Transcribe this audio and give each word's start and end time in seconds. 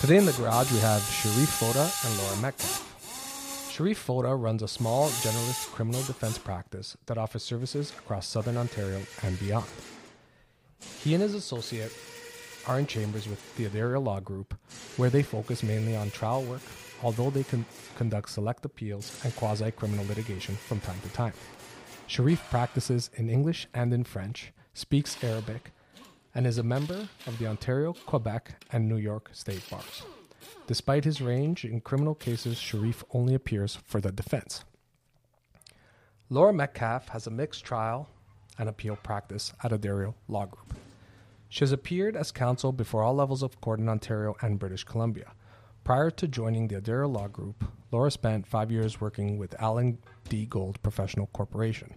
Today 0.00 0.16
in 0.16 0.26
the 0.26 0.32
garage, 0.34 0.70
we 0.70 0.78
have 0.78 1.02
Sherif 1.02 1.58
Foda 1.58 2.06
and 2.06 2.18
Laura 2.18 2.36
Metcalfe. 2.36 3.72
Sherif 3.72 3.96
Foda 3.96 4.40
runs 4.40 4.62
a 4.62 4.68
small 4.68 5.08
generalist 5.08 5.72
criminal 5.72 6.00
defense 6.02 6.38
practice 6.38 6.96
that 7.06 7.18
offers 7.18 7.42
services 7.42 7.92
across 7.98 8.28
southern 8.28 8.56
Ontario 8.56 9.00
and 9.24 9.36
beyond. 9.40 9.66
He 11.02 11.14
and 11.14 11.22
his 11.22 11.34
associate 11.34 11.92
are 12.68 12.78
in 12.78 12.86
chambers 12.86 13.26
with 13.26 13.56
the 13.56 13.66
Addario 13.66 14.00
Law 14.00 14.20
Group, 14.20 14.54
where 14.98 15.10
they 15.10 15.24
focus 15.24 15.64
mainly 15.64 15.96
on 15.96 16.12
trial 16.12 16.44
work, 16.44 16.62
although 17.02 17.30
they 17.30 17.42
can 17.42 17.64
conduct 17.96 18.30
select 18.30 18.64
appeals 18.64 19.20
and 19.24 19.34
quasi 19.34 19.72
criminal 19.72 20.06
litigation 20.06 20.54
from 20.54 20.78
time 20.78 21.00
to 21.02 21.08
time. 21.08 21.34
Sherif 22.08 22.38
practices 22.50 23.10
in 23.16 23.28
English 23.28 23.66
and 23.74 23.92
in 23.92 24.04
French, 24.04 24.52
speaks 24.74 25.22
Arabic, 25.24 25.72
and 26.38 26.46
is 26.46 26.58
a 26.58 26.62
member 26.62 27.08
of 27.26 27.36
the 27.40 27.48
Ontario, 27.48 27.92
Quebec, 28.06 28.64
and 28.70 28.88
New 28.88 28.96
York 28.96 29.28
state 29.32 29.68
bars. 29.68 30.04
Despite 30.68 31.04
his 31.04 31.20
range 31.20 31.64
in 31.64 31.80
criminal 31.80 32.14
cases, 32.14 32.58
Sherif 32.58 33.02
only 33.12 33.34
appears 33.34 33.74
for 33.74 34.00
the 34.00 34.12
defense. 34.12 34.64
Laura 36.30 36.52
Metcalfe 36.52 37.08
has 37.08 37.26
a 37.26 37.30
mixed 37.32 37.64
trial 37.64 38.08
and 38.56 38.68
appeal 38.68 38.94
practice 38.94 39.52
at 39.64 39.72
Addario 39.72 40.14
Law 40.28 40.46
Group. 40.46 40.74
She 41.48 41.60
has 41.60 41.72
appeared 41.72 42.14
as 42.14 42.30
counsel 42.30 42.70
before 42.70 43.02
all 43.02 43.14
levels 43.14 43.42
of 43.42 43.60
court 43.60 43.80
in 43.80 43.88
Ontario 43.88 44.36
and 44.40 44.60
British 44.60 44.84
Columbia. 44.84 45.32
Prior 45.82 46.12
to 46.12 46.28
joining 46.28 46.68
the 46.68 46.80
Addario 46.80 47.12
Law 47.12 47.26
Group, 47.26 47.64
Laura 47.90 48.12
spent 48.12 48.46
five 48.46 48.70
years 48.70 49.00
working 49.00 49.38
with 49.38 49.60
Alan 49.60 49.98
D. 50.28 50.46
Gold 50.46 50.80
Professional 50.84 51.26
Corporation. 51.32 51.94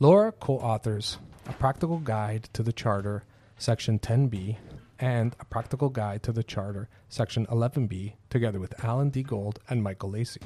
Laura 0.00 0.32
co 0.32 0.58
authors 0.58 1.16
A 1.46 1.54
Practical 1.54 1.98
Guide 2.00 2.50
to 2.52 2.62
the 2.62 2.74
Charter, 2.74 3.24
Section 3.58 3.98
10b, 3.98 4.56
and 5.00 5.34
A 5.40 5.44
Practical 5.44 5.88
Guide 5.88 6.22
to 6.22 6.32
the 6.32 6.42
Charter, 6.42 6.88
Section 7.08 7.46
11b, 7.46 8.14
together 8.30 8.60
with 8.60 8.84
Alan 8.84 9.10
D. 9.10 9.22
Gold 9.22 9.58
and 9.68 9.82
Michael 9.82 10.10
Lacy. 10.10 10.40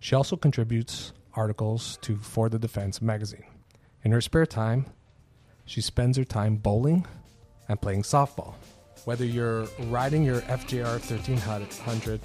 She 0.00 0.14
also 0.14 0.36
contributes 0.36 1.12
articles 1.34 1.98
to 2.02 2.16
For 2.16 2.48
the 2.48 2.58
Defense 2.58 3.00
magazine. 3.00 3.44
In 4.02 4.12
her 4.12 4.20
spare 4.20 4.46
time, 4.46 4.86
she 5.64 5.80
spends 5.80 6.16
her 6.16 6.24
time 6.24 6.56
bowling 6.56 7.06
and 7.68 7.80
playing 7.80 8.02
softball. 8.02 8.54
Whether 9.04 9.24
you're 9.24 9.68
riding 9.86 10.24
your 10.24 10.40
FJR 10.42 10.98
1300, 10.98 12.20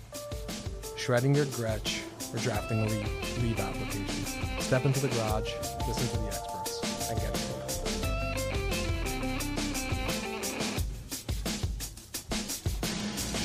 shredding 0.97 1.35
your 1.35 1.45
Gretsch, 1.45 2.01
or 2.33 2.39
drafting 2.39 2.79
a 2.79 2.85
leave, 2.87 3.43
leave 3.43 3.59
application, 3.59 4.59
step 4.59 4.85
into 4.85 4.99
the 4.99 5.09
garage, 5.09 5.51
listen 5.87 6.07
to 6.09 6.17
the 6.17 6.27
experts, 6.27 7.09
and 7.11 7.19
get 7.19 7.29
it 7.29 7.52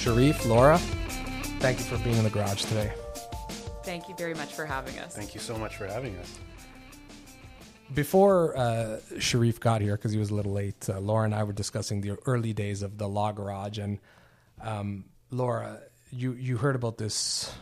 Sherif, 0.08 0.48
Laura, 0.48 0.78
thank 1.60 1.78
you 1.78 1.84
for 1.84 2.02
being 2.02 2.16
in 2.16 2.24
the 2.24 2.30
garage 2.30 2.64
today. 2.64 2.90
Thank 3.82 4.08
you 4.08 4.14
very 4.16 4.32
much 4.32 4.54
for 4.54 4.64
having 4.64 4.98
us. 5.00 5.14
Thank 5.14 5.34
you 5.34 5.40
so 5.40 5.58
much 5.58 5.76
for 5.76 5.86
having 5.86 6.16
us. 6.16 6.38
Before 7.92 8.56
uh, 8.56 9.00
Sherif 9.16 9.60
got 9.60 9.82
here, 9.82 9.98
because 9.98 10.10
he 10.10 10.18
was 10.18 10.30
a 10.30 10.34
little 10.34 10.52
late, 10.52 10.88
uh, 10.88 10.98
Laura 10.98 11.26
and 11.26 11.34
I 11.34 11.42
were 11.44 11.52
discussing 11.52 12.00
the 12.00 12.16
early 12.24 12.54
days 12.54 12.80
of 12.80 12.96
the 12.96 13.06
Law 13.06 13.32
Garage. 13.32 13.76
And 13.76 13.98
um, 14.62 15.04
Laura, 15.30 15.78
you, 16.10 16.32
you 16.32 16.56
heard 16.56 16.74
about 16.74 16.96
this 16.96 17.52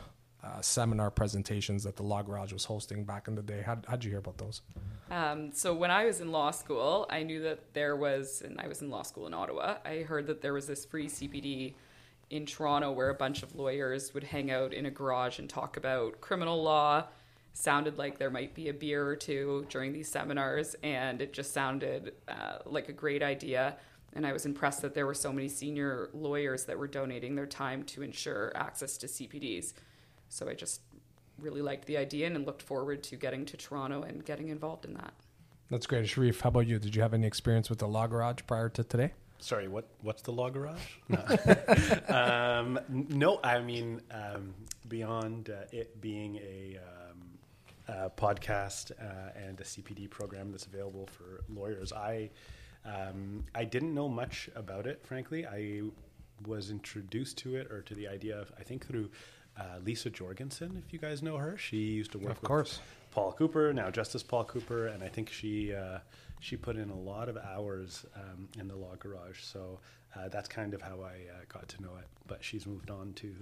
uh, 0.45 0.61
seminar 0.61 1.11
presentations 1.11 1.83
that 1.83 1.97
the 1.97 2.05
Law 2.05 2.23
Garage 2.23 2.53
was 2.53 2.65
hosting 2.65 3.03
back 3.03 3.27
in 3.27 3.35
the 3.35 3.43
day. 3.43 3.61
How 3.63 3.79
how'd 3.89 4.05
you 4.05 4.11
hear 4.11 4.21
about 4.21 4.39
those? 4.39 4.63
Um, 5.11 5.51
so 5.51 5.75
when 5.75 5.91
I 5.91 6.05
was 6.05 6.21
in 6.21 6.31
law 6.31 6.53
school, 6.53 7.07
I 7.11 7.25
knew 7.25 7.43
that 7.43 7.75
there 7.75 7.97
was, 7.97 8.41
and 8.41 8.61
I 8.61 8.69
was 8.69 8.83
in 8.83 8.91
law 8.91 9.03
school 9.03 9.27
in 9.27 9.35
Ottawa. 9.35 9.79
I 9.85 10.03
heard 10.03 10.29
that 10.29 10.43
there 10.43 10.53
was 10.53 10.69
this 10.69 10.85
free 10.85 11.09
CPD 11.09 11.75
in 12.31 12.47
Toronto 12.47 12.91
where 12.93 13.11
a 13.11 13.15
bunch 13.15 13.43
of 13.43 13.55
lawyers 13.55 14.13
would 14.15 14.25
hang 14.25 14.51
out 14.51 14.73
in 14.73 14.87
a 14.87 14.91
garage 14.91 15.39
and 15.39 15.49
talk 15.49 15.77
about 15.77 16.21
criminal 16.21 16.63
law. 16.63 17.05
Sounded 17.53 17.97
like 17.97 18.19
there 18.19 18.31
might 18.31 18.55
be 18.55 18.69
a 18.69 18.75
beer 18.75 19.07
or 19.07 19.17
two 19.17 19.65
during 19.71 19.93
these 19.93 20.09
seminars, 20.09 20.77
and 20.83 21.23
it 21.23 21.33
just 21.33 21.55
sounded 21.55 22.13
uh, 22.29 22.59
like 22.67 22.89
a 22.89 22.93
great 22.93 23.23
idea. 23.23 23.77
And 24.13 24.27
I 24.27 24.33
was 24.33 24.45
impressed 24.45 24.83
that 24.83 24.95
there 24.95 25.07
were 25.07 25.15
so 25.15 25.33
many 25.33 25.49
senior 25.49 26.11
lawyers 26.13 26.65
that 26.65 26.79
were 26.79 26.87
donating 26.87 27.35
their 27.35 27.47
time 27.47 27.83
to 27.85 28.03
ensure 28.03 28.53
access 28.55 28.99
to 28.99 29.07
CPDs. 29.07 29.73
So 30.29 30.49
I 30.49 30.55
just 30.55 30.83
really 31.39 31.63
liked 31.63 31.87
the 31.87 31.97
idea 31.97 32.27
and 32.27 32.47
looked 32.47 32.63
forward 32.63 33.03
to 33.05 33.17
getting 33.17 33.45
to 33.47 33.57
Toronto 33.57 34.03
and 34.03 34.25
getting 34.25 34.49
involved 34.49 34.85
in 34.85 34.95
that. 34.95 35.15
That's 35.71 35.87
great. 35.87 36.05
Sherif, 36.07 36.41
how 36.41 36.49
about 36.49 36.67
you? 36.67 36.79
Did 36.79 36.95
you 36.95 37.03
have 37.03 37.15
any 37.15 37.27
experience 37.27 37.69
with 37.69 37.79
the 37.79 37.89
Law 37.89 38.07
Garage 38.07 38.41
prior 38.47 38.69
to 38.71 38.85
today? 38.85 39.13
Sorry, 39.39 39.69
what 39.69 39.87
what's 40.03 40.23
the 40.23 40.33
law 40.33 40.51
garage? 40.51 40.81
No, 41.09 41.21
um, 42.09 42.81
no 42.89 43.41
I 43.45 43.61
mean 43.61 44.01
um, 44.11 44.55
beyond 44.89 45.51
uh, 45.51 45.65
it 45.73 46.01
being 46.01 46.37
a, 46.37 46.79
um, 46.79 47.19
a 47.89 48.11
podcast 48.11 48.93
uh, 48.93 49.31
and 49.37 49.61
a 49.61 49.65
CPD 49.65 50.09
program 50.11 50.51
that's 50.51 50.67
available 50.67 51.07
for 51.07 51.45
lawyers, 51.53 51.93
I 51.93 52.31
um, 52.85 53.45
I 53.55 53.65
didn't 53.65 53.95
know 53.95 54.09
much 54.09 54.49
about 54.55 54.87
it. 54.87 55.05
Frankly, 55.07 55.47
I 55.47 55.83
was 56.47 56.71
introduced 56.71 57.39
to 57.39 57.57
it 57.57 57.71
or 57.71 57.83
to 57.83 57.95
the 57.95 58.09
idea 58.09 58.39
of 58.39 58.53
I 58.59 58.63
think 58.63 58.87
through 58.87 59.11
uh, 59.59 59.79
Lisa 59.85 60.11
Jorgensen. 60.11 60.83
If 60.87 60.93
you 60.93 60.99
guys 60.99 61.23
know 61.23 61.37
her, 61.37 61.57
she 61.57 61.77
used 61.77 62.13
to 62.13 62.19
work 62.19 62.33
Of 62.33 62.41
with 62.43 62.49
course. 62.49 62.81
Paul 63.11 63.33
Cooper, 63.33 63.73
now 63.73 63.91
Justice 63.91 64.23
Paul 64.23 64.45
Cooper, 64.45 64.89
and 64.89 65.03
I 65.03 65.09
think 65.09 65.31
she 65.31 65.75
uh, 65.75 65.99
she 66.41 66.57
put 66.57 66.77
in 66.77 66.91
a 66.91 66.97
lot 66.99 67.29
of 67.29 67.37
hours 67.37 68.07
um, 68.15 68.49
in 68.59 68.69
the 68.69 68.77
law 68.77 68.95
garage. 68.99 69.43
So 69.43 69.81
uh, 70.15 70.29
that's 70.29 70.49
kind 70.49 70.75
of 70.75 70.83
how 70.83 71.01
I 71.03 71.31
uh, 71.31 71.45
got 71.49 71.69
to 71.69 71.83
know 71.83 71.97
it. 71.99 72.07
But 72.27 72.43
she's 72.43 72.67
moved 72.67 72.91
on 72.91 73.13
to 73.15 73.35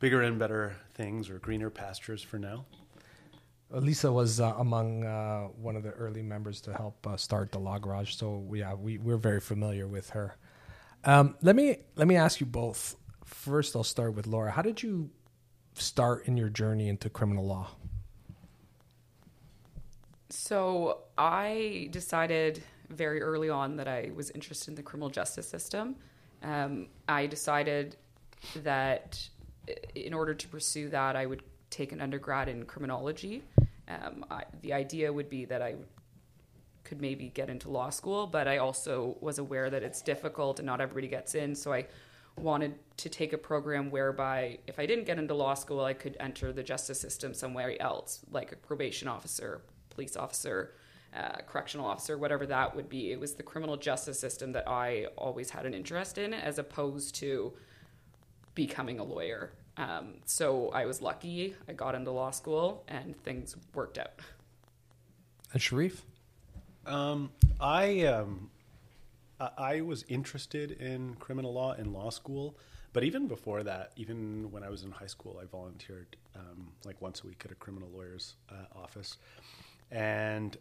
bigger 0.00 0.22
and 0.22 0.38
better 0.38 0.76
things 0.94 1.30
or 1.30 1.38
greener 1.38 1.70
pastures 1.70 2.22
for 2.22 2.38
now. 2.38 2.64
Lisa 3.70 4.12
was 4.12 4.40
uh, 4.40 4.54
among 4.58 5.04
uh, 5.04 5.44
one 5.60 5.74
of 5.76 5.82
the 5.82 5.90
early 5.90 6.22
members 6.22 6.60
to 6.62 6.72
help 6.74 7.06
uh, 7.06 7.16
start 7.16 7.50
the 7.50 7.58
Law 7.58 7.78
Garage, 7.78 8.14
so 8.14 8.46
yeah, 8.52 8.74
we 8.74 8.98
we're 8.98 9.16
very 9.16 9.40
familiar 9.40 9.88
with 9.88 10.10
her. 10.10 10.36
Um, 11.04 11.36
let 11.42 11.56
me 11.56 11.78
let 11.96 12.06
me 12.06 12.16
ask 12.16 12.40
you 12.40 12.46
both. 12.46 12.96
First, 13.24 13.74
I'll 13.74 13.82
start 13.82 14.14
with 14.14 14.26
Laura. 14.26 14.50
How 14.50 14.62
did 14.62 14.82
you 14.82 15.10
start 15.74 16.26
in 16.28 16.36
your 16.36 16.50
journey 16.50 16.88
into 16.88 17.10
criminal 17.10 17.46
law? 17.46 17.70
So 20.34 20.98
I 21.16 21.88
decided 21.92 22.62
very 22.90 23.22
early 23.22 23.48
on 23.50 23.76
that 23.76 23.86
I 23.86 24.10
was 24.14 24.30
interested 24.30 24.70
in 24.70 24.74
the 24.74 24.82
criminal 24.82 25.08
justice 25.08 25.48
system. 25.48 25.94
Um, 26.42 26.88
I 27.08 27.26
decided 27.26 27.96
that 28.62 29.26
in 29.94 30.12
order 30.12 30.34
to 30.34 30.48
pursue 30.48 30.88
that, 30.90 31.14
I 31.14 31.24
would 31.24 31.42
take 31.70 31.92
an 31.92 32.00
undergrad 32.00 32.48
in 32.48 32.66
criminology. 32.66 33.44
Um, 33.88 34.26
I, 34.28 34.42
the 34.60 34.72
idea 34.72 35.12
would 35.12 35.30
be 35.30 35.44
that 35.46 35.62
I 35.62 35.76
could 36.82 37.00
maybe 37.00 37.28
get 37.28 37.48
into 37.48 37.70
law 37.70 37.90
school, 37.90 38.26
but 38.26 38.48
I 38.48 38.58
also 38.58 39.16
was 39.20 39.38
aware 39.38 39.70
that 39.70 39.84
it's 39.84 40.02
difficult 40.02 40.58
and 40.58 40.66
not 40.66 40.80
everybody 40.80 41.08
gets 41.08 41.36
in. 41.36 41.54
So 41.54 41.72
I 41.72 41.86
wanted 42.36 42.74
to 42.98 43.08
take 43.08 43.32
a 43.32 43.38
program 43.38 43.88
whereby 43.88 44.58
if 44.66 44.80
I 44.80 44.84
didn't 44.84 45.04
get 45.04 45.18
into 45.18 45.32
law 45.32 45.54
school, 45.54 45.84
I 45.84 45.94
could 45.94 46.16
enter 46.18 46.52
the 46.52 46.64
justice 46.64 47.00
system 47.00 47.34
somewhere 47.34 47.80
else, 47.80 48.20
like 48.30 48.52
a 48.52 48.56
probation 48.56 49.08
officer, 49.08 49.62
police 49.94 50.16
officer, 50.16 50.74
uh, 51.16 51.38
correctional 51.46 51.86
officer, 51.86 52.18
whatever 52.18 52.46
that 52.46 52.74
would 52.74 52.88
be. 52.88 53.12
It 53.12 53.20
was 53.20 53.34
the 53.34 53.42
criminal 53.42 53.76
justice 53.76 54.18
system 54.18 54.52
that 54.52 54.68
I 54.68 55.06
always 55.16 55.50
had 55.50 55.64
an 55.66 55.74
interest 55.74 56.18
in, 56.18 56.34
as 56.34 56.58
opposed 56.58 57.14
to 57.16 57.52
becoming 58.54 58.98
a 59.00 59.04
lawyer. 59.04 59.52
Um, 59.76 60.14
so 60.24 60.70
I 60.70 60.86
was 60.86 61.00
lucky. 61.02 61.54
I 61.68 61.72
got 61.72 61.94
into 61.94 62.10
law 62.10 62.30
school 62.30 62.84
and 62.88 63.16
things 63.22 63.56
worked 63.74 63.98
out. 63.98 64.12
And 65.52 65.60
Sharif? 65.62 66.04
Um, 66.86 67.30
I 67.60 68.02
um, 68.06 68.50
I- 69.40 69.50
I 69.56 69.80
was 69.80 70.04
interested 70.08 70.72
in 70.72 71.14
criminal 71.16 71.52
law 71.52 71.72
in 71.72 71.92
law 71.92 72.10
school, 72.10 72.56
but 72.92 73.02
even 73.04 73.26
before 73.26 73.62
that, 73.64 73.92
even 73.96 74.50
when 74.52 74.62
I 74.62 74.68
was 74.68 74.82
in 74.82 74.90
high 74.92 75.06
school, 75.06 75.40
I 75.42 75.46
volunteered 75.46 76.16
um, 76.36 76.68
like 76.84 77.00
once 77.00 77.22
a 77.22 77.26
week 77.26 77.42
at 77.44 77.50
a 77.50 77.54
criminal 77.54 77.88
lawyer's 77.92 78.34
uh, 78.50 78.78
office, 78.78 79.16
and 79.94 80.56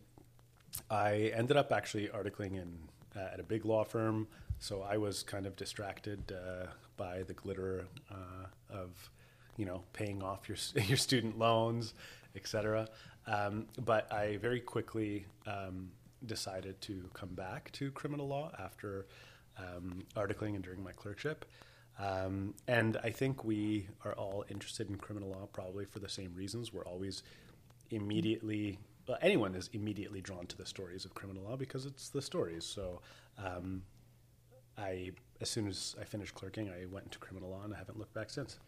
I 0.90 1.32
ended 1.36 1.58
up 1.58 1.72
actually 1.72 2.08
articling 2.08 2.54
in 2.54 2.78
uh, 3.16 3.30
at 3.34 3.40
a 3.40 3.44
big 3.44 3.66
law 3.66 3.84
firm. 3.84 4.28
So 4.60 4.82
I 4.82 4.98
was 4.98 5.24
kind 5.24 5.46
of 5.46 5.56
distracted 5.56 6.32
uh, 6.32 6.68
by 6.96 7.24
the 7.24 7.34
glitter 7.34 7.88
uh, 8.12 8.46
of, 8.70 9.10
you 9.58 9.66
know, 9.66 9.84
paying 9.92 10.24
off 10.24 10.48
your 10.48 10.58
your 10.86 10.98
student 10.98 11.38
loans, 11.38 11.96
etc. 12.36 12.88
Um, 13.28 13.66
but 13.84 14.12
I 14.12 14.38
very 14.38 14.60
quickly 14.60 15.26
um, 15.48 15.90
decided 16.26 16.80
to 16.82 17.10
come 17.14 17.30
back 17.30 17.72
to 17.74 17.92
criminal 17.92 18.28
law 18.28 18.52
after 18.60 19.08
um, 19.58 20.04
articling 20.16 20.56
and 20.56 20.64
during 20.64 20.84
my 20.84 20.92
clerkship. 20.92 21.46
Um, 22.00 22.56
and 22.68 22.98
I 23.04 23.12
think 23.12 23.44
we 23.44 23.88
are 24.04 24.14
all 24.14 24.46
interested 24.50 24.90
in 24.90 24.98
criminal 24.98 25.30
law 25.30 25.48
probably 25.52 25.86
for 25.86 26.00
the 26.00 26.10
same 26.10 26.34
reasons. 26.34 26.74
We're 26.74 26.86
always 26.86 27.24
immediately, 27.92 28.80
well, 29.08 29.18
anyone 29.22 29.56
is 29.56 29.70
immediately 29.74 30.22
drawn 30.22 30.46
to 30.48 30.58
the 30.58 30.66
stories 30.66 31.06
of 31.06 31.14
criminal 31.14 31.44
law 31.44 31.56
because 31.58 31.86
it's 31.86 32.10
the 32.10 32.22
stories. 32.22 32.66
So 32.66 33.02
um, 33.38 33.84
I 34.78 35.12
as 35.42 35.50
soon 35.50 35.68
as 35.68 35.96
I 36.00 36.06
finished 36.06 36.36
clerking, 36.36 36.70
I 36.70 36.86
went 36.86 37.06
into 37.06 37.20
criminal 37.20 37.50
law 37.50 37.64
and 37.64 37.74
I 37.74 37.78
haven't 37.78 38.00
looked 38.00 38.14
back 38.14 38.30
since. 38.30 38.60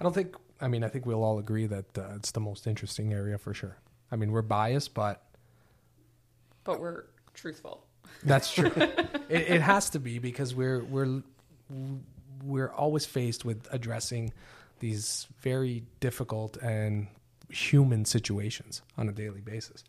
I 0.00 0.02
don't 0.02 0.14
think. 0.14 0.34
I 0.60 0.68
mean, 0.68 0.82
I 0.84 0.88
think 0.88 1.06
we'll 1.06 1.22
all 1.22 1.38
agree 1.38 1.66
that 1.66 1.98
uh, 1.98 2.14
it's 2.16 2.30
the 2.30 2.40
most 2.40 2.66
interesting 2.66 3.12
area 3.12 3.36
for 3.38 3.52
sure. 3.52 3.76
I 4.10 4.16
mean, 4.16 4.32
we're 4.32 4.42
biased, 4.42 4.94
but 4.94 5.22
But 6.64 6.80
we're 6.80 7.04
truthful. 7.34 7.84
that's 8.24 8.52
true. 8.52 8.72
it, 8.76 9.50
it 9.50 9.60
has 9.60 9.90
to 9.90 9.98
be 9.98 10.18
because 10.18 10.54
we're 10.54 10.82
we're 10.84 11.22
we're 12.44 12.70
always 12.70 13.04
faced 13.06 13.44
with 13.44 13.66
addressing 13.70 14.32
these 14.80 15.26
very 15.40 15.84
difficult 16.00 16.56
and 16.56 17.06
human 17.52 18.04
situations 18.04 18.82
on 18.96 19.08
a 19.08 19.12
daily 19.12 19.40
basis. 19.40 19.84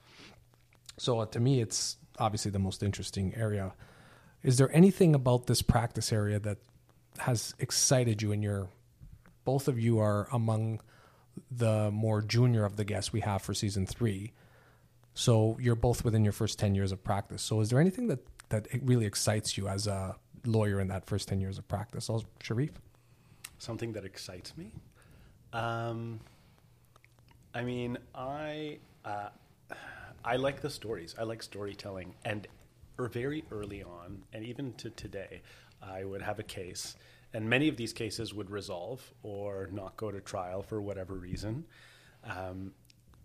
So 0.97 1.19
uh, 1.19 1.25
to 1.27 1.39
me, 1.39 1.61
it's 1.61 1.97
obviously 2.19 2.51
the 2.51 2.59
most 2.59 2.83
interesting 2.83 3.33
area. 3.35 3.73
Is 4.43 4.57
there 4.57 4.69
anything 4.75 5.15
about 5.15 5.47
this 5.47 5.61
practice 5.61 6.11
area 6.11 6.39
that 6.39 6.57
has 7.19 7.55
excited 7.59 8.21
you? 8.21 8.31
And 8.31 8.43
your 8.43 8.67
both 9.45 9.67
of 9.67 9.79
you 9.79 9.99
are 9.99 10.27
among 10.31 10.81
the 11.49 11.89
more 11.91 12.21
junior 12.21 12.65
of 12.65 12.75
the 12.75 12.85
guests 12.85 13.13
we 13.13 13.21
have 13.21 13.41
for 13.41 13.53
season 13.53 13.87
three. 13.87 14.33
So 15.13 15.57
you're 15.59 15.75
both 15.75 16.03
within 16.03 16.23
your 16.23 16.33
first 16.33 16.59
ten 16.59 16.75
years 16.75 16.91
of 16.91 17.03
practice. 17.03 17.41
So 17.41 17.61
is 17.61 17.69
there 17.69 17.79
anything 17.79 18.07
that 18.07 18.19
that 18.49 18.67
really 18.81 19.05
excites 19.05 19.57
you 19.57 19.67
as 19.67 19.87
a 19.87 20.15
lawyer 20.45 20.79
in 20.79 20.89
that 20.89 21.05
first 21.05 21.27
ten 21.27 21.39
years 21.39 21.57
of 21.57 21.67
practice? 21.67 22.09
Sherif. 22.43 22.71
Something 23.57 23.93
that 23.93 24.03
excites 24.03 24.57
me. 24.57 24.73
Um, 25.53 26.19
I 27.53 27.63
mean, 27.63 27.97
I 28.15 28.79
uh, 29.05 29.29
I 30.25 30.37
like 30.37 30.61
the 30.61 30.69
stories. 30.69 31.15
I 31.19 31.23
like 31.23 31.43
storytelling, 31.43 32.15
and 32.25 32.47
er, 32.99 33.07
very 33.07 33.43
early 33.51 33.83
on, 33.83 34.23
and 34.33 34.43
even 34.43 34.73
to 34.73 34.89
today, 34.89 35.41
I 35.81 36.03
would 36.03 36.21
have 36.21 36.39
a 36.39 36.43
case, 36.43 36.95
and 37.33 37.47
many 37.47 37.67
of 37.67 37.77
these 37.77 37.93
cases 37.93 38.33
would 38.33 38.49
resolve 38.49 39.13
or 39.21 39.69
not 39.71 39.97
go 39.97 40.09
to 40.09 40.19
trial 40.19 40.63
for 40.63 40.81
whatever 40.81 41.13
reason. 41.13 41.65
Um, 42.23 42.71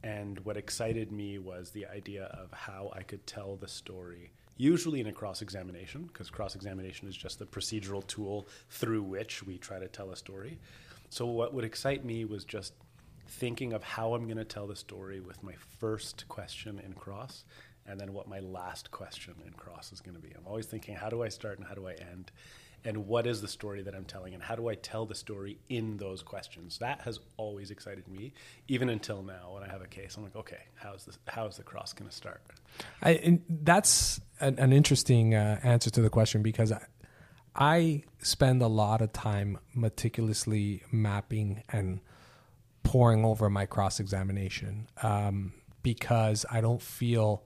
and 0.02 0.38
what 0.40 0.56
excited 0.56 1.10
me 1.10 1.38
was 1.38 1.70
the 1.70 1.86
idea 1.86 2.24
of 2.24 2.52
how 2.52 2.92
I 2.94 3.02
could 3.02 3.26
tell 3.26 3.56
the 3.56 3.66
story, 3.66 4.30
usually 4.56 5.00
in 5.00 5.06
a 5.06 5.12
cross 5.12 5.40
examination, 5.42 6.04
because 6.04 6.30
cross 6.30 6.54
examination 6.54 7.08
is 7.08 7.16
just 7.16 7.38
the 7.38 7.46
procedural 7.46 8.06
tool 8.06 8.46
through 8.68 9.02
which 9.02 9.42
we 9.42 9.56
try 9.58 9.78
to 9.78 9.88
tell 9.88 10.10
a 10.10 10.16
story. 10.16 10.58
So, 11.10 11.26
what 11.26 11.54
would 11.54 11.64
excite 11.64 12.04
me 12.04 12.26
was 12.26 12.44
just 12.44 12.74
thinking 13.28 13.72
of 13.72 13.82
how 13.82 14.14
I'm 14.14 14.24
going 14.24 14.38
to 14.38 14.44
tell 14.44 14.66
the 14.66 14.76
story 14.76 15.20
with 15.20 15.42
my 15.42 15.54
first 15.78 16.26
question 16.28 16.80
in 16.84 16.94
cross 16.94 17.44
and 17.86 17.98
then 17.98 18.12
what 18.12 18.28
my 18.28 18.40
last 18.40 18.90
question 18.90 19.34
in 19.46 19.52
cross 19.52 19.92
is 19.92 20.00
going 20.00 20.14
to 20.14 20.20
be. 20.20 20.32
I'm 20.36 20.46
always 20.46 20.66
thinking, 20.66 20.94
how 20.94 21.08
do 21.08 21.22
I 21.22 21.28
start 21.28 21.58
and 21.58 21.66
how 21.66 21.74
do 21.74 21.86
I 21.86 21.92
end? 21.92 22.30
And 22.84 23.06
what 23.06 23.26
is 23.26 23.40
the 23.40 23.48
story 23.48 23.82
that 23.82 23.94
I'm 23.94 24.04
telling? 24.04 24.34
And 24.34 24.42
how 24.42 24.54
do 24.54 24.68
I 24.68 24.74
tell 24.74 25.04
the 25.04 25.14
story 25.14 25.58
in 25.68 25.96
those 25.96 26.22
questions? 26.22 26.78
That 26.78 27.00
has 27.02 27.18
always 27.36 27.70
excited 27.70 28.06
me, 28.06 28.32
even 28.68 28.88
until 28.88 29.22
now 29.22 29.54
when 29.54 29.62
I 29.62 29.68
have 29.68 29.82
a 29.82 29.86
case. 29.86 30.16
I'm 30.16 30.22
like, 30.22 30.36
okay, 30.36 30.60
how's, 30.76 31.04
this, 31.04 31.18
how's 31.26 31.56
the 31.56 31.64
cross 31.64 31.92
going 31.92 32.08
to 32.08 32.14
start? 32.14 32.40
I, 33.02 33.40
that's 33.48 34.20
an, 34.40 34.58
an 34.58 34.72
interesting 34.72 35.34
uh, 35.34 35.58
answer 35.62 35.90
to 35.90 36.00
the 36.00 36.10
question 36.10 36.42
because 36.42 36.70
I, 36.70 36.84
I 37.56 38.02
spend 38.20 38.62
a 38.62 38.68
lot 38.68 39.00
of 39.00 39.12
time 39.12 39.58
meticulously 39.74 40.82
mapping 40.92 41.62
and 41.70 42.00
pouring 42.82 43.24
over 43.24 43.50
my 43.50 43.66
cross 43.66 44.00
examination 44.00 44.88
um, 45.02 45.52
because 45.82 46.46
I 46.50 46.60
don't 46.60 46.82
feel 46.82 47.44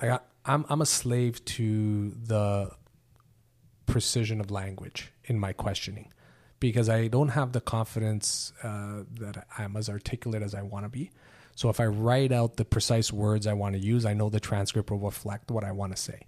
like 0.00 0.10
I, 0.10 0.18
I'm 0.44 0.64
I'm 0.68 0.80
a 0.80 0.86
slave 0.86 1.44
to 1.44 2.10
the 2.10 2.70
precision 3.86 4.40
of 4.40 4.50
language 4.50 5.12
in 5.24 5.38
my 5.38 5.52
questioning 5.52 6.12
because 6.60 6.88
I 6.88 7.08
don't 7.08 7.28
have 7.28 7.52
the 7.52 7.60
confidence 7.60 8.52
uh, 8.62 9.02
that 9.20 9.46
I'm 9.58 9.76
as 9.76 9.88
articulate 9.88 10.42
as 10.42 10.54
I 10.54 10.62
want 10.62 10.84
to 10.84 10.88
be. 10.88 11.10
So 11.56 11.68
if 11.68 11.78
I 11.78 11.86
write 11.86 12.32
out 12.32 12.56
the 12.56 12.64
precise 12.64 13.12
words 13.12 13.46
I 13.46 13.52
want 13.52 13.74
to 13.74 13.80
use, 13.80 14.04
I 14.04 14.14
know 14.14 14.28
the 14.28 14.40
transcript 14.40 14.90
will 14.90 14.98
reflect 14.98 15.50
what 15.50 15.62
I 15.62 15.72
want 15.72 15.94
to 15.94 16.00
say 16.00 16.20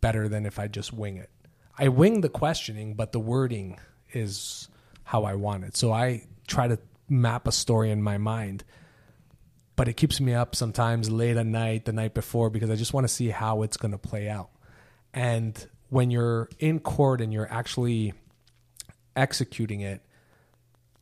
better 0.00 0.28
than 0.28 0.46
if 0.46 0.58
I 0.58 0.66
just 0.66 0.92
wing 0.92 1.16
it. 1.16 1.30
I 1.78 1.88
wing 1.88 2.20
the 2.20 2.28
questioning, 2.28 2.94
but 2.94 3.12
the 3.12 3.20
wording 3.20 3.78
is 4.12 4.68
how 5.04 5.24
I 5.24 5.34
want 5.34 5.64
it. 5.64 5.76
So 5.76 5.92
I 5.92 6.26
try 6.50 6.68
to 6.68 6.78
map 7.08 7.46
a 7.46 7.52
story 7.52 7.90
in 7.90 8.02
my 8.02 8.18
mind, 8.18 8.64
but 9.76 9.88
it 9.88 9.94
keeps 9.94 10.20
me 10.20 10.34
up 10.34 10.54
sometimes 10.54 11.08
late 11.10 11.36
at 11.36 11.46
night, 11.46 11.86
the 11.86 11.92
night 11.92 12.12
before, 12.12 12.50
because 12.50 12.70
I 12.70 12.76
just 12.76 12.92
want 12.92 13.04
to 13.04 13.12
see 13.12 13.30
how 13.30 13.62
it's 13.62 13.76
going 13.76 13.92
to 13.92 13.98
play 13.98 14.28
out. 14.28 14.50
And 15.14 15.66
when 15.88 16.10
you're 16.10 16.48
in 16.58 16.80
court 16.80 17.20
and 17.20 17.32
you're 17.32 17.50
actually 17.50 18.12
executing 19.16 19.80
it, 19.80 20.02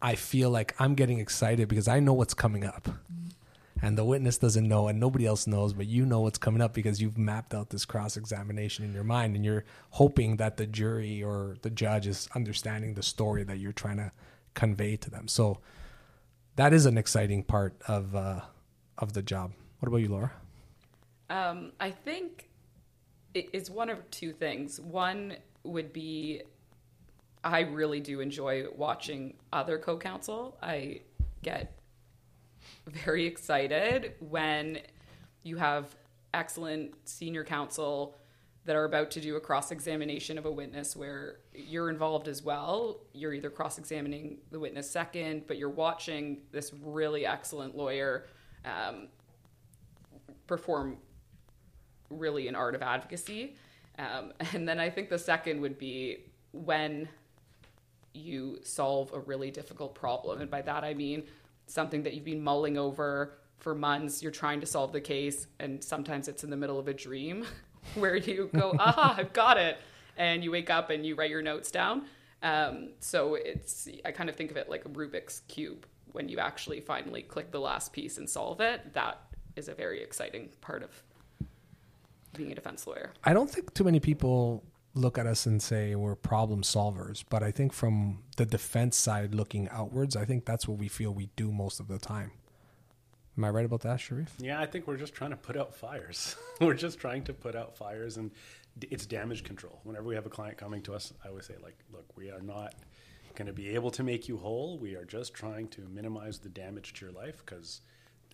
I 0.00 0.14
feel 0.14 0.50
like 0.50 0.74
I'm 0.78 0.94
getting 0.94 1.18
excited 1.18 1.68
because 1.68 1.88
I 1.88 1.98
know 2.00 2.12
what's 2.12 2.34
coming 2.34 2.64
up. 2.64 2.84
Mm-hmm. 2.84 3.28
And 3.80 3.96
the 3.96 4.04
witness 4.04 4.38
doesn't 4.38 4.66
know, 4.66 4.88
and 4.88 4.98
nobody 4.98 5.24
else 5.24 5.46
knows, 5.46 5.72
but 5.72 5.86
you 5.86 6.04
know 6.04 6.20
what's 6.20 6.38
coming 6.38 6.60
up 6.60 6.74
because 6.74 7.00
you've 7.00 7.16
mapped 7.16 7.54
out 7.54 7.70
this 7.70 7.84
cross 7.84 8.16
examination 8.16 8.84
in 8.84 8.92
your 8.92 9.04
mind, 9.04 9.36
and 9.36 9.44
you're 9.44 9.64
hoping 9.90 10.36
that 10.38 10.56
the 10.56 10.66
jury 10.66 11.22
or 11.22 11.56
the 11.62 11.70
judge 11.70 12.08
is 12.08 12.28
understanding 12.34 12.94
the 12.94 13.04
story 13.04 13.44
that 13.44 13.58
you're 13.58 13.72
trying 13.72 13.98
to 13.98 14.10
convey 14.58 14.96
to 14.96 15.08
them. 15.08 15.28
So 15.28 15.58
that 16.56 16.72
is 16.72 16.84
an 16.84 16.98
exciting 16.98 17.44
part 17.44 17.80
of 17.86 18.16
uh, 18.16 18.40
of 18.98 19.12
the 19.12 19.22
job. 19.22 19.52
What 19.78 19.86
about 19.86 19.98
you, 19.98 20.08
Laura? 20.08 20.32
Um, 21.30 21.72
I 21.78 21.92
think 21.92 22.48
it's 23.34 23.70
one 23.70 23.88
of 23.88 24.10
two 24.10 24.32
things. 24.32 24.80
One 24.80 25.36
would 25.62 25.92
be 25.92 26.42
I 27.44 27.60
really 27.60 28.00
do 28.00 28.20
enjoy 28.20 28.64
watching 28.74 29.34
other 29.52 29.78
co 29.78 29.96
counsel. 29.96 30.58
I 30.60 31.02
get 31.42 31.78
very 32.88 33.26
excited 33.26 34.14
when 34.18 34.80
you 35.44 35.56
have 35.56 35.94
excellent 36.34 36.94
senior 37.08 37.44
counsel 37.44 38.16
that 38.64 38.74
are 38.74 38.84
about 38.84 39.12
to 39.12 39.20
do 39.20 39.36
a 39.36 39.40
cross 39.40 39.70
examination 39.70 40.36
of 40.36 40.46
a 40.46 40.50
witness 40.50 40.96
where 40.96 41.38
you're 41.66 41.90
involved 41.90 42.28
as 42.28 42.42
well. 42.42 43.00
You're 43.12 43.32
either 43.32 43.50
cross 43.50 43.78
examining 43.78 44.38
the 44.50 44.60
witness 44.60 44.90
second, 44.90 45.44
but 45.46 45.58
you're 45.58 45.68
watching 45.68 46.42
this 46.52 46.72
really 46.82 47.26
excellent 47.26 47.76
lawyer 47.76 48.26
um, 48.64 49.08
perform 50.46 50.98
really 52.10 52.48
an 52.48 52.54
art 52.54 52.74
of 52.74 52.82
advocacy. 52.82 53.56
Um, 53.98 54.32
and 54.52 54.68
then 54.68 54.78
I 54.78 54.90
think 54.90 55.08
the 55.08 55.18
second 55.18 55.60
would 55.60 55.78
be 55.78 56.24
when 56.52 57.08
you 58.14 58.58
solve 58.62 59.12
a 59.12 59.20
really 59.20 59.50
difficult 59.50 59.94
problem. 59.94 60.40
And 60.40 60.50
by 60.50 60.62
that 60.62 60.84
I 60.84 60.94
mean 60.94 61.24
something 61.66 62.02
that 62.02 62.14
you've 62.14 62.24
been 62.24 62.42
mulling 62.42 62.78
over 62.78 63.38
for 63.58 63.74
months. 63.74 64.22
You're 64.22 64.32
trying 64.32 64.60
to 64.60 64.66
solve 64.66 64.92
the 64.92 65.00
case, 65.00 65.46
and 65.58 65.82
sometimes 65.82 66.28
it's 66.28 66.44
in 66.44 66.50
the 66.50 66.56
middle 66.56 66.78
of 66.78 66.88
a 66.88 66.94
dream 66.94 67.44
where 67.94 68.16
you 68.16 68.50
go, 68.54 68.74
aha, 68.78 69.16
I've 69.18 69.32
got 69.32 69.58
it. 69.58 69.78
And 70.18 70.44
you 70.44 70.50
wake 70.50 70.68
up 70.68 70.90
and 70.90 71.06
you 71.06 71.14
write 71.14 71.30
your 71.30 71.42
notes 71.42 71.70
down. 71.70 72.04
Um, 72.42 72.90
so 73.00 73.34
it's, 73.34 73.88
I 74.04 74.12
kind 74.12 74.28
of 74.28 74.36
think 74.36 74.50
of 74.50 74.56
it 74.56 74.68
like 74.68 74.84
a 74.84 74.88
Rubik's 74.88 75.42
Cube. 75.48 75.86
When 76.12 76.28
you 76.28 76.38
actually 76.38 76.80
finally 76.80 77.22
click 77.22 77.50
the 77.50 77.60
last 77.60 77.92
piece 77.92 78.18
and 78.18 78.28
solve 78.28 78.60
it, 78.60 78.92
that 78.94 79.20
is 79.56 79.68
a 79.68 79.74
very 79.74 80.02
exciting 80.02 80.48
part 80.60 80.82
of 80.82 80.90
being 82.36 82.52
a 82.52 82.54
defense 82.54 82.86
lawyer. 82.86 83.12
I 83.24 83.32
don't 83.34 83.50
think 83.50 83.74
too 83.74 83.84
many 83.84 84.00
people 84.00 84.64
look 84.94 85.18
at 85.18 85.26
us 85.26 85.46
and 85.46 85.62
say 85.62 85.94
we're 85.94 86.14
problem 86.14 86.62
solvers, 86.62 87.24
but 87.28 87.42
I 87.42 87.50
think 87.50 87.72
from 87.72 88.22
the 88.36 88.46
defense 88.46 88.96
side 88.96 89.34
looking 89.34 89.68
outwards, 89.70 90.16
I 90.16 90.24
think 90.24 90.44
that's 90.44 90.66
what 90.66 90.78
we 90.78 90.88
feel 90.88 91.12
we 91.12 91.28
do 91.36 91.52
most 91.52 91.80
of 91.80 91.88
the 91.88 91.98
time. 91.98 92.32
Am 93.36 93.44
I 93.44 93.50
right 93.50 93.64
about 93.64 93.82
that, 93.82 94.00
Sherif? 94.00 94.30
Yeah, 94.38 94.60
I 94.60 94.66
think 94.66 94.88
we're 94.88 94.96
just 94.96 95.14
trying 95.14 95.30
to 95.30 95.36
put 95.36 95.56
out 95.56 95.72
fires. 95.72 96.34
we're 96.60 96.74
just 96.74 96.98
trying 96.98 97.22
to 97.24 97.32
put 97.32 97.54
out 97.54 97.76
fires, 97.76 98.16
and 98.16 98.32
it's 98.80 99.06
damage 99.06 99.44
control. 99.44 99.80
Whenever 99.84 100.06
we 100.06 100.14
have 100.14 100.26
a 100.26 100.30
client 100.30 100.56
coming 100.56 100.82
to 100.82 100.94
us, 100.94 101.12
I 101.24 101.28
always 101.28 101.46
say, 101.46 101.54
like, 101.62 101.76
look, 101.92 102.04
we 102.16 102.30
are 102.30 102.40
not 102.40 102.74
going 103.34 103.46
to 103.46 103.52
be 103.52 103.70
able 103.70 103.90
to 103.92 104.02
make 104.02 104.28
you 104.28 104.36
whole. 104.36 104.78
We 104.78 104.94
are 104.94 105.04
just 105.04 105.34
trying 105.34 105.68
to 105.68 105.82
minimize 105.82 106.38
the 106.38 106.48
damage 106.48 106.94
to 106.94 107.06
your 107.06 107.14
life 107.14 107.42
because 107.44 107.80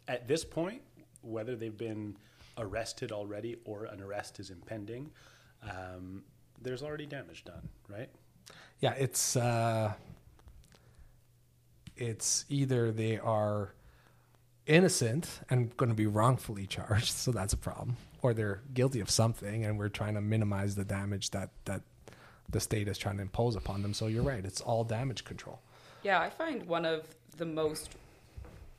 at 0.09 0.29
this 0.29 0.45
point, 0.45 0.83
whether 1.23 1.57
they've 1.57 1.77
been 1.77 2.17
arrested 2.59 3.13
already 3.13 3.57
or 3.65 3.85
an 3.87 4.01
arrest 4.01 4.41
is 4.41 4.51
impending, 4.51 5.11
um, 5.63 6.23
there's 6.61 6.83
already 6.83 7.07
damage 7.07 7.45
done, 7.45 7.69
right? 7.89 8.09
Yeah, 8.81 8.93
it's 8.93 9.37
uh, 9.37 9.93
it's 11.97 12.45
either 12.49 12.93
they 12.93 13.19
are 13.19 13.75
innocent 14.67 15.41
and 15.51 15.77
going 15.77 15.91
to 15.91 15.95
be 15.95 16.07
wrongfully 16.07 16.67
charged, 16.69 17.13
so 17.13 17.33
that's 17.33 17.53
a 17.53 17.57
problem, 17.57 17.97
or 18.23 18.35
they're 18.35 18.63
guilty 18.73 19.01
of 19.01 19.11
something, 19.11 19.65
and 19.65 19.79
we're 19.79 19.89
trying 19.89 20.15
to 20.15 20.21
minimize 20.21 20.75
the 20.75 20.85
damage 20.85 21.31
that 21.31 21.51
that 21.65 21.83
the 22.51 22.61
state 22.61 22.89
is 22.89 22.99
trying 22.99 23.17
to 23.17 23.23
impose 23.23 23.57
upon 23.57 23.83
them. 23.83 23.95
So 23.95 24.07
you're 24.07 24.23
right; 24.23 24.45
it's 24.45 24.61
all 24.61 24.85
damage 24.85 25.25
control. 25.25 25.61
Yeah, 26.03 26.21
I 26.21 26.31
find 26.31 26.67
one 26.67 26.85
of 26.85 27.07
the 27.37 27.47
most 27.47 27.91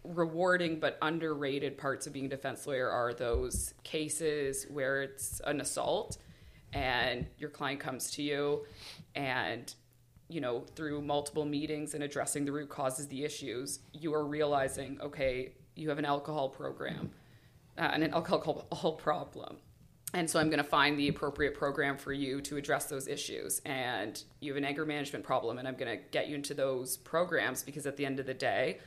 rewarding 0.04 0.80
but 0.80 0.98
underrated 1.02 1.78
parts 1.78 2.06
of 2.08 2.14
being 2.14 2.28
a 2.28 2.30
defense 2.30 2.68
lawyer 2.68 2.90
are 2.90 3.14
those 3.14 3.74
cases 3.84 4.68
where 4.70 5.02
it's 5.02 5.42
an 5.46 5.60
assault 5.60 6.18
and 6.74 7.26
your 7.38 7.50
client 7.50 7.80
comes 7.80 8.12
to 8.12 8.22
you 8.22 8.66
and 9.16 9.74
you 10.30 10.42
know 10.42 10.60
through 10.76 11.02
multiple 11.02 11.46
meetings 11.46 11.94
and 11.94 12.04
addressing 12.04 12.46
the 12.46 12.52
root 12.52 12.70
causes 12.70 13.08
the 13.08 13.24
issues 13.24 13.80
you 13.94 14.14
are 14.14 14.26
realizing 14.26 15.00
okay 15.02 15.54
you 15.76 15.90
have 15.90 16.00
an 16.00 16.06
alcohol 16.06 16.50
program 16.50 17.12
uh, 17.78 17.90
and 17.94 18.04
an 18.04 18.14
alcohol 18.14 18.94
problem. 18.94 19.58
And 20.14 20.30
so 20.30 20.40
i'm 20.40 20.48
going 20.48 20.64
to 20.64 20.64
find 20.64 20.98
the 20.98 21.10
appropriate 21.10 21.56
program 21.56 21.98
for 21.98 22.14
you 22.14 22.40
to 22.42 22.58
address 22.58 22.86
those 22.86 23.08
issues. 23.08 23.62
And 23.66 24.22
you 24.40 24.54
have 24.54 24.58
an 24.58 24.66
anger 24.66 24.86
management 24.86 25.26
problem 25.26 25.58
and 25.58 25.68
i'm 25.68 25.76
going 25.76 25.98
to 25.98 26.04
get 26.12 26.28
you 26.28 26.36
into 26.36 26.54
those 26.54 26.98
programs 26.98 27.64
because 27.64 27.86
at 27.86 27.98
the 27.98 28.06
end 28.06 28.20
of 28.20 28.26
the 28.26 28.34
day 28.34 28.80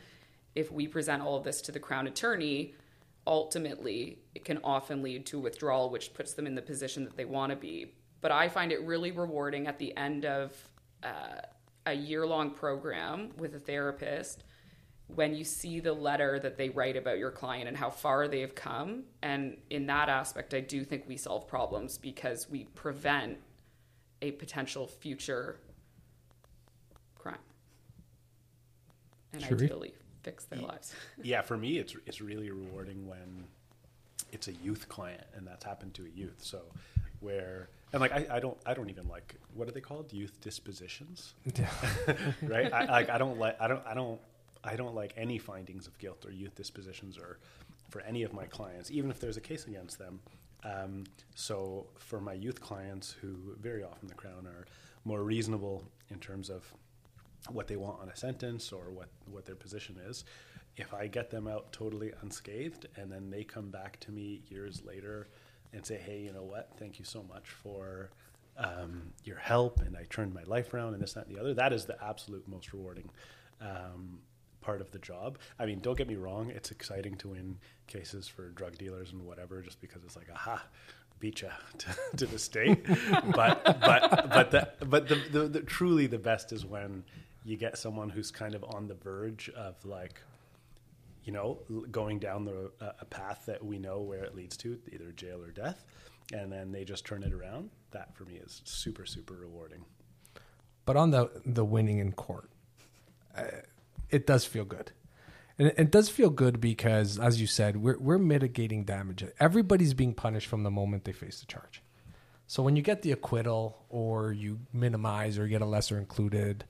if 0.55 0.73
we 0.73 0.89
present 0.89 1.23
all 1.23 1.37
of 1.37 1.45
this 1.45 1.61
to 1.63 1.73
the 1.73 1.81
crown 1.81 2.07
attorney 2.07 2.75
ultimately 3.27 4.19
it 4.35 4.45
can 4.45 4.59
often 4.65 5.03
lead 5.03 5.27
to 5.27 5.39
withdrawal 5.39 5.91
which 5.91 6.15
puts 6.15 6.33
them 6.33 6.47
in 6.47 6.55
the 6.55 6.63
position 6.63 7.05
that 7.05 7.17
they 7.17 7.27
want 7.27 7.51
to 7.51 7.57
be. 7.57 7.93
But 8.21 8.33
i 8.33 8.49
find 8.49 8.73
it 8.73 8.83
really 8.83 9.11
rewarding 9.11 9.67
at 9.67 9.79
the 9.79 9.95
end 9.97 10.25
of 10.25 10.57
uh, 11.03 11.43
a 11.85 11.93
year 11.93 12.27
long 12.27 12.51
program 12.51 13.31
with 13.37 13.55
a 13.55 13.59
therapist 13.59 14.45
when 15.15 15.35
you 15.35 15.45
see 15.45 15.81
the 15.81 15.93
letter 15.93 16.39
that 16.39 16.57
they 16.57 16.69
write 16.69 16.97
about 16.97 17.19
your 17.19 17.31
client 17.31 17.67
and 17.67 17.77
how 17.77 17.91
far 17.91 18.29
they've 18.29 18.55
come. 18.55 19.05
And 19.23 19.57
in 19.71 19.87
that 19.87 20.09
aspect, 20.09 20.55
I 20.55 20.61
do 20.61 20.85
think 20.85 21.05
we 21.09 21.17
solve 21.17 21.49
problems 21.49 21.99
because 21.99 22.49
we 22.49 22.65
prevent 22.75 23.39
a 24.21 24.33
potential 24.33 24.87
future 24.87 25.59
crime 27.19 27.39
and 29.33 29.43
Sherif? 29.43 29.63
ideally 29.63 29.95
fix 30.23 30.45
their 30.45 30.61
lives. 30.61 30.95
yeah, 31.23 31.43
for 31.43 31.57
me, 31.57 31.79
it's 31.79 31.97
it's 32.07 32.21
really 32.21 32.51
rewarding 32.51 33.07
when 33.07 33.45
it's 34.33 34.49
a 34.49 34.53
youth 34.53 34.89
client, 34.89 35.25
and 35.35 35.47
that's 35.47 35.65
happened 35.65 35.95
to 35.95 36.05
a 36.05 36.09
youth. 36.09 36.39
So 36.41 36.61
where 37.21 37.71
and 37.93 38.01
like 38.01 38.13
I, 38.13 38.27
I 38.31 38.41
don't 38.41 38.59
I 38.67 38.75
don't 38.75 38.91
even 38.91 39.09
like 39.09 39.37
what 39.55 39.69
are 39.69 39.73
they 39.73 39.81
called 39.81 40.13
youth 40.13 40.41
dispositions, 40.41 41.35
Yeah. 41.57 41.71
right? 42.43 42.73
I, 42.73 42.85
like 42.87 43.09
I 43.11 43.19
don't 43.19 43.39
like 43.39 43.61
I 43.61 43.69
don't 43.69 43.83
I 43.87 43.95
don't 43.95 44.21
I 44.69 44.77
don't 44.77 44.95
like 44.95 45.15
any 45.17 45.39
findings 45.39 45.87
of 45.87 45.97
guilt 45.99 46.27
or 46.27 46.31
youth 46.31 46.55
dispositions 46.55 47.17
or 47.17 47.39
for 47.89 48.01
any 48.03 48.23
of 48.23 48.35
my 48.35 48.45
clients, 48.45 48.91
even 48.91 49.11
if 49.11 49.19
there's 49.19 49.39
a 49.39 49.41
case 49.41 49.67
against 49.67 49.99
them. 49.99 50.21
Um, 50.63 51.05
so 51.35 51.87
for 51.97 52.21
my 52.21 52.35
youth 52.35 52.61
clients, 52.61 53.13
who 53.21 53.35
very 53.61 53.83
often 53.83 54.09
the 54.09 54.15
Crown 54.15 54.47
are 54.47 54.67
more 55.05 55.23
reasonable 55.23 55.85
in 56.11 56.19
terms 56.19 56.51
of 56.51 56.71
what 57.49 57.67
they 57.67 57.77
want 57.77 58.01
on 58.03 58.09
a 58.11 58.17
sentence 58.17 58.73
or 58.73 58.91
what, 58.91 59.09
what 59.31 59.47
their 59.47 59.55
position 59.55 59.97
is, 60.07 60.25
if 60.77 60.93
I 60.93 61.07
get 61.07 61.31
them 61.31 61.49
out 61.49 61.73
totally 61.73 62.13
unscathed 62.21 62.87
and 62.97 63.11
then 63.11 63.31
they 63.31 63.45
come 63.45 63.71
back 63.71 63.99
to 64.01 64.13
me 64.13 64.43
years 64.49 64.83
later 64.85 65.29
and 65.73 65.85
say, 65.85 65.97
hey, 65.97 66.21
you 66.21 66.33
know 66.33 66.43
what, 66.43 66.73
thank 66.79 66.99
you 66.99 67.05
so 67.05 67.23
much 67.23 67.49
for 67.49 68.11
um, 68.59 69.13
your 69.25 69.39
help 69.39 69.81
and 69.81 69.97
I 69.97 70.05
turned 70.11 70.35
my 70.35 70.43
life 70.45 70.75
around 70.75 70.95
and 70.95 71.03
this, 71.03 71.15
that, 71.15 71.27
and 71.27 71.35
the 71.35 71.41
other, 71.41 71.55
that 71.55 71.73
is 71.73 71.87
the 71.87 71.97
absolute 72.05 72.47
most 72.47 72.73
rewarding 72.73 73.09
um, 73.61 74.19
part 74.69 74.83
of 74.83 74.91
the 74.91 74.99
job. 74.99 75.39
I 75.59 75.65
mean, 75.65 75.81
don't 75.81 75.97
get 75.97 76.09
me 76.09 76.17
wrong; 76.17 76.51
it's 76.51 76.71
exciting 76.71 77.17
to 77.23 77.29
win 77.29 77.57
cases 77.87 78.29
for 78.29 78.51
drug 78.51 78.77
dealers 78.77 79.13
and 79.13 79.23
whatever, 79.23 79.63
just 79.63 79.81
because 79.81 80.05
it's 80.05 80.15
like, 80.15 80.29
aha, 80.31 80.63
beat 81.21 81.41
you 81.41 81.49
to, 81.79 81.89
to 82.19 82.27
the 82.27 82.39
state. 82.39 82.85
but 83.35 83.65
but 83.65 84.29
but 84.29 84.51
the 84.51 84.69
but 84.85 85.09
the, 85.09 85.17
the, 85.33 85.49
the 85.49 85.61
truly 85.63 86.07
the 86.07 86.19
best 86.19 86.53
is 86.53 86.67
when 86.67 87.03
you 87.47 87.57
get 87.57 87.79
someone 87.79 88.11
who's 88.11 88.31
kind 88.31 88.55
of 88.55 88.63
on 88.63 88.89
the 88.89 88.95
verge 88.95 89.49
of 89.57 89.83
like 89.87 90.21
you 91.25 91.33
know, 91.33 91.59
going 91.91 92.19
down 92.19 92.45
the 92.45 92.71
uh, 92.81 92.93
a 93.01 93.05
path 93.07 93.45
that 93.47 93.65
we 93.65 93.79
know 93.79 94.01
where 94.01 94.23
it 94.25 94.35
leads 94.35 94.57
to, 94.59 94.79
either 94.93 95.13
jail 95.13 95.43
or 95.43 95.51
death, 95.51 95.83
and 96.35 96.53
then 96.53 96.73
they 96.73 96.85
just 96.85 97.07
turn 97.07 97.23
it 97.23 97.33
around. 97.33 97.71
That 97.93 98.15
for 98.15 98.25
me 98.25 98.35
is 98.35 98.61
super 98.65 99.07
super 99.07 99.35
rewarding. 99.35 99.87
But 100.85 100.99
on 100.99 101.11
the 101.11 101.31
the 101.47 101.65
winning 101.65 102.01
in 102.01 102.13
court, 102.13 102.51
uh, 103.35 103.45
it 104.11 104.27
does 104.27 104.45
feel 104.45 104.65
good, 104.65 104.93
and 105.59 105.73
it, 105.77 105.91
does 105.91 106.09
feel 106.09 106.31
good 106.31 106.61
because, 106.61 107.19
as 107.19 107.41
you 107.41 107.47
said, 107.47 107.77
we're 107.77 107.99
we're 107.99 108.19
mitigating 108.19 108.85
damage. 108.85 109.25
Everybody's 109.41 109.95
being 109.95 110.15
punished 110.15 110.47
from 110.47 110.63
the 110.63 110.71
moment 110.71 111.05
they 111.05 111.13
face 111.13 111.41
the 111.41 111.47
charge. 111.47 111.83
So 112.47 112.63
when 112.63 112.77
you 112.77 112.83
get 112.83 113.03
the 113.03 113.13
acquittal, 113.13 113.85
or 113.91 114.33
you 114.33 114.61
minimize, 114.73 115.39
or 115.39 115.47
get 115.47 115.61
a 115.61 115.67
lesser 115.67 115.99
included, 115.99 116.65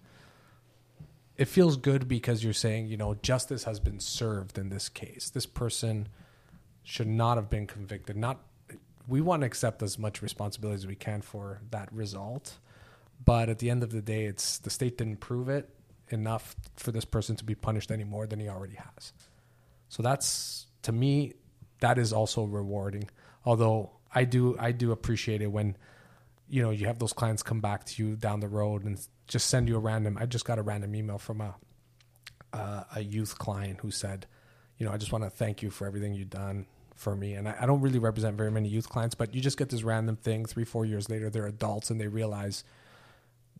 it 1.36 1.46
feels 1.46 1.76
good 1.76 2.08
because 2.08 2.42
you're 2.42 2.52
saying, 2.52 2.86
you 2.86 2.96
know, 2.96 3.14
justice 3.14 3.64
has 3.64 3.78
been 3.78 4.00
served 4.00 4.58
in 4.58 4.70
this 4.70 4.88
case. 4.88 5.30
This 5.30 5.46
person 5.46 6.08
should 6.82 7.06
not 7.06 7.36
have 7.36 7.48
been 7.48 7.66
convicted. 7.66 8.16
Not 8.16 8.40
we 9.06 9.20
want 9.20 9.42
to 9.42 9.46
accept 9.46 9.82
as 9.82 9.98
much 9.98 10.20
responsibility 10.20 10.76
as 10.76 10.86
we 10.86 10.94
can 10.94 11.22
for 11.22 11.60
that 11.70 11.92
result. 11.92 12.58
But 13.24 13.48
at 13.48 13.58
the 13.58 13.70
end 13.70 13.82
of 13.82 13.90
the 13.90 14.02
day, 14.02 14.26
it's 14.26 14.58
the 14.58 14.70
state 14.70 14.98
didn't 14.98 15.20
prove 15.20 15.48
it 15.48 15.68
enough 16.12 16.56
for 16.76 16.92
this 16.92 17.04
person 17.04 17.36
to 17.36 17.44
be 17.44 17.54
punished 17.54 17.90
any 17.90 18.04
more 18.04 18.26
than 18.26 18.40
he 18.40 18.48
already 18.48 18.76
has. 18.76 19.12
So 19.88 20.02
that's 20.02 20.66
to 20.82 20.92
me, 20.92 21.34
that 21.80 21.98
is 21.98 22.12
also 22.12 22.44
rewarding. 22.44 23.08
Although 23.44 23.90
I 24.14 24.24
do 24.24 24.56
I 24.58 24.72
do 24.72 24.92
appreciate 24.92 25.42
it 25.42 25.48
when 25.48 25.76
you 26.48 26.62
know 26.62 26.70
you 26.70 26.86
have 26.86 26.98
those 26.98 27.12
clients 27.12 27.42
come 27.42 27.60
back 27.60 27.84
to 27.86 28.02
you 28.02 28.16
down 28.16 28.40
the 28.40 28.48
road 28.48 28.84
and 28.84 28.98
just 29.26 29.48
send 29.48 29.68
you 29.68 29.76
a 29.76 29.80
random. 29.80 30.16
I 30.18 30.26
just 30.26 30.44
got 30.44 30.58
a 30.58 30.62
random 30.62 30.94
email 30.94 31.18
from 31.18 31.40
a 31.40 31.56
uh, 32.52 32.84
a 32.96 33.00
youth 33.00 33.38
client 33.38 33.80
who 33.80 33.90
said, 33.90 34.26
you 34.78 34.86
know, 34.86 34.92
I 34.92 34.96
just 34.96 35.12
want 35.12 35.24
to 35.24 35.30
thank 35.30 35.62
you 35.62 35.70
for 35.70 35.86
everything 35.86 36.14
you've 36.14 36.30
done 36.30 36.66
for 36.94 37.14
me. 37.14 37.34
And 37.34 37.48
I, 37.48 37.56
I 37.60 37.66
don't 37.66 37.80
really 37.80 37.98
represent 37.98 38.36
very 38.36 38.50
many 38.50 38.68
youth 38.68 38.88
clients, 38.88 39.14
but 39.14 39.34
you 39.34 39.40
just 39.40 39.58
get 39.58 39.68
this 39.68 39.82
random 39.82 40.16
thing. 40.16 40.46
Three 40.46 40.64
four 40.64 40.84
years 40.84 41.08
later, 41.08 41.30
they're 41.30 41.46
adults 41.46 41.90
and 41.90 42.00
they 42.00 42.08
realize 42.08 42.64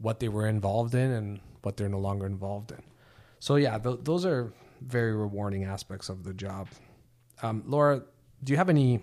what 0.01 0.21
they 0.21 0.29
were 0.29 0.47
involved 0.47 0.95
in 0.95 1.11
and 1.11 1.41
what 1.63 1.77
they're 1.77 1.89
no 1.89 1.99
longer 1.99 2.27
involved 2.27 2.73
in. 2.73 2.83
So 3.41 3.57
yeah, 3.57 3.79
th- 3.79 4.01
those 4.03 4.25
are 4.25 4.53
very 4.81 5.15
rewarding 5.15 5.65
aspects 5.65 6.09
of 6.09 6.25
the 6.25 6.33
job. 6.33 6.69
Um, 7.43 7.63
Laura, 7.67 8.03
do 8.43 8.53
you 8.53 8.57
have 8.57 8.69
any 8.69 9.03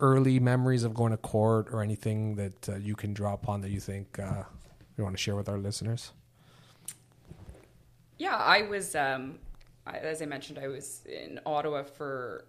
early 0.00 0.40
memories 0.40 0.84
of 0.84 0.94
going 0.94 1.12
to 1.12 1.16
court 1.16 1.68
or 1.70 1.82
anything 1.82 2.36
that 2.36 2.68
uh, 2.68 2.76
you 2.76 2.94
can 2.94 3.14
draw 3.14 3.34
upon 3.34 3.60
that 3.62 3.70
you 3.70 3.80
think 3.80 4.18
uh, 4.18 4.42
you 4.96 5.04
want 5.04 5.16
to 5.16 5.22
share 5.22 5.36
with 5.36 5.48
our 5.48 5.58
listeners? 5.58 6.12
Yeah, 8.18 8.36
I 8.36 8.62
was, 8.62 8.94
um, 8.94 9.38
I, 9.86 9.98
as 9.98 10.22
I 10.22 10.26
mentioned, 10.26 10.58
I 10.58 10.68
was 10.68 11.04
in 11.06 11.40
Ottawa 11.44 11.82
for 11.82 12.46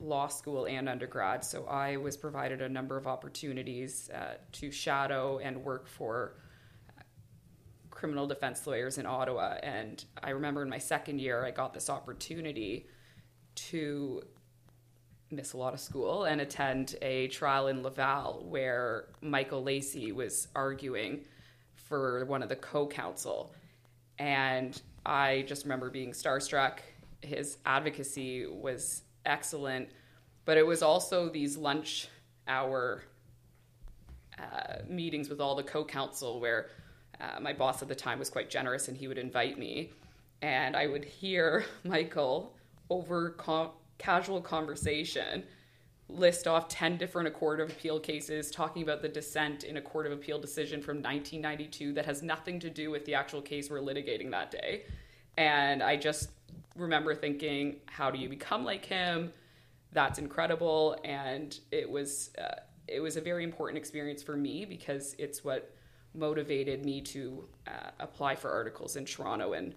law 0.00 0.28
school 0.28 0.66
and 0.66 0.88
undergrad, 0.88 1.44
so 1.44 1.66
I 1.66 1.96
was 1.96 2.16
provided 2.16 2.60
a 2.62 2.68
number 2.68 2.96
of 2.96 3.06
opportunities 3.06 4.10
uh, 4.10 4.34
to 4.52 4.70
shadow 4.70 5.38
and 5.38 5.64
work 5.64 5.86
for 5.86 6.36
criminal 8.04 8.26
defense 8.26 8.66
lawyers 8.66 8.98
in 8.98 9.06
Ottawa. 9.06 9.54
And 9.62 10.04
I 10.22 10.28
remember 10.28 10.60
in 10.60 10.68
my 10.68 10.76
second 10.76 11.20
year, 11.22 11.42
I 11.42 11.50
got 11.50 11.72
this 11.72 11.88
opportunity 11.88 12.86
to 13.54 14.22
miss 15.30 15.54
a 15.54 15.56
lot 15.56 15.72
of 15.72 15.80
school 15.80 16.24
and 16.24 16.42
attend 16.42 16.96
a 17.00 17.28
trial 17.28 17.68
in 17.68 17.82
Laval 17.82 18.44
where 18.46 19.06
Michael 19.22 19.62
Lacy 19.62 20.12
was 20.12 20.48
arguing 20.54 21.24
for 21.72 22.26
one 22.26 22.42
of 22.42 22.50
the 22.50 22.56
co-counsel. 22.56 23.54
And 24.18 24.78
I 25.06 25.46
just 25.48 25.64
remember 25.64 25.88
being 25.88 26.12
starstruck. 26.12 26.80
His 27.22 27.56
advocacy 27.64 28.46
was 28.46 29.00
excellent, 29.24 29.88
but 30.44 30.58
it 30.58 30.66
was 30.66 30.82
also 30.82 31.30
these 31.30 31.56
lunch 31.56 32.08
hour 32.48 33.04
uh, 34.38 34.82
meetings 34.86 35.30
with 35.30 35.40
all 35.40 35.54
the 35.54 35.62
co-counsel 35.62 36.38
where 36.38 36.68
uh, 37.20 37.40
my 37.40 37.52
boss 37.52 37.82
at 37.82 37.88
the 37.88 37.94
time 37.94 38.18
was 38.18 38.30
quite 38.30 38.50
generous 38.50 38.88
and 38.88 38.96
he 38.96 39.08
would 39.08 39.18
invite 39.18 39.58
me. 39.58 39.92
And 40.42 40.76
i 40.76 40.86
would 40.86 41.04
hear 41.04 41.64
michael 41.84 42.54
over 42.90 43.36
casual 43.98 44.40
conversation 44.40 45.44
list 46.10 46.46
off 46.46 46.68
10 46.68 46.98
different 46.98 47.32
court 47.32 47.60
of 47.60 47.70
appeal 47.70 47.98
cases 47.98 48.50
talking 48.50 48.82
about 48.82 49.00
the 49.00 49.08
dissent 49.08 49.64
in 49.64 49.78
a 49.78 49.80
court 49.80 50.04
of 50.04 50.12
appeal 50.12 50.38
decision 50.38 50.82
from 50.82 50.96
1992 50.96 51.94
that 51.94 52.04
has 52.04 52.22
nothing 52.22 52.60
to 52.60 52.68
do 52.68 52.90
with 52.90 53.06
the 53.06 53.14
actual 53.14 53.40
case 53.40 53.70
we're 53.70 53.80
litigating 53.80 54.30
that 54.30 54.50
day. 54.50 54.82
And 55.38 55.82
i 55.82 55.96
just 55.96 56.30
remember 56.76 57.14
thinking 57.14 57.76
how 57.86 58.10
do 58.10 58.18
you 58.18 58.28
become 58.28 58.64
like 58.64 58.84
him? 58.84 59.32
That's 59.92 60.18
incredible. 60.18 60.96
And 61.04 61.58
it 61.70 61.88
was 61.88 62.30
uh, 62.38 62.60
it 62.86 63.00
was 63.00 63.16
a 63.16 63.20
very 63.20 63.44
important 63.44 63.78
experience 63.78 64.22
for 64.22 64.36
me 64.36 64.64
because 64.64 65.14
it's 65.18 65.42
what 65.44 65.74
motivated 66.14 66.84
me 66.84 67.00
to 67.00 67.44
uh, 67.66 67.90
apply 67.98 68.36
for 68.36 68.50
articles 68.50 68.96
in 68.96 69.04
Toronto 69.04 69.52
and 69.52 69.74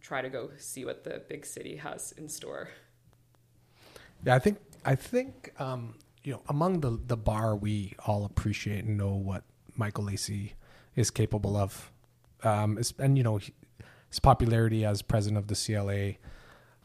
try 0.00 0.22
to 0.22 0.28
go 0.28 0.50
see 0.58 0.84
what 0.84 1.04
the 1.04 1.22
big 1.28 1.44
city 1.44 1.76
has 1.76 2.12
in 2.12 2.28
store. 2.28 2.70
Yeah, 4.24 4.34
I 4.34 4.38
think 4.38 4.58
I 4.84 4.94
think 4.94 5.52
um, 5.60 5.96
you 6.24 6.32
know 6.32 6.42
among 6.48 6.80
the 6.80 6.98
the 7.06 7.16
bar 7.16 7.56
we 7.56 7.94
all 8.06 8.24
appreciate 8.24 8.84
and 8.84 8.96
know 8.96 9.14
what 9.14 9.44
Michael 9.74 10.04
Lacy 10.04 10.54
is 10.94 11.10
capable 11.10 11.56
of, 11.56 11.90
um, 12.42 12.78
and 12.98 13.18
you 13.18 13.24
know 13.24 13.38
his 14.08 14.20
popularity 14.20 14.84
as 14.84 15.02
president 15.02 15.38
of 15.38 15.48
the 15.48 15.54
CLA 15.54 16.14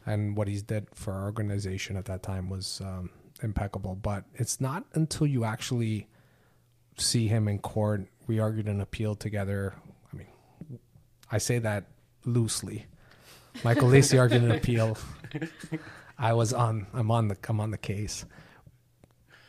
and 0.04 0.36
what 0.36 0.48
he's 0.48 0.62
did 0.62 0.88
for 0.94 1.12
our 1.12 1.24
organization 1.24 1.96
at 1.96 2.06
that 2.06 2.22
time 2.22 2.48
was 2.50 2.80
um, 2.84 3.10
impeccable. 3.42 3.94
But 3.94 4.24
it's 4.34 4.60
not 4.60 4.84
until 4.94 5.26
you 5.26 5.44
actually 5.44 6.08
see 6.96 7.28
him 7.28 7.48
in 7.48 7.58
court. 7.58 8.06
We 8.32 8.40
argued 8.40 8.66
an 8.66 8.80
appeal 8.80 9.14
together. 9.14 9.74
I 10.10 10.16
mean, 10.16 10.26
I 11.30 11.36
say 11.36 11.58
that 11.58 11.84
loosely. 12.24 12.86
Michael 13.62 13.88
Lacy 13.90 14.18
argued 14.18 14.42
an 14.42 14.52
appeal. 14.52 14.96
I 16.18 16.32
was 16.32 16.54
on. 16.54 16.86
I'm 16.94 17.10
on 17.10 17.28
the. 17.28 17.36
I'm 17.46 17.60
on 17.60 17.72
the 17.72 17.76
case. 17.76 18.24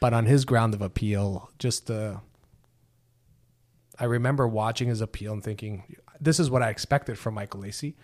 But 0.01 0.13
on 0.13 0.25
his 0.25 0.43
ground 0.43 0.73
of 0.73 0.81
appeal, 0.81 1.49
just 1.59 1.87
the. 1.87 2.19
I 3.97 4.03
remember 4.03 4.49
watching 4.49 4.89
his 4.89 4.99
appeal 4.99 5.31
and 5.31 5.41
thinking, 5.41 5.95
"This 6.19 6.37
is 6.37 6.49
what 6.49 6.61
I 6.61 6.69
expected 6.69 7.17
from 7.17 7.35
Michael 7.35 7.61
Lacy," 7.61 7.95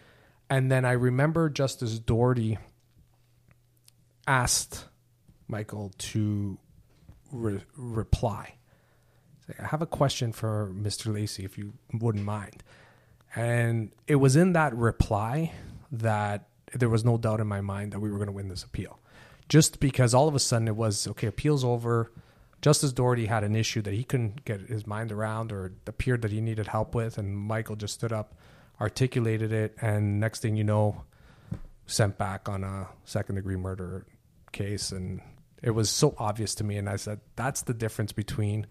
and 0.50 0.72
then 0.72 0.86
I 0.86 0.94
remember 0.94 1.50
Justice 1.50 2.00
Doherty 2.00 2.58
asked 4.26 4.86
Michael 5.46 5.92
to 5.98 6.58
re- 7.34 7.66
reply. 7.76 8.59
I 9.58 9.68
have 9.68 9.82
a 9.82 9.88
question 9.88 10.32
for 10.32 10.72
Mr. 10.74 11.14
Lacy, 11.14 11.46
if 11.46 11.58
you 11.58 11.74
wouldn't 11.94 12.26
mind. 12.26 12.64
And 13.36 13.92
it 14.08 14.16
was 14.16 14.36
in 14.36 14.54
that 14.54 14.76
reply 14.76 15.54
that 15.92 16.48
there 16.74 16.90
was 16.90 17.04
no 17.06 17.18
doubt 17.18 17.40
in 17.40 17.48
my 17.48 17.62
mind 17.62 17.94
that 17.94 18.00
we 18.00 18.10
were 18.10 18.18
going 18.18 18.28
to 18.28 18.34
win 18.34 18.48
this 18.48 18.64
appeal. 18.64 19.00
Just 19.48 19.80
because 19.80 20.14
all 20.14 20.28
of 20.28 20.36
a 20.36 20.40
sudden 20.40 20.68
it 20.68 20.76
was 20.76 21.08
okay, 21.08 21.28
appeal's 21.28 21.64
over. 21.64 22.12
Justice 22.62 22.92
Doherty 22.92 23.26
had 23.26 23.44
an 23.44 23.56
issue 23.56 23.82
that 23.82 23.94
he 23.94 24.04
couldn't 24.04 24.46
get 24.46 24.62
his 24.62 24.86
mind 24.86 25.12
around 25.12 25.52
or 25.52 25.74
appeared 25.88 26.22
that 26.24 26.32
he 26.32 26.42
needed 26.42 26.68
help 26.68 26.94
with, 26.94 27.18
and 27.18 27.36
Michael 27.36 27.76
just 27.76 27.94
stood 27.94 28.12
up, 28.12 28.36
articulated 28.82 29.52
it, 29.52 29.76
and 29.82 30.20
next 30.20 30.42
thing 30.42 30.56
you 30.56 30.64
know, 30.64 31.04
sent 31.88 32.18
back 32.18 32.50
on 32.50 32.64
a 32.64 32.88
second 33.06 33.36
degree 33.36 33.56
murder 33.56 34.06
case. 34.52 34.92
And 34.92 35.22
it 35.64 35.72
was 35.72 35.90
so 35.90 36.16
obvious 36.18 36.54
to 36.56 36.64
me. 36.64 36.78
And 36.78 36.90
I 36.90 36.98
said, 36.98 37.22
that's 37.36 37.62
the 37.62 37.74
difference 37.74 38.12
between, 38.12 38.68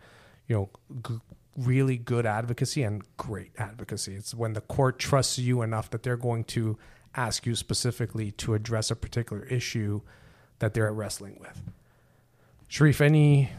you 0.48 0.56
know, 0.56 0.70
g- 1.06 1.20
really 1.56 1.96
good 1.96 2.26
advocacy 2.26 2.82
and 2.82 3.02
great 3.16 3.52
advocacy. 3.58 4.14
It's 4.14 4.34
when 4.34 4.54
the 4.54 4.60
court 4.60 4.98
trusts 4.98 5.38
you 5.38 5.62
enough 5.62 5.90
that 5.90 6.02
they're 6.02 6.16
going 6.16 6.44
to 6.44 6.78
ask 7.14 7.46
you 7.46 7.54
specifically 7.54 8.32
to 8.32 8.54
address 8.54 8.90
a 8.90 8.96
particular 8.96 9.44
issue 9.44 10.00
that 10.58 10.74
they're 10.74 10.92
wrestling 10.92 11.38
with. 11.40 11.62
Sherif, 12.70 13.00
any 13.00 13.50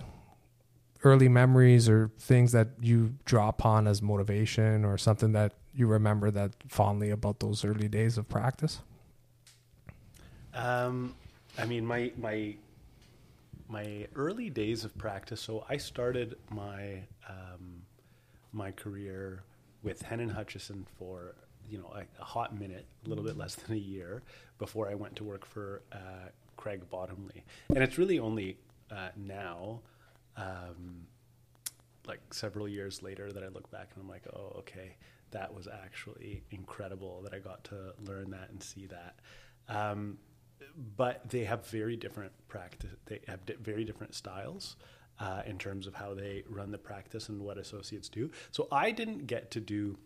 early 1.03 1.29
memories 1.29 1.87
or 1.87 2.11
things 2.19 2.51
that 2.51 2.69
you 2.81 3.15
draw 3.25 3.49
upon 3.49 3.87
as 3.87 4.01
motivation 4.01 4.83
or 4.83 4.97
something 4.97 5.31
that 5.31 5.53
you 5.73 5.87
remember 5.87 6.29
that 6.31 6.51
fondly 6.67 7.09
about 7.09 7.39
those 7.39 7.63
early 7.63 7.87
days 7.87 8.17
of 8.17 8.27
practice? 8.27 8.79
Um, 10.53 11.15
I 11.57 11.65
mean, 11.65 11.85
my 11.85 12.11
my 12.17 12.55
my 13.69 14.07
early 14.15 14.49
days 14.49 14.83
of 14.83 14.97
practice. 14.97 15.39
So 15.39 15.63
I 15.69 15.77
started 15.77 16.35
my 16.49 17.03
um, 17.29 17.83
my 18.51 18.71
career 18.71 19.43
with 19.83 20.01
Henein 20.01 20.31
Hutchison 20.31 20.85
for 20.97 21.35
you 21.69 21.77
know 21.77 21.93
a, 21.93 22.03
a, 22.19 22.25
hot 22.25 22.59
minute, 22.59 22.85
a 23.05 23.09
little 23.09 23.23
bit 23.23 23.37
less 23.37 23.55
than 23.67 23.75
a 23.75 23.79
year 23.79 24.23
before 24.57 24.89
I 24.89 24.95
went 24.95 25.15
to 25.17 25.23
work 25.23 25.45
for 25.45 25.83
uh, 25.93 26.29
Craig 26.57 26.89
Bottomley, 26.89 27.45
and 27.69 27.77
it's 27.79 27.97
really 27.97 28.19
only 28.19 28.57
uh, 28.91 29.09
now. 29.15 29.81
Um, 30.35 31.05
like 32.07 32.33
several 32.33 32.67
years 32.67 33.03
later 33.03 33.31
that 33.31 33.43
I 33.43 33.49
look 33.49 33.69
back 33.69 33.89
and 33.93 34.01
I'm 34.01 34.09
like, 34.09 34.23
oh, 34.33 34.55
okay, 34.59 34.95
that 35.29 35.53
was 35.53 35.67
actually 35.67 36.41
incredible 36.49 37.21
that 37.21 37.35
I 37.35 37.39
got 37.39 37.63
to 37.65 37.93
learn 38.03 38.31
that 38.31 38.49
and 38.49 38.63
see 38.63 38.87
that. 38.87 39.19
Um, 39.67 40.17
but 40.97 41.29
they 41.29 41.43
have 41.43 41.67
very 41.67 41.95
different 41.95 42.31
practice. 42.47 42.91
They 43.05 43.21
have 43.27 43.45
di- 43.45 43.55
very 43.61 43.83
different 43.83 44.15
styles 44.15 44.75
uh, 45.19 45.41
in 45.45 45.57
terms 45.57 45.87
of 45.87 45.95
how 45.95 46.13
they 46.13 46.43
run 46.49 46.71
the 46.71 46.77
practice 46.77 47.29
and 47.29 47.41
what 47.41 47.57
associates 47.57 48.09
do. 48.09 48.29
So 48.51 48.67
I 48.71 48.91
didn't 48.91 49.27
get 49.27 49.51
to 49.51 49.59
do 49.59 49.97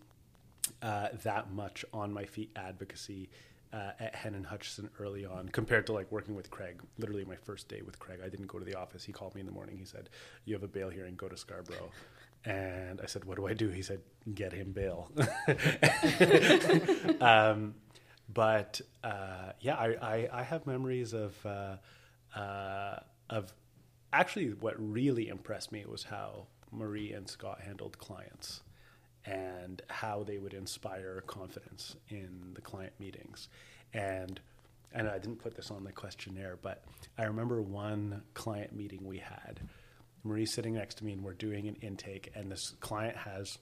uh, 0.82 1.10
that 1.24 1.52
much 1.52 1.86
on 1.94 2.14
my 2.14 2.26
feet 2.26 2.52
advocacy 2.56 3.30
uh, 3.74 3.92
at 4.00 4.16
and 4.24 4.46
Hutchison 4.46 4.90
early 5.00 5.26
on 5.26 5.50
compared 5.50 5.88
to 5.88 5.94
like 5.94 6.12
working 6.12 6.36
with 6.36 6.52
Craig. 6.52 6.80
Literally, 7.00 7.26
my 7.26 7.36
first 7.36 7.68
day 7.68 7.82
with 7.82 7.98
Craig, 7.98 8.20
I 8.24 8.30
didn't 8.30 8.48
go 8.48 8.60
to 8.60 8.66
the 8.66 8.76
office. 8.76 9.04
He 9.04 9.12
called 9.12 9.34
me 9.34 9.42
in 9.42 9.48
the 9.48 9.52
morning. 9.52 9.78
He 9.78 9.86
said, 9.86 10.10
"You 10.46 10.54
have 10.54 10.64
a 10.64 10.68
bail 10.68 10.90
hearing. 10.90 11.16
Go 11.16 11.28
to 11.28 11.36
Scarborough." 11.36 11.90
And 12.46 13.02
I 13.02 13.08
said, 13.08 13.26
"What 13.26 13.38
do 13.38 13.48
I 13.48 13.54
do?" 13.54 13.70
He 13.70 13.82
said, 13.82 14.02
"Get 14.36 14.54
him 14.54 14.74
bail." 14.74 15.12
um, 17.22 17.74
but 18.34 18.82
uh, 19.04 19.52
yeah, 19.60 19.76
I, 19.76 19.96
I, 20.02 20.30
I, 20.32 20.44
have 20.44 20.66
memories 20.66 21.14
of 21.14 21.46
uh, 21.46 21.78
uh, 22.36 23.00
of 23.30 23.54
actually 24.12 24.50
what 24.54 24.76
really 24.78 25.28
impressed 25.28 25.72
me 25.72 25.84
was 25.88 26.04
how 26.04 26.48
Marie 26.72 27.14
and 27.14 27.30
Scott 27.30 27.62
handled 27.62 27.98
clients 27.98 28.62
and 29.26 29.82
how 29.90 30.24
they 30.24 30.38
would 30.38 30.54
inspire 30.54 31.22
confidence 31.28 31.96
in 32.10 32.52
the 32.54 32.62
client 32.62 32.94
meetings. 33.00 33.50
And 33.94 34.40
and 34.94 35.08
I 35.08 35.18
didn't 35.18 35.40
put 35.40 35.56
this 35.56 35.72
on 35.72 35.84
the 35.84 35.92
questionnaire, 35.92 36.58
but 36.62 36.84
I 37.18 37.24
remember 37.24 37.62
one 37.62 38.22
client 38.36 38.76
meeting 38.76 39.04
we 39.04 39.18
had. 39.18 39.60
Marie's 40.24 40.54
sitting 40.54 40.76
next 40.76 41.00
to 41.00 41.06
me, 41.06 41.14
and 41.14 41.24
we're 41.24 41.34
doing 41.34 41.68
an 41.68 41.76
intake, 41.82 42.32
and 42.36 42.52
this 42.52 42.76
client 42.80 43.18
has 43.18 43.58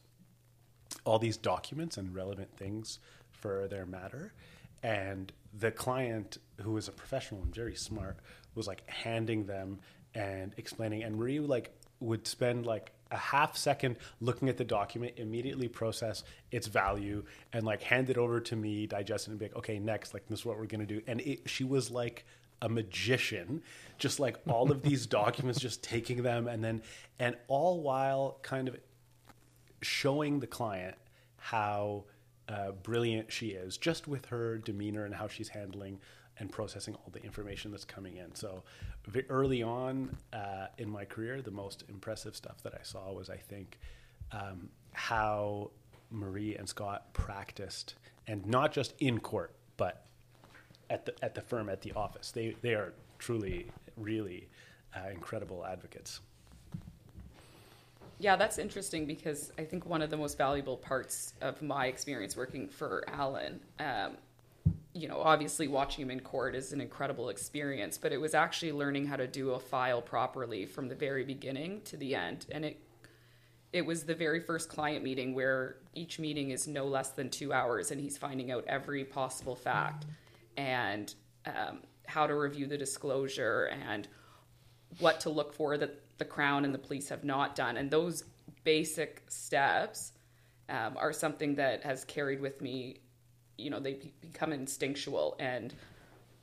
all 1.06 1.20
these 1.20 1.38
documents 1.38 1.98
and 1.98 2.14
relevant 2.14 2.56
things 2.58 3.00
for 3.32 3.68
their 3.70 3.86
matter. 3.86 4.34
And 4.84 5.32
the 5.58 5.72
client, 5.72 6.38
who 6.62 6.74
was 6.74 6.88
a 6.88 6.92
professional 6.92 7.42
and 7.42 7.54
very 7.54 7.76
smart, 7.76 8.18
was 8.56 8.68
like 8.68 8.88
handing 8.90 9.46
them 9.46 9.80
and 10.14 10.54
explaining. 10.58 11.04
And 11.04 11.16
Marie 11.18 11.40
like 11.40 11.72
would 12.00 12.28
spend 12.28 12.66
like 12.66 12.92
a 13.12 13.18
half 13.18 13.58
second 13.58 13.98
looking 14.20 14.50
at 14.50 14.58
the 14.58 14.64
document, 14.64 15.14
immediately 15.18 15.68
process 15.68 16.24
its 16.52 16.68
value, 16.68 17.24
and 17.54 17.64
like 17.64 17.84
hand 17.84 18.10
it 18.10 18.18
over 18.18 18.40
to 18.40 18.56
me, 18.56 18.88
digest 18.88 19.28
it, 19.28 19.32
and 19.32 19.40
be 19.40 19.46
like, 19.46 19.56
okay, 19.58 19.80
next, 19.80 20.14
like 20.14 20.28
this 20.28 20.40
is 20.40 20.46
what 20.46 20.58
we're 20.58 20.66
gonna 20.66 20.86
do. 20.86 21.02
And 21.08 21.22
it, 21.22 21.50
she 21.50 21.64
was 21.64 21.92
like 21.92 22.26
a 22.62 22.70
magician, 22.70 23.62
just 23.98 24.20
like 24.20 24.38
all 24.48 24.72
of 24.72 24.82
these 24.82 25.06
documents, 25.08 25.60
just 25.60 25.84
taking 25.84 26.24
them, 26.24 26.48
and 26.48 26.64
then 26.64 26.82
and 27.20 27.36
all 27.48 27.82
while 27.82 28.40
kind 28.42 28.68
of 28.68 28.78
showing 29.82 30.40
the 30.40 30.48
client 30.48 30.96
how 31.38 32.06
uh, 32.52 32.72
brilliant 32.84 33.32
she 33.32 33.50
is, 33.50 33.78
just 33.78 34.08
with 34.08 34.26
her 34.26 34.58
demeanor 34.58 35.06
and 35.06 35.16
how 35.16 35.28
she's 35.28 35.50
handling 35.50 36.00
and 36.38 36.52
processing 36.52 36.96
all 36.96 37.10
the 37.12 37.24
information 37.24 37.72
that's 37.72 37.86
coming 37.86 38.18
in. 38.18 38.34
So, 38.36 38.64
early 39.30 39.64
on 39.64 40.18
uh, 40.34 40.68
in 40.78 40.90
my 40.90 41.06
career, 41.06 41.42
the 41.42 41.52
most 41.52 41.84
impressive 41.88 42.36
stuff 42.36 42.62
that 42.64 42.74
I 42.74 42.84
saw 42.84 43.12
was, 43.14 43.30
I 43.30 43.38
think, 43.38 43.80
um, 44.32 44.70
how 44.94 45.72
Marie 46.10 46.56
and 46.56 46.68
Scott 46.68 47.14
practiced, 47.14 47.96
and 48.28 48.46
not 48.46 48.72
just 48.72 48.94
in 49.00 49.20
court, 49.20 49.54
but 49.78 50.06
at 50.90 51.06
the 51.06 51.14
at 51.24 51.36
the 51.36 51.42
firm, 51.42 51.70
at 51.70 51.82
the 51.82 51.94
office. 51.94 52.32
They 52.32 52.56
they 52.62 52.74
are 52.74 52.94
truly, 53.20 53.68
really 53.96 54.50
uh, 54.96 55.10
incredible 55.10 55.66
advocates. 55.66 56.20
Yeah, 58.22 58.36
that's 58.36 58.60
interesting 58.60 59.08
because 59.08 59.52
I 59.58 59.64
think 59.64 59.88
one 59.88 60.04
of 60.04 60.12
the 60.12 60.18
most 60.18 60.38
valuable 60.38 60.78
parts 60.78 61.34
of 61.42 61.60
my 61.64 61.88
experience 61.88 62.38
working 62.38 62.68
for 62.68 63.04
Alan, 63.08 63.60
um, 63.80 64.12
you 64.94 65.08
know, 65.08 65.20
obviously 65.20 65.68
watching 65.68 66.04
him 66.04 66.12
in 66.12 66.20
court 66.20 66.54
is 66.54 66.72
an 66.72 66.82
incredible 66.82 67.30
experience, 67.30 67.98
but 67.98 68.12
it 68.12 68.22
was 68.22 68.36
actually 68.36 68.74
learning 68.74 69.08
how 69.08 69.16
to 69.16 69.26
do 69.26 69.52
a 69.52 69.60
file 69.60 70.04
properly 70.04 70.68
from 70.68 70.88
the 70.88 70.94
very 70.94 71.24
beginning 71.24 71.82
to 71.86 71.98
the 71.98 72.14
end. 72.14 72.46
And 72.52 72.64
it 72.64 72.80
it 73.74 73.88
was 73.88 74.04
the 74.04 74.14
very 74.14 74.40
first 74.40 74.70
client 74.70 75.04
meeting 75.04 75.34
where 75.34 75.78
each 75.96 76.20
meeting 76.20 76.52
is 76.52 76.68
no 76.68 76.86
less 76.86 77.10
than 77.10 77.28
two 77.32 77.52
hours, 77.52 77.90
and 77.90 78.00
he's 78.00 78.20
finding 78.20 78.52
out 78.52 78.66
every 78.68 79.04
possible 79.04 79.56
fact 79.56 80.06
and 80.58 81.16
um, 81.48 81.80
how 82.06 82.28
to 82.28 82.36
review 82.36 82.68
the 82.68 82.78
disclosure 82.78 83.72
and 83.90 84.08
what 85.00 85.22
to 85.22 85.30
look 85.32 85.54
for 85.54 85.78
that 85.78 86.01
the 86.22 86.26
Crown 86.26 86.66
and 86.66 86.74
the 86.74 86.78
police 86.78 87.10
have 87.10 87.24
not 87.24 87.56
done. 87.56 87.78
And 87.78 87.90
those 87.90 88.26
basic 88.64 89.24
steps 89.28 90.14
um, 90.70 90.96
are 90.96 91.12
something 91.12 91.56
that 91.56 91.84
has 91.84 92.06
carried 92.06 92.40
with 92.40 92.62
me. 92.62 93.00
You 93.58 93.72
know, 93.72 93.80
they 93.80 94.12
become 94.22 94.54
instinctual, 94.54 95.36
and 95.40 95.74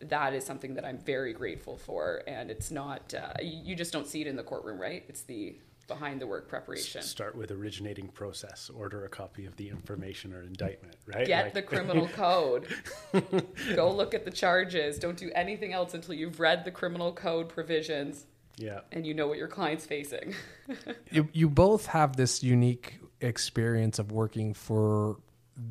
that 0.01 0.35
is 0.35 0.45
something 0.45 0.75
that 0.75 0.85
I'm 0.85 0.99
very 0.99 1.33
grateful 1.33 1.77
for. 1.77 2.25
And 2.27 2.51
it's 2.51 2.73
not, 2.73 3.15
uh, 3.15 3.35
you 3.41 3.77
just 3.77 3.93
don't 3.93 4.07
see 4.09 4.21
it 4.21 4.27
in 4.27 4.35
the 4.35 4.43
courtroom, 4.43 4.81
right? 4.81 5.05
It's 5.09 5.23
the 5.23 5.57
behind 5.87 6.21
the 6.21 6.27
work 6.27 6.49
preparation. 6.49 7.01
Start 7.01 7.37
with 7.37 7.53
originating 7.53 8.09
process. 8.09 8.71
Order 8.75 9.05
a 9.05 9.09
copy 9.09 9.47
of 9.47 9.55
the 9.57 9.69
information 9.71 10.35
or 10.35 10.43
indictment, 10.43 10.97
right? 11.07 11.25
Get 11.25 11.45
like... 11.45 11.55
the 11.55 11.63
criminal 11.63 12.09
code. 12.15 12.67
Go 13.77 13.93
look 13.93 14.13
at 14.13 14.25
the 14.25 14.31
charges. 14.33 14.99
Don't 14.99 15.17
do 15.17 15.31
anything 15.37 15.73
else 15.73 15.95
until 15.95 16.15
you've 16.15 16.41
read 16.41 16.65
the 16.65 16.73
criminal 16.73 17.13
code 17.13 17.49
provisions 17.49 18.27
yeah. 18.59 18.81
And 18.93 19.07
you 19.07 19.15
know 19.15 19.29
what 19.29 19.39
your 19.39 19.49
client's 19.49 19.87
facing. 19.87 20.35
you, 21.11 21.29
you 21.33 21.49
both 21.49 21.87
have 21.87 22.17
this 22.17 22.43
unique 22.43 23.01
experience 23.21 23.99
of 23.99 24.13
working 24.13 24.53
for 24.53 25.17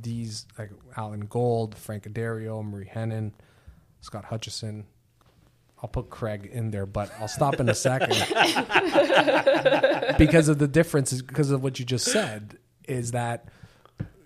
these 0.01 0.45
like 0.57 0.71
Alan 0.95 1.21
Gold, 1.21 1.75
Frank 1.75 2.03
Addario, 2.03 2.63
Marie 2.63 2.87
Henein, 2.87 3.33
Scott 4.01 4.25
Hutchison. 4.25 4.85
I'll 5.81 5.89
put 5.89 6.09
Craig 6.09 6.49
in 6.51 6.71
there, 6.71 6.85
but 6.85 7.11
I'll 7.19 7.27
stop 7.27 7.59
in 7.59 7.69
a 7.69 7.75
second 7.75 8.09
because 10.17 10.47
of 10.47 10.57
the 10.57 10.67
differences. 10.67 11.21
Because 11.21 11.51
of 11.51 11.61
what 11.61 11.77
you 11.77 11.85
just 11.85 12.05
said, 12.05 12.57
is 12.87 13.11
that 13.11 13.45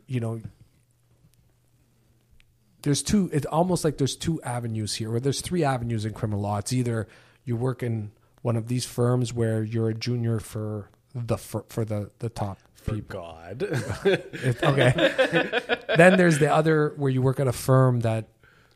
you 0.07 0.21
know 0.21 0.41
there's 2.83 3.03
two. 3.03 3.29
It's 3.33 3.45
almost 3.47 3.83
like 3.83 3.97
there's 3.97 4.15
two 4.15 4.41
avenues 4.43 4.95
here, 4.95 5.13
or 5.13 5.19
there's 5.19 5.41
three 5.41 5.65
avenues 5.65 6.05
in 6.05 6.13
criminal 6.13 6.41
law. 6.41 6.59
It's 6.59 6.71
either 6.71 7.09
you 7.43 7.57
work 7.57 7.83
in 7.83 8.11
one 8.41 8.55
of 8.55 8.67
these 8.67 8.85
firms 8.85 9.33
where 9.33 9.63
you're 9.63 9.89
a 9.89 9.93
junior 9.93 10.39
for 10.39 10.89
the 11.13 11.37
for, 11.37 11.65
for 11.69 11.85
the 11.85 12.11
the 12.19 12.29
top 12.29 12.59
For 12.75 12.95
people. 12.95 13.19
God. 13.21 13.63
Okay. 14.63 15.59
then 15.97 16.17
there's 16.17 16.39
the 16.39 16.51
other 16.51 16.93
where 16.97 17.11
you 17.11 17.21
work 17.21 17.39
at 17.39 17.47
a 17.47 17.51
firm 17.53 17.99
that, 18.01 18.27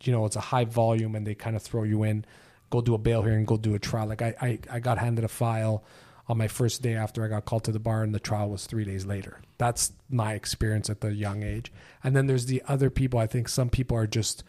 you 0.04 0.12
know, 0.12 0.26
it's 0.26 0.36
a 0.36 0.42
high 0.42 0.66
volume 0.66 1.16
and 1.16 1.26
they 1.26 1.36
kind 1.36 1.56
of 1.56 1.62
throw 1.62 1.84
you 1.84 2.04
in, 2.04 2.26
go 2.70 2.82
do 2.82 2.94
a 2.94 2.98
bail 2.98 3.22
hearing, 3.24 3.46
go 3.46 3.58
do 3.58 3.74
a 3.76 3.80
trial. 3.80 4.08
Like 4.08 4.22
I, 4.22 4.36
I, 4.42 4.60
I 4.72 4.80
got 4.80 4.98
handed 4.98 5.24
a 5.24 5.28
file 5.30 5.84
on 6.28 6.38
my 6.38 6.48
first 6.48 6.82
day 6.82 6.96
after 6.96 7.24
I 7.24 7.28
got 7.28 7.46
called 7.46 7.64
to 7.66 7.72
the 7.72 7.80
bar 7.80 8.04
and 8.04 8.14
the 8.14 8.20
trial 8.20 8.50
was 8.50 8.66
three 8.66 8.84
days 8.84 9.06
later. 9.06 9.42
That's 9.58 9.94
my 10.10 10.34
experience 10.34 10.90
at 10.90 11.02
the 11.02 11.14
young 11.14 11.44
age. 11.44 11.72
And 12.04 12.16
then 12.16 12.28
there's 12.28 12.48
the 12.48 12.62
other 12.68 12.90
people. 12.90 13.20
I 13.20 13.28
think 13.28 13.48
some 13.48 13.70
people 13.70 13.96
are 13.96 14.08
just 14.08 14.44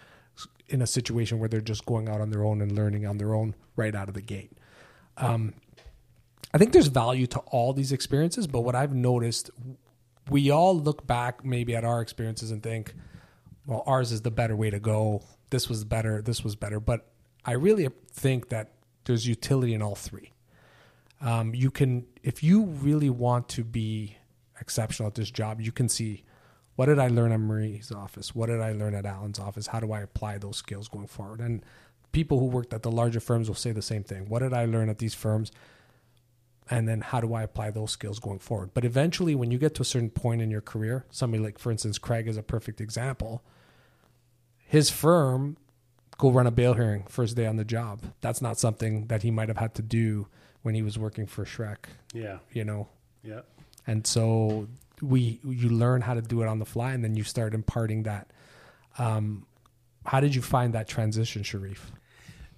in 0.68 0.82
a 0.82 0.86
situation 0.86 1.38
where 1.38 1.48
they're 1.48 1.60
just 1.60 1.86
going 1.86 2.08
out 2.08 2.20
on 2.20 2.30
their 2.30 2.44
own 2.44 2.60
and 2.60 2.72
learning 2.72 3.06
on 3.06 3.18
their 3.18 3.34
own 3.34 3.54
right 3.76 3.94
out 3.94 4.08
of 4.08 4.14
the 4.14 4.22
gate. 4.22 4.52
Um, 5.16 5.54
I 6.52 6.58
think 6.58 6.72
there's 6.72 6.86
value 6.88 7.26
to 7.28 7.38
all 7.40 7.72
these 7.72 7.92
experiences, 7.92 8.46
but 8.46 8.60
what 8.60 8.74
I've 8.74 8.94
noticed, 8.94 9.50
we 10.30 10.50
all 10.50 10.78
look 10.78 11.06
back 11.06 11.44
maybe 11.44 11.74
at 11.76 11.84
our 11.84 12.00
experiences 12.00 12.50
and 12.50 12.62
think, 12.62 12.94
well, 13.66 13.82
ours 13.86 14.12
is 14.12 14.22
the 14.22 14.30
better 14.30 14.56
way 14.56 14.70
to 14.70 14.80
go. 14.80 15.22
This 15.50 15.68
was 15.68 15.84
better. 15.84 16.22
This 16.22 16.44
was 16.44 16.56
better. 16.56 16.80
But 16.80 17.06
I 17.44 17.52
really 17.52 17.88
think 18.12 18.48
that 18.50 18.72
there's 19.04 19.26
utility 19.26 19.74
in 19.74 19.82
all 19.82 19.94
three. 19.94 20.32
Um, 21.20 21.54
you 21.54 21.70
can, 21.70 22.06
if 22.22 22.42
you 22.42 22.64
really 22.64 23.10
want 23.10 23.48
to 23.50 23.64
be 23.64 24.16
exceptional 24.60 25.08
at 25.08 25.14
this 25.14 25.30
job, 25.30 25.60
you 25.60 25.72
can 25.72 25.88
see 25.88 26.24
what 26.76 26.86
did 26.86 26.98
I 26.98 27.08
learn 27.08 27.32
at 27.32 27.40
Marie's 27.40 27.90
office? 27.90 28.34
What 28.34 28.46
did 28.46 28.60
I 28.60 28.72
learn 28.72 28.94
at 28.94 29.06
Alan's 29.06 29.38
office? 29.38 29.68
How 29.68 29.80
do 29.80 29.92
I 29.92 30.00
apply 30.00 30.38
those 30.38 30.58
skills 30.58 30.88
going 30.88 31.06
forward? 31.06 31.40
And 31.40 31.64
people 32.16 32.38
who 32.38 32.46
worked 32.46 32.72
at 32.72 32.82
the 32.82 32.90
larger 32.90 33.20
firms 33.20 33.46
will 33.46 33.54
say 33.54 33.72
the 33.72 33.82
same 33.82 34.02
thing. 34.02 34.26
What 34.26 34.38
did 34.38 34.54
I 34.54 34.64
learn 34.64 34.88
at 34.88 34.98
these 34.98 35.12
firms? 35.14 35.52
and 36.68 36.88
then 36.88 37.00
how 37.00 37.20
do 37.20 37.32
I 37.32 37.42
apply 37.42 37.70
those 37.70 37.92
skills 37.92 38.18
going 38.18 38.40
forward? 38.40 38.70
But 38.74 38.84
eventually, 38.84 39.36
when 39.36 39.52
you 39.52 39.58
get 39.58 39.76
to 39.76 39.82
a 39.82 39.84
certain 39.84 40.10
point 40.10 40.42
in 40.42 40.50
your 40.50 40.60
career, 40.60 41.04
somebody 41.10 41.40
like, 41.40 41.60
for 41.60 41.70
instance, 41.70 41.96
Craig 41.96 42.26
is 42.26 42.36
a 42.36 42.42
perfect 42.42 42.80
example. 42.80 43.44
His 44.66 44.90
firm 44.90 45.58
go 46.18 46.30
run 46.30 46.46
a 46.46 46.50
bail 46.50 46.74
hearing 46.74 47.04
first 47.08 47.36
day 47.36 47.46
on 47.46 47.54
the 47.54 47.64
job. 47.64 48.00
That's 48.20 48.42
not 48.42 48.58
something 48.58 49.06
that 49.06 49.22
he 49.22 49.30
might 49.30 49.48
have 49.48 49.58
had 49.58 49.74
to 49.76 49.82
do 49.82 50.26
when 50.62 50.74
he 50.74 50.82
was 50.82 50.98
working 50.98 51.26
for 51.26 51.44
Shrek, 51.44 51.84
yeah. 52.12 52.38
you 52.52 52.64
know. 52.64 52.88
Yeah. 53.22 53.42
And 53.86 54.04
so 54.04 54.66
we 55.00 55.38
you 55.44 55.68
learn 55.68 56.00
how 56.00 56.14
to 56.14 56.22
do 56.22 56.42
it 56.42 56.48
on 56.48 56.58
the 56.58 56.66
fly, 56.66 56.94
and 56.94 57.04
then 57.04 57.14
you 57.14 57.22
start 57.22 57.54
imparting 57.54 58.02
that. 58.04 58.32
Um, 58.98 59.46
how 60.04 60.18
did 60.20 60.34
you 60.34 60.42
find 60.42 60.72
that 60.72 60.88
transition, 60.88 61.42
Sherif? 61.42 61.78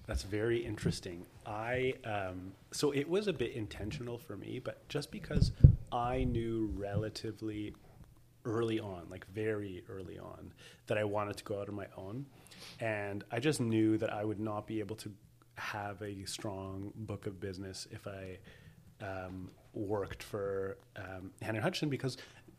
That's 0.08 0.22
very 0.22 0.64
interesting. 0.64 1.26
I 1.44 1.92
um, 2.04 2.52
so 2.72 2.92
it 2.92 3.06
was 3.06 3.28
a 3.28 3.32
bit 3.32 3.52
intentional 3.52 4.16
for 4.16 4.38
me, 4.38 4.58
but 4.58 4.88
just 4.88 5.10
because 5.10 5.52
I 5.92 6.24
knew 6.24 6.72
relatively 6.74 7.74
early 8.46 8.80
on, 8.80 9.06
like 9.10 9.26
very 9.26 9.84
early 9.86 10.18
on, 10.18 10.54
that 10.86 10.96
I 10.96 11.04
wanted 11.04 11.36
to 11.36 11.44
go 11.44 11.60
out 11.60 11.68
on 11.68 11.74
my 11.74 11.88
own, 11.94 12.24
and 12.80 13.22
I 13.30 13.38
just 13.38 13.60
knew 13.60 13.98
that 13.98 14.10
I 14.10 14.24
would 14.24 14.40
not 14.40 14.66
be 14.66 14.80
able 14.80 14.96
to 14.96 15.12
have 15.56 16.00
a 16.00 16.24
strong 16.24 16.90
book 16.96 17.26
of 17.26 17.38
business 17.38 17.86
if 17.90 18.06
I 18.06 18.38
um, 19.04 19.50
worked 19.74 20.22
for 20.22 20.78
um, 20.96 21.32
Henein 21.42 21.60
Hutchison 21.60 21.90
because 21.90 22.16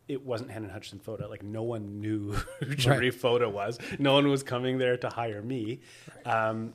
it 0.07 0.23
wasn't 0.23 0.51
Henein 0.51 0.69
Hutchison 0.69 0.99
Foda. 0.99 1.27
Like 1.27 1.41
no 1.41 1.63
one 1.63 1.99
knew 1.99 2.31
who 2.59 2.75
Sherif 2.75 3.15
Foda 3.15 3.51
was. 3.51 3.79
No 3.97 4.13
one 4.13 4.29
was 4.29 4.43
coming 4.43 4.77
there 4.77 4.97
to 4.97 5.09
hire 5.09 5.41
me. 5.41 5.79
Um, 6.25 6.73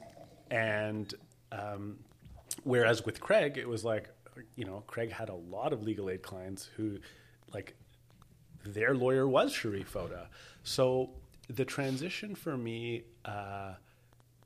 and 0.50 1.14
um, 1.52 1.98
whereas 2.64 3.04
with 3.04 3.20
Craig, 3.20 3.58
it 3.58 3.68
was 3.68 3.84
like, 3.84 4.10
you 4.56 4.64
know, 4.64 4.82
Craig 4.86 5.12
had 5.12 5.28
a 5.28 5.34
lot 5.34 5.72
of 5.72 5.82
legal 5.82 6.10
aid 6.10 6.22
clients 6.22 6.68
who, 6.76 6.98
like, 7.52 7.74
their 8.64 8.94
lawyer 8.94 9.28
was 9.28 9.52
Sherif 9.52 9.86
Foda. 9.86 10.26
So 10.62 11.10
the 11.48 11.64
transition 11.64 12.34
for 12.34 12.56
me 12.56 13.04
uh, 13.24 13.74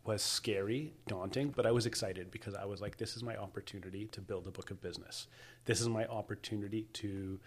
was 0.05 0.23
scary, 0.23 0.93
daunting, 1.07 1.53
but 1.55 1.67
I 1.67 1.71
was 1.71 1.87
excited 1.87 2.31
because 2.31 2.55
I 2.55 2.65
was 2.65 2.81
like, 2.81 2.97
this 2.97 3.17
is 3.17 3.23
my 3.23 3.37
opportunity 3.37 4.07
to 4.07 4.21
build 4.21 4.47
a 4.47 4.51
book 4.51 4.71
of 4.71 4.81
business. 4.81 5.29
This 5.65 5.81
is 5.81 5.89
my 5.89 6.07
opportunity 6.07 6.87
to 6.95 7.39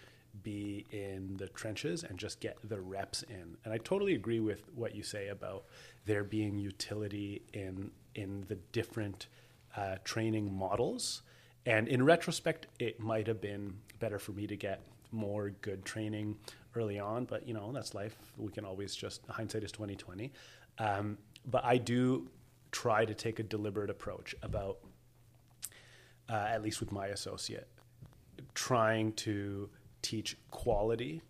be 0.43 0.85
in 0.91 1.35
the 1.37 1.49
trenches 1.49 2.03
and 2.03 2.17
just 2.17 2.39
get 2.39 2.57
the 2.63 2.79
reps 2.79 3.23
in. 3.23 3.57
And 3.65 3.73
I 3.73 3.77
totally 3.77 4.15
agree 4.15 4.39
with 4.39 4.63
what 4.73 4.95
you 4.95 5.03
say 5.03 5.27
about 5.27 5.65
there 6.05 6.23
being 6.23 6.57
utility 6.57 7.41
in 7.53 7.91
in 8.15 8.45
the 8.47 8.55
different 8.71 9.27
uh, 9.75 9.95
training 10.03 10.53
models. 10.53 11.21
And 11.65 11.87
in 11.87 12.03
retrospect, 12.03 12.67
it 12.79 12.99
might 12.99 13.27
have 13.27 13.39
been 13.39 13.73
better 13.99 14.19
for 14.19 14.31
me 14.31 14.47
to 14.47 14.55
get 14.55 14.81
more 15.11 15.51
good 15.61 15.85
training 15.85 16.37
early 16.75 16.99
on, 16.99 17.25
but 17.25 17.47
you 17.47 17.53
know 17.53 17.71
that's 17.71 17.93
life. 17.93 18.15
We 18.37 18.51
can 18.51 18.65
always 18.65 18.95
just 18.95 19.21
hindsight 19.27 19.63
is 19.63 19.71
twenty 19.71 19.95
twenty. 19.95 20.31
Um, 20.79 21.17
but 21.45 21.63
I 21.65 21.77
do 21.77 22.27
try 22.71 23.05
to 23.05 23.13
take 23.13 23.39
a 23.39 23.43
deliberate 23.43 23.89
approach 23.89 24.33
about, 24.41 24.77
uh, 26.29 26.47
at 26.49 26.61
least 26.63 26.79
with 26.79 26.91
my 26.91 27.07
associate, 27.07 27.67
trying 28.53 29.11
to 29.13 29.69
teach 30.01 30.37
quality, 30.49 31.21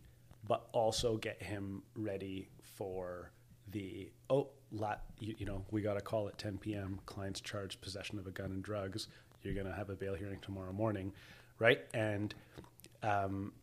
but 0.47 0.67
also 0.71 1.17
get 1.17 1.41
him 1.41 1.81
ready 1.95 2.47
for 2.61 3.31
the 3.71 4.11
oh 4.29 4.49
la, 4.71 4.95
you, 5.19 5.35
you 5.37 5.45
know 5.45 5.63
we 5.71 5.81
got 5.81 5.97
a 5.97 6.01
call 6.01 6.27
at 6.27 6.37
10 6.37 6.57
p.m. 6.57 6.99
Clients 7.05 7.41
charged 7.41 7.81
possession 7.81 8.19
of 8.19 8.27
a 8.27 8.31
gun 8.31 8.51
and 8.51 8.63
drugs. 8.63 9.07
You're 9.43 9.53
gonna 9.53 9.75
have 9.75 9.89
a 9.89 9.95
bail 9.95 10.13
hearing 10.15 10.39
tomorrow 10.41 10.71
morning, 10.71 11.11
right? 11.59 11.79
And 11.93 12.33
um, 13.03 13.53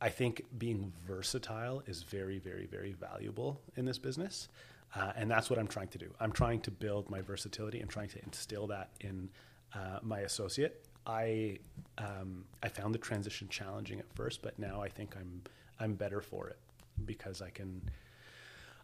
I 0.00 0.08
think 0.08 0.44
being 0.56 0.92
versatile 1.06 1.82
is 1.86 2.02
very, 2.02 2.38
very, 2.38 2.66
very 2.66 2.92
valuable 2.92 3.60
in 3.76 3.84
this 3.84 3.98
business. 3.98 4.48
Uh, 4.94 5.12
and 5.14 5.30
that's 5.30 5.48
what 5.50 5.58
I'm 5.58 5.68
trying 5.68 5.88
to 5.88 5.98
do. 5.98 6.12
I'm 6.18 6.32
trying 6.32 6.60
to 6.62 6.70
build 6.70 7.10
my 7.10 7.20
versatility 7.20 7.80
and 7.80 7.88
trying 7.88 8.08
to 8.08 8.22
instill 8.24 8.66
that 8.68 8.90
in 9.00 9.28
uh, 9.74 9.98
my 10.02 10.20
associate. 10.20 10.84
I 11.06 11.58
um, 11.98 12.44
I 12.62 12.68
found 12.68 12.94
the 12.94 12.98
transition 12.98 13.48
challenging 13.48 14.00
at 14.00 14.12
first, 14.14 14.42
but 14.42 14.58
now 14.58 14.82
I 14.82 14.88
think 14.88 15.16
I'm 15.16 15.42
I'm 15.78 15.94
better 15.94 16.20
for 16.20 16.48
it 16.48 16.58
because 17.04 17.40
I 17.40 17.50
can 17.50 17.82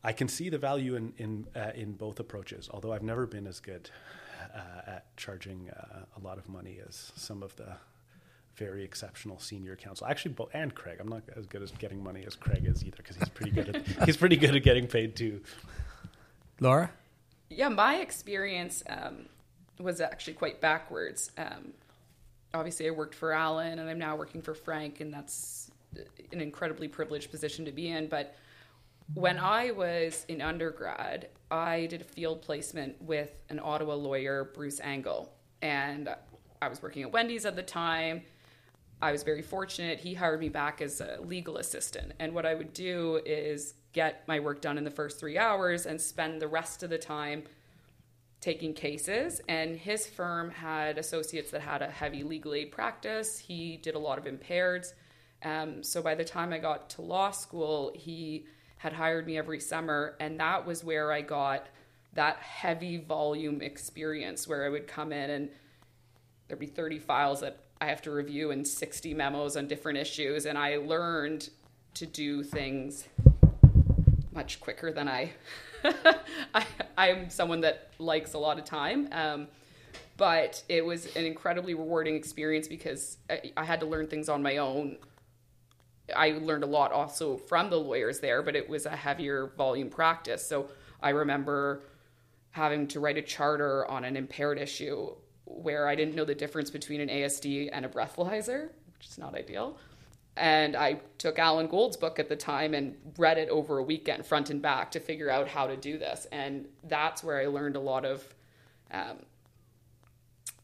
I 0.06 0.12
can 0.12 0.28
see 0.28 0.48
the 0.50 0.58
value 0.58 0.94
in 0.94 1.12
in 1.18 1.46
uh, 1.56 1.72
in 1.74 1.94
both 1.94 2.20
approaches. 2.20 2.70
Although 2.72 2.92
I've 2.92 3.02
never 3.02 3.26
been 3.26 3.44
as 3.48 3.58
good 3.58 3.90
uh, 4.54 4.90
at 4.92 5.16
charging 5.16 5.68
uh, 5.70 6.04
a 6.16 6.20
lot 6.24 6.38
of 6.38 6.48
money 6.48 6.78
as 6.86 7.12
some 7.16 7.42
of 7.42 7.56
the 7.56 7.76
very 8.54 8.84
exceptional 8.84 9.40
senior 9.40 9.74
counsel. 9.74 10.06
Actually, 10.06 10.34
Bo- 10.34 10.48
and 10.54 10.72
Craig. 10.72 10.98
I'm 11.00 11.08
not 11.08 11.24
as 11.36 11.46
good 11.46 11.60
as 11.60 11.72
getting 11.72 12.02
money 12.02 12.22
as 12.24 12.36
Craig 12.36 12.64
is 12.64 12.84
either 12.84 12.98
because 12.98 13.16
he's 13.16 13.28
pretty 13.28 13.50
good 13.50 13.74
at 13.74 13.86
he's 14.06 14.16
pretty 14.16 14.36
good 14.36 14.54
at 14.54 14.62
getting 14.62 14.86
paid 14.86 15.16
too. 15.16 15.40
Laura? 16.60 16.88
Yeah, 17.50 17.68
my 17.68 17.96
experience 17.96 18.84
um, 18.88 19.26
was 19.80 20.00
actually 20.00 20.34
quite 20.34 20.60
backwards. 20.60 21.32
Um, 21.36 21.72
obviously, 22.54 22.86
I 22.86 22.90
worked 22.90 23.16
for 23.16 23.32
Alan, 23.32 23.80
and 23.80 23.90
I'm 23.90 23.98
now 23.98 24.14
working 24.14 24.40
for 24.40 24.54
Frank, 24.54 25.00
and 25.00 25.12
that's 25.12 25.68
an 26.30 26.40
incredibly 26.40 26.86
privileged 26.86 27.32
position 27.32 27.64
to 27.64 27.72
be 27.72 27.88
in. 27.88 28.06
But 28.06 28.36
when 29.14 29.38
I 29.38 29.70
was 29.70 30.24
in 30.28 30.40
undergrad, 30.42 31.28
I 31.50 31.86
did 31.86 32.00
a 32.00 32.04
field 32.04 32.42
placement 32.42 33.00
with 33.00 33.30
an 33.48 33.60
Ottawa 33.62 33.94
lawyer, 33.94 34.50
Bruce 34.54 34.80
Angle, 34.80 35.32
and 35.62 36.08
I 36.60 36.68
was 36.68 36.82
working 36.82 37.02
at 37.02 37.12
Wendy's 37.12 37.46
at 37.46 37.56
the 37.56 37.62
time. 37.62 38.22
I 39.00 39.12
was 39.12 39.22
very 39.22 39.42
fortunate. 39.42 40.00
He 40.00 40.14
hired 40.14 40.40
me 40.40 40.48
back 40.48 40.80
as 40.80 41.00
a 41.00 41.18
legal 41.22 41.58
assistant. 41.58 42.12
And 42.18 42.34
what 42.34 42.46
I 42.46 42.54
would 42.54 42.72
do 42.72 43.20
is 43.26 43.74
get 43.92 44.26
my 44.26 44.40
work 44.40 44.60
done 44.60 44.78
in 44.78 44.84
the 44.84 44.90
first 44.90 45.20
three 45.20 45.38
hours 45.38 45.86
and 45.86 46.00
spend 46.00 46.40
the 46.40 46.48
rest 46.48 46.82
of 46.82 46.90
the 46.90 46.98
time 46.98 47.44
taking 48.40 48.72
cases. 48.72 49.40
And 49.48 49.76
his 49.76 50.06
firm 50.06 50.50
had 50.50 50.98
associates 50.98 51.50
that 51.50 51.60
had 51.60 51.82
a 51.82 51.90
heavy 51.90 52.22
legal 52.22 52.54
aid 52.54 52.72
practice. 52.72 53.38
He 53.38 53.76
did 53.76 53.94
a 53.94 53.98
lot 53.98 54.18
of 54.18 54.24
impaireds. 54.24 54.94
Um, 55.44 55.82
so 55.82 56.02
by 56.02 56.14
the 56.14 56.24
time 56.24 56.52
I 56.52 56.58
got 56.58 56.90
to 56.90 57.02
law 57.02 57.30
school, 57.30 57.92
he 57.94 58.46
had 58.78 58.92
hired 58.92 59.26
me 59.26 59.38
every 59.38 59.60
summer. 59.60 60.16
And 60.20 60.38
that 60.40 60.66
was 60.66 60.84
where 60.84 61.12
I 61.12 61.22
got 61.22 61.66
that 62.14 62.38
heavy 62.38 62.96
volume 62.98 63.60
experience 63.60 64.48
where 64.48 64.64
I 64.64 64.68
would 64.68 64.86
come 64.86 65.12
in 65.12 65.30
and 65.30 65.48
there'd 66.48 66.60
be 66.60 66.66
30 66.66 66.98
files 66.98 67.40
that 67.40 67.60
I 67.80 67.86
have 67.86 68.00
to 68.02 68.10
review 68.10 68.50
and 68.50 68.66
60 68.66 69.14
memos 69.14 69.56
on 69.56 69.66
different 69.66 69.98
issues. 69.98 70.46
And 70.46 70.56
I 70.56 70.76
learned 70.76 71.50
to 71.94 72.06
do 72.06 72.42
things. 72.42 73.08
much 74.32 74.60
quicker 74.60 74.92
than 74.92 75.08
I. 75.08 75.32
I 76.54 76.66
I'm 76.96 77.30
someone 77.30 77.60
that 77.62 77.90
likes 77.98 78.34
a 78.34 78.38
lot 78.38 78.58
of 78.58 78.64
time. 78.64 79.08
Um, 79.12 79.48
but 80.16 80.62
it 80.68 80.84
was 80.84 81.14
an 81.16 81.24
incredibly 81.24 81.74
rewarding 81.74 82.14
experience 82.14 82.68
because 82.68 83.18
I, 83.28 83.52
I 83.56 83.64
had 83.64 83.80
to 83.80 83.86
learn 83.86 84.06
things 84.06 84.28
on 84.28 84.42
my 84.42 84.58
own. 84.58 84.96
I 86.14 86.30
learned 86.30 86.64
a 86.64 86.68
lot 86.68 86.92
also 86.92 87.36
from 87.36 87.70
the 87.70 87.76
lawyers 87.76 88.20
there, 88.20 88.42
but 88.42 88.54
it 88.54 88.68
was 88.68 88.86
a 88.86 88.94
heavier 88.94 89.52
volume 89.56 89.90
practice. 89.90 90.46
So 90.46 90.68
I 91.02 91.10
remember 91.10 91.82
having 92.50 92.86
to 92.88 93.00
write 93.00 93.18
a 93.18 93.22
charter 93.22 93.86
on 93.90 94.04
an 94.04 94.16
impaired 94.16 94.58
issue 94.58 95.10
where 95.44 95.86
I 95.88 95.94
didn't 95.94 96.14
know 96.14 96.24
the 96.24 96.34
difference 96.34 96.70
between 96.70 97.00
an 97.00 97.08
ASD 97.08 97.70
and 97.72 97.84
a 97.84 97.88
breathalyzer, 97.88 98.70
which 98.94 99.08
is 99.08 99.18
not 99.18 99.34
ideal. 99.34 99.78
And 100.36 100.76
I 100.76 101.00
took 101.18 101.38
Alan 101.38 101.66
Gold's 101.66 101.96
book 101.96 102.18
at 102.18 102.28
the 102.28 102.36
time 102.36 102.74
and 102.74 102.94
read 103.16 103.38
it 103.38 103.48
over 103.48 103.78
a 103.78 103.82
weekend, 103.82 104.26
front 104.26 104.50
and 104.50 104.60
back, 104.60 104.90
to 104.92 105.00
figure 105.00 105.30
out 105.30 105.48
how 105.48 105.66
to 105.66 105.76
do 105.76 105.98
this. 105.98 106.26
And 106.30 106.66
that's 106.84 107.24
where 107.24 107.40
I 107.40 107.46
learned 107.46 107.76
a 107.76 107.80
lot 107.80 108.04
of 108.04 108.22
um, 108.90 109.18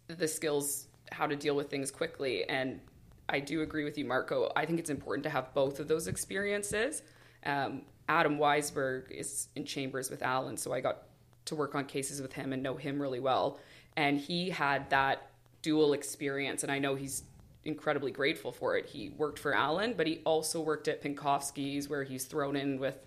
the 0.08 0.28
skills, 0.28 0.88
how 1.10 1.26
to 1.26 1.36
deal 1.36 1.56
with 1.56 1.70
things 1.70 1.90
quickly. 1.90 2.44
And 2.48 2.80
I 3.28 3.40
do 3.40 3.62
agree 3.62 3.84
with 3.84 3.96
you, 3.96 4.04
Marco. 4.04 4.52
I 4.56 4.66
think 4.66 4.78
it's 4.78 4.90
important 4.90 5.24
to 5.24 5.30
have 5.30 5.54
both 5.54 5.80
of 5.80 5.88
those 5.88 6.06
experiences. 6.06 7.02
Um, 7.44 7.82
Adam 8.08 8.38
Weisberg 8.38 9.10
is 9.10 9.48
in 9.56 9.64
chambers 9.64 10.10
with 10.10 10.22
Alan, 10.22 10.56
so 10.56 10.72
I 10.72 10.80
got 10.80 11.04
to 11.46 11.54
work 11.54 11.74
on 11.74 11.84
cases 11.86 12.20
with 12.20 12.32
him 12.32 12.52
and 12.52 12.62
know 12.62 12.76
him 12.76 13.00
really 13.00 13.20
well. 13.20 13.58
And 13.96 14.18
he 14.18 14.50
had 14.50 14.90
that 14.90 15.30
dual 15.62 15.92
experience, 15.92 16.62
and 16.62 16.72
I 16.72 16.78
know 16.78 16.94
he's 16.94 17.24
incredibly 17.64 18.10
grateful 18.10 18.52
for 18.52 18.76
it. 18.76 18.86
He 18.86 19.10
worked 19.10 19.38
for 19.38 19.54
Alan, 19.54 19.94
but 19.96 20.06
he 20.06 20.20
also 20.24 20.60
worked 20.60 20.88
at 20.88 21.02
Pinkofsky's, 21.02 21.88
where 21.88 22.02
he's 22.02 22.24
thrown 22.24 22.56
in 22.56 22.78
with 22.78 22.98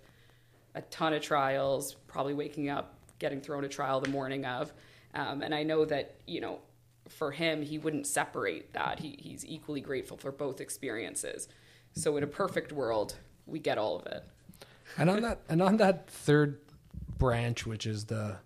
a 0.74 0.82
ton 0.82 1.12
of 1.12 1.22
trials, 1.22 1.94
probably 2.06 2.34
waking 2.34 2.68
up, 2.68 2.94
getting 3.18 3.40
thrown 3.40 3.64
a 3.64 3.68
trial 3.68 4.00
the 4.00 4.08
morning 4.08 4.44
of. 4.44 4.72
Um, 5.14 5.42
and 5.42 5.54
I 5.54 5.62
know 5.62 5.84
that, 5.86 6.16
you 6.26 6.40
know, 6.40 6.60
for 7.08 7.32
him, 7.32 7.62
he 7.62 7.78
wouldn't 7.78 8.06
separate 8.06 8.72
that. 8.72 9.00
He, 9.00 9.18
he's 9.20 9.44
equally 9.44 9.80
grateful 9.80 10.16
for 10.16 10.32
both 10.32 10.60
experiences. 10.60 11.48
So 11.92 12.16
in 12.16 12.22
a 12.22 12.26
perfect 12.26 12.72
world, 12.72 13.16
we 13.46 13.58
get 13.58 13.78
all 13.78 13.98
of 13.98 14.06
it. 14.06 14.24
And 14.98 15.10
on 15.10 15.22
that, 15.22 15.40
and 15.48 15.62
on 15.62 15.76
that 15.78 16.08
third 16.08 16.60
branch, 17.18 17.66
which 17.66 17.86
is 17.86 18.04
the 18.04 18.36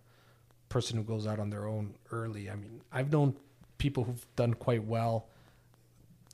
person 0.68 0.96
who 0.96 1.02
goes 1.02 1.26
out 1.26 1.38
on 1.38 1.50
their 1.50 1.66
own 1.66 1.94
early. 2.10 2.48
I 2.50 2.54
mean, 2.54 2.80
I've 2.92 3.12
known 3.12 3.36
people 3.78 4.04
who've 4.04 4.26
done 4.36 4.54
quite 4.54 4.84
well 4.84 5.26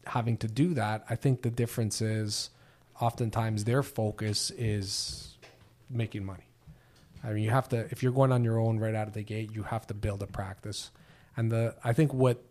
having 0.05 0.37
to 0.39 0.47
do 0.47 0.75
that. 0.75 1.05
I 1.11 1.17
think 1.17 1.43
the 1.43 1.51
difference 1.51 2.01
is 2.01 2.51
oftentimes 3.01 3.65
their 3.65 3.83
focus 3.83 4.51
is 4.57 5.37
making 5.91 6.25
money. 6.25 6.45
I 7.25 7.33
mean, 7.33 7.43
you 7.43 7.51
have 7.51 7.69
to 7.71 7.79
if 7.91 8.03
you're 8.03 8.13
going 8.13 8.31
on 8.31 8.45
your 8.45 8.61
own 8.61 8.79
right 8.79 8.95
out 8.95 9.09
of 9.09 9.15
the 9.15 9.23
gate, 9.23 9.51
you 9.53 9.65
have 9.65 9.87
to 9.89 9.95
build 9.95 10.23
a 10.23 10.27
practice. 10.27 10.91
And 11.37 11.51
the 11.51 11.77
I 11.85 11.93
think 11.93 12.13
what 12.15 12.43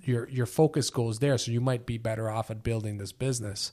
your 0.00 0.28
your 0.28 0.46
focus 0.46 0.90
goes 0.90 1.18
there, 1.18 1.38
so 1.38 1.50
you 1.50 1.60
might 1.60 1.86
be 1.86 1.98
better 1.98 2.30
off 2.30 2.50
at 2.50 2.62
building 2.62 2.98
this 2.98 3.12
business. 3.12 3.72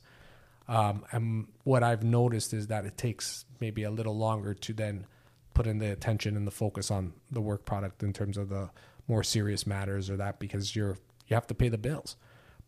Um, 0.68 1.06
and 1.12 1.48
what 1.64 1.84
I've 1.84 2.04
noticed 2.04 2.54
is 2.54 2.68
that 2.68 2.86
it 2.86 2.98
takes 2.98 3.46
maybe 3.62 3.84
a 3.84 3.92
little 3.92 4.18
longer 4.18 4.54
to 4.54 4.74
then 4.74 5.06
put 5.54 5.66
in 5.66 5.78
the 5.80 5.92
attention 5.92 6.36
and 6.36 6.46
the 6.46 6.52
focus 6.52 6.92
on 6.92 7.14
the 7.32 7.40
work 7.40 7.66
product 7.66 8.04
in 8.04 8.12
terms 8.12 8.38
of 8.38 8.50
the 8.50 8.70
more 9.08 9.24
serious 9.24 9.66
matters 9.66 10.10
or 10.10 10.18
that 10.18 10.40
because 10.40 10.76
you're 10.76 10.98
you 11.28 11.36
have 11.36 11.48
to 11.48 11.56
pay 11.56 11.70
the 11.70 11.78
bills. 11.78 12.16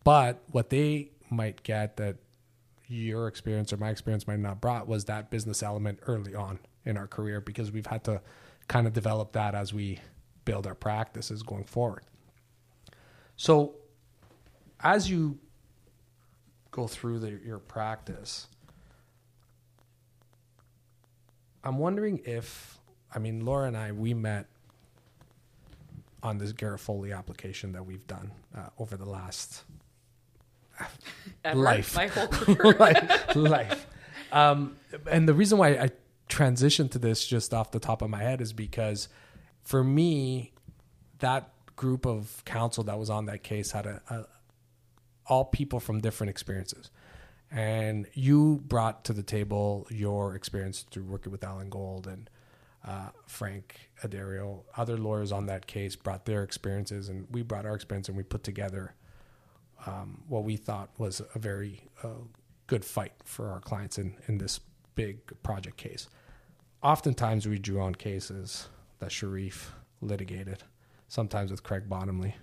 But 0.03 0.41
what 0.51 0.69
they 0.69 1.11
might 1.29 1.63
get 1.63 1.97
that 1.97 2.17
your 2.87 3.27
experience 3.27 3.71
or 3.71 3.77
my 3.77 3.89
experience 3.89 4.27
might 4.27 4.39
not 4.39 4.59
brought 4.59 4.87
was 4.87 5.05
that 5.05 5.29
business 5.29 5.61
element 5.61 5.99
early 6.07 6.33
on 6.33 6.59
in 6.85 6.97
our 6.97 7.07
career 7.07 7.39
because 7.39 7.71
we've 7.71 7.85
had 7.85 8.03
to 8.05 8.21
kind 8.67 8.87
of 8.87 8.93
develop 8.93 9.33
that 9.33 9.53
as 9.53 9.73
we 9.73 9.99
build 10.49 10.65
our 10.65 10.73
practices 10.73 11.43
going 11.43 11.63
forward. 11.63 12.01
So 13.35 13.75
as 14.79 15.07
you 15.07 15.37
go 16.71 16.87
through 16.87 17.19
the, 17.19 17.39
your 17.45 17.59
practice, 17.59 18.47
I'm 21.63 21.77
wondering 21.77 22.21
if, 22.25 22.79
I 23.13 23.19
mean, 23.19 23.45
Laura 23.45 23.67
and 23.67 23.77
I, 23.77 23.91
we 23.91 24.15
met 24.15 24.47
on 26.23 26.39
this 26.39 26.51
Garofoli 26.51 27.15
application 27.15 27.73
that 27.73 27.85
we've 27.85 28.07
done 28.07 28.31
uh, 28.57 28.69
over 28.79 28.97
the 28.97 29.05
last 29.05 29.65
Ever, 31.45 31.59
life, 31.59 31.95
my 31.95 32.07
whole 32.07 32.27
career. 32.55 32.75
life, 32.79 33.35
life. 33.35 33.87
Um, 34.31 34.77
and 35.11 35.27
the 35.29 35.35
reason 35.35 35.59
why 35.59 35.69
I 35.75 35.91
transitioned 36.27 36.89
to 36.91 36.99
this 36.99 37.27
just 37.27 37.53
off 37.53 37.69
the 37.69 37.79
top 37.79 38.01
of 38.01 38.09
my 38.09 38.23
head 38.23 38.41
is 38.41 38.51
because 38.51 39.09
for 39.69 39.83
me, 39.83 40.51
that 41.19 41.51
group 41.75 42.07
of 42.07 42.41
counsel 42.43 42.83
that 42.85 42.97
was 42.97 43.11
on 43.11 43.27
that 43.27 43.43
case 43.43 43.69
had 43.69 43.85
a, 43.85 44.01
a 44.09 44.25
all 45.27 45.45
people 45.45 45.79
from 45.79 46.01
different 46.01 46.31
experiences. 46.31 46.89
And 47.51 48.07
you 48.15 48.63
brought 48.65 49.05
to 49.05 49.13
the 49.13 49.21
table 49.21 49.85
your 49.91 50.33
experience 50.33 50.87
through 50.89 51.03
working 51.03 51.31
with 51.31 51.43
Alan 51.43 51.69
Gold 51.69 52.07
and 52.07 52.31
uh, 52.83 53.09
Frank 53.27 53.91
Addario. 54.03 54.63
Other 54.75 54.97
lawyers 54.97 55.31
on 55.31 55.45
that 55.45 55.67
case 55.67 55.95
brought 55.95 56.25
their 56.25 56.41
experiences, 56.41 57.07
and 57.07 57.27
we 57.29 57.43
brought 57.43 57.67
our 57.67 57.75
experience, 57.75 58.07
and 58.07 58.17
we 58.17 58.23
put 58.23 58.43
together 58.43 58.95
um, 59.85 60.23
what 60.27 60.45
we 60.45 60.57
thought 60.57 60.89
was 60.97 61.21
a 61.35 61.37
very 61.37 61.83
uh, 62.01 62.23
good 62.65 62.83
fight 62.83 63.13
for 63.23 63.49
our 63.49 63.59
clients 63.59 63.99
in, 63.99 64.15
in 64.27 64.39
this 64.39 64.61
big 64.95 65.19
project 65.43 65.77
case. 65.77 66.09
Oftentimes, 66.81 67.47
we 67.47 67.59
drew 67.59 67.79
on 67.79 67.93
cases 67.93 68.67
that 68.99 69.09
Sherif 69.09 69.67
litigated, 70.01 70.63
sometimes 71.07 71.51
with 71.51 71.63
Craig 71.63 71.89
Bottomley, 71.89 72.35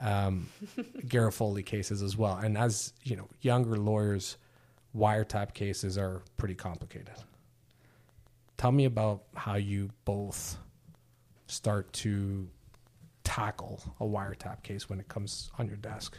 um, 0.00 0.48
Garofoli 1.06 1.64
cases 1.64 2.02
as 2.02 2.16
well. 2.16 2.36
And 2.36 2.58
as 2.58 2.92
you 3.02 3.16
know, 3.16 3.28
younger 3.40 3.76
lawyers, 3.76 4.36
wiretap 4.96 5.54
cases 5.54 5.96
are 5.96 6.22
pretty 6.36 6.54
complicated. 6.54 7.14
Tell 8.56 8.72
me 8.72 8.84
about 8.84 9.22
how 9.34 9.56
you 9.56 9.90
both 10.04 10.58
start 11.46 11.92
to 11.92 12.48
tackle 13.24 13.80
a 14.00 14.04
wiretap 14.04 14.62
case 14.62 14.88
when 14.88 15.00
it 15.00 15.08
comes 15.08 15.50
on 15.58 15.66
your 15.66 15.76
desk. 15.76 16.18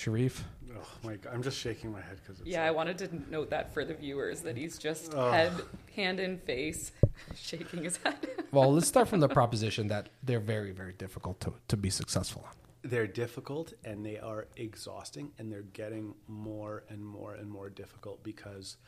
Sherif? 0.00 0.40
Oh 0.74 0.86
my 1.04 1.16
God, 1.16 1.34
I'm 1.34 1.42
just 1.42 1.58
shaking 1.58 1.92
my 1.92 2.00
head 2.00 2.18
because 2.24 2.40
Yeah, 2.46 2.64
I 2.64 2.70
wanted 2.70 2.96
to 2.98 3.30
note 3.30 3.50
that 3.50 3.74
for 3.74 3.84
the 3.84 3.92
viewers 3.94 4.40
that 4.42 4.56
he's 4.56 4.78
just 4.78 5.12
Oh. 5.14 5.30
head, 5.30 5.52
hand 5.94 6.20
in 6.20 6.38
face, 6.38 6.92
shaking 7.36 7.84
his 7.84 7.96
head. 7.98 8.16
Well, 8.52 8.72
let's 8.72 8.88
start 8.88 9.06
from 9.06 9.20
the 9.20 9.28
proposition 9.28 9.86
that 9.88 10.08
they're 10.24 10.40
very, 10.40 10.72
very 10.72 10.92
difficult 10.94 11.38
to, 11.40 11.52
to 11.68 11.76
be 11.76 11.88
successful 11.90 12.42
on. 12.48 12.54
they're 12.82 13.06
difficult 13.06 13.74
and 13.84 14.04
they 14.04 14.18
are 14.18 14.48
exhausting 14.56 15.30
and 15.38 15.52
they're 15.52 15.68
getting 15.74 16.14
more 16.26 16.82
and 16.88 17.04
more 17.04 17.34
and 17.34 17.48
more 17.48 17.68
difficult 17.70 18.20
because 18.24 18.78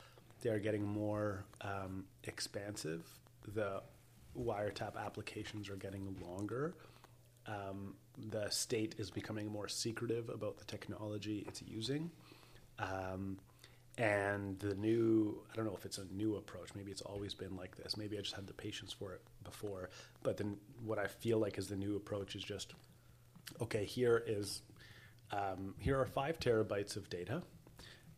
they 0.40 0.50
are 0.50 0.58
getting 0.58 0.82
more 0.84 1.44
um, 1.60 2.04
expansive. 2.24 3.06
The 3.54 3.82
wiretap 4.36 4.96
applications 4.96 5.68
are 5.68 5.76
getting 5.76 6.16
longer. 6.26 6.74
Um, 7.46 7.94
the 8.30 8.48
state 8.50 8.94
is 8.98 9.10
becoming 9.10 9.50
more 9.50 9.68
secretive 9.68 10.28
about 10.28 10.58
the 10.58 10.64
technology 10.64 11.44
it's 11.46 11.62
using. 11.62 12.10
Um, 12.78 13.38
and 13.98 14.58
the 14.58 14.74
new, 14.74 15.42
I 15.52 15.56
don't 15.56 15.66
know 15.66 15.76
if 15.76 15.84
it's 15.84 15.98
a 15.98 16.04
new 16.12 16.36
approach. 16.36 16.70
Maybe 16.74 16.90
it's 16.90 17.02
always 17.02 17.34
been 17.34 17.56
like 17.56 17.76
this. 17.76 17.96
Maybe 17.96 18.16
I 18.18 18.22
just 18.22 18.34
had 18.34 18.46
the 18.46 18.54
patience 18.54 18.92
for 18.92 19.12
it 19.12 19.20
before. 19.44 19.90
But 20.22 20.38
then 20.38 20.56
what 20.84 20.98
I 20.98 21.06
feel 21.06 21.38
like 21.38 21.58
is 21.58 21.68
the 21.68 21.76
new 21.76 21.96
approach 21.96 22.34
is 22.34 22.42
just 22.42 22.72
okay, 23.60 23.84
here 23.84 24.22
is 24.26 24.62
um, 25.30 25.74
here 25.78 25.98
are 25.98 26.06
five 26.06 26.38
terabytes 26.38 26.96
of 26.96 27.10
data 27.10 27.42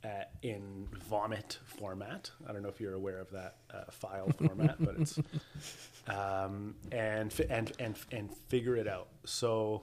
uh, 0.04 0.24
in 0.42 0.86
vomit 1.08 1.58
format. 1.64 2.30
I 2.46 2.52
don't 2.52 2.62
know 2.62 2.68
if 2.68 2.80
you're 2.80 2.94
aware 2.94 3.20
of 3.20 3.30
that 3.30 3.56
uh, 3.72 3.90
file 3.90 4.30
format, 4.38 4.76
but 4.78 4.96
it's 4.98 5.18
um, 6.08 6.74
and 6.92 7.32
and 7.48 7.72
and 7.78 7.96
and 8.12 8.34
figure 8.48 8.76
it 8.76 8.86
out. 8.86 9.08
So, 9.24 9.82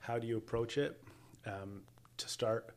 how 0.00 0.18
do 0.18 0.26
you 0.26 0.36
approach 0.36 0.76
it? 0.76 1.00
Um, 1.46 1.82
to 2.16 2.28
start, 2.28 2.74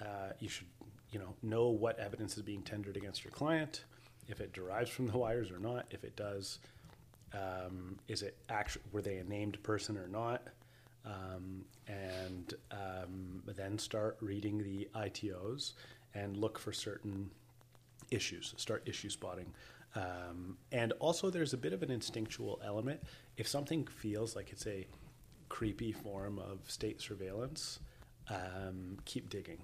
uh, 0.00 0.32
you 0.38 0.48
should 0.48 0.68
you 1.10 1.18
know 1.18 1.34
know 1.42 1.68
what 1.68 1.98
evidence 1.98 2.36
is 2.36 2.42
being 2.42 2.62
tendered 2.62 2.96
against 2.96 3.24
your 3.24 3.32
client, 3.32 3.84
if 4.28 4.40
it 4.40 4.52
derives 4.52 4.90
from 4.90 5.08
the 5.08 5.18
wires 5.18 5.50
or 5.50 5.58
not. 5.58 5.86
If 5.90 6.04
it 6.04 6.14
does, 6.14 6.60
um, 7.32 7.98
is 8.06 8.22
it 8.22 8.36
actually 8.48 8.84
were 8.92 9.02
they 9.02 9.16
a 9.16 9.24
named 9.24 9.60
person 9.64 9.96
or 9.96 10.06
not? 10.06 10.42
Um, 11.04 11.64
and 11.86 12.52
um, 12.72 13.42
then 13.46 13.78
start 13.78 14.16
reading 14.20 14.58
the 14.64 14.88
ITOs 14.96 15.74
and 16.16 16.36
look 16.36 16.58
for 16.58 16.72
certain 16.72 17.30
issues. 18.10 18.54
Start 18.56 18.82
issue 18.86 19.10
spotting. 19.10 19.52
Um, 19.94 20.58
and 20.72 20.92
also, 20.98 21.30
there's 21.30 21.52
a 21.52 21.56
bit 21.56 21.72
of 21.72 21.82
an 21.82 21.90
instinctual 21.90 22.60
element. 22.64 23.00
If 23.36 23.48
something 23.48 23.86
feels 23.86 24.36
like 24.36 24.50
it's 24.50 24.66
a 24.66 24.86
creepy 25.48 25.92
form 25.92 26.38
of 26.38 26.58
state 26.66 27.00
surveillance, 27.00 27.80
um, 28.28 28.98
keep 29.04 29.30
digging. 29.30 29.62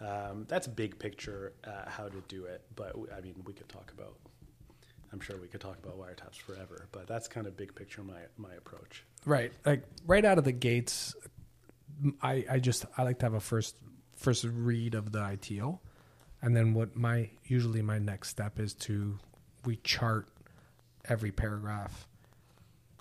Um, 0.00 0.46
that's 0.48 0.66
big 0.66 0.98
picture 0.98 1.52
uh, 1.64 1.88
how 1.88 2.08
to 2.08 2.22
do 2.28 2.44
it, 2.44 2.62
but 2.74 2.92
w- 2.92 3.08
I 3.16 3.20
mean, 3.20 3.34
we 3.44 3.52
could 3.52 3.68
talk 3.68 3.92
about 3.96 4.16
I'm 5.12 5.20
sure 5.20 5.36
we 5.36 5.48
could 5.48 5.60
talk 5.60 5.76
about 5.82 5.98
wiretaps 5.98 6.36
forever, 6.36 6.86
but 6.92 7.06
that's 7.06 7.26
kind 7.26 7.46
of 7.46 7.56
big 7.56 7.74
picture 7.74 8.02
my 8.02 8.20
my 8.36 8.54
approach. 8.54 9.04
Right. 9.26 9.52
Like 9.66 9.82
right 10.06 10.24
out 10.24 10.38
of 10.38 10.44
the 10.44 10.52
gates, 10.52 11.14
I 12.22 12.44
I 12.50 12.58
just 12.58 12.86
I 12.96 13.02
like 13.02 13.18
to 13.20 13.26
have 13.26 13.34
a 13.34 13.40
first 13.40 13.76
first 14.20 14.44
read 14.44 14.94
of 14.94 15.12
the 15.12 15.24
ITO, 15.32 15.80
and 16.42 16.54
then 16.54 16.74
what 16.74 16.94
my 16.94 17.30
usually 17.44 17.82
my 17.82 17.98
next 17.98 18.28
step 18.28 18.60
is 18.60 18.74
to 18.74 19.18
we 19.64 19.76
chart 19.76 20.28
every 21.08 21.32
paragraph, 21.32 22.06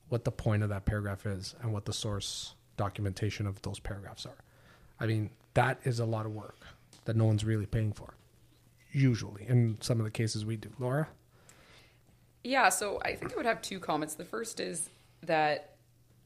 what 0.08 0.23
the 0.23 0.32
point 0.32 0.63
of 0.63 0.69
that 0.69 0.86
paragraph 0.86 1.25
is, 1.25 1.55
and 1.62 1.73
what 1.73 1.86
the 1.86 1.93
source 1.93 2.55
documentation 2.77 3.45
of 3.45 3.62
those 3.62 3.79
paragraphs 3.79 4.25
are. 4.25 4.38
I 4.99 5.05
mean 5.05 5.29
that 5.53 5.79
is 5.84 5.99
a 5.99 6.05
lot 6.05 6.25
of 6.25 6.34
work 6.34 6.60
that 7.05 7.15
no 7.15 7.25
one's 7.25 7.43
really 7.43 7.65
paying 7.65 7.91
for. 7.91 8.13
Usually, 8.91 9.45
in 9.47 9.77
some 9.82 9.99
of 9.99 10.05
the 10.05 10.12
cases 10.12 10.45
we 10.45 10.55
do, 10.55 10.69
Laura. 10.79 11.10
Yeah, 12.43 12.69
so 12.69 12.99
I 13.03 13.15
think 13.15 13.34
I 13.34 13.36
would 13.36 13.45
have 13.45 13.62
two 13.62 13.79
comments. 13.79 14.15
The 14.15 14.25
first 14.25 14.60
is 14.60 14.89
that 15.23 15.75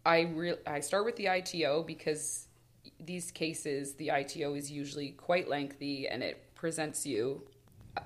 I 0.05 0.21
re- 0.21 0.57
I 0.67 0.79
start 0.79 1.05
with 1.05 1.15
the 1.15 1.27
ITO 1.27 1.83
because 1.83 2.47
these 2.99 3.31
cases 3.31 3.93
the 3.93 4.09
ITO 4.09 4.55
is 4.55 4.71
usually 4.71 5.11
quite 5.11 5.47
lengthy 5.47 6.07
and 6.07 6.23
it 6.23 6.53
presents 6.55 7.05
you 7.05 7.41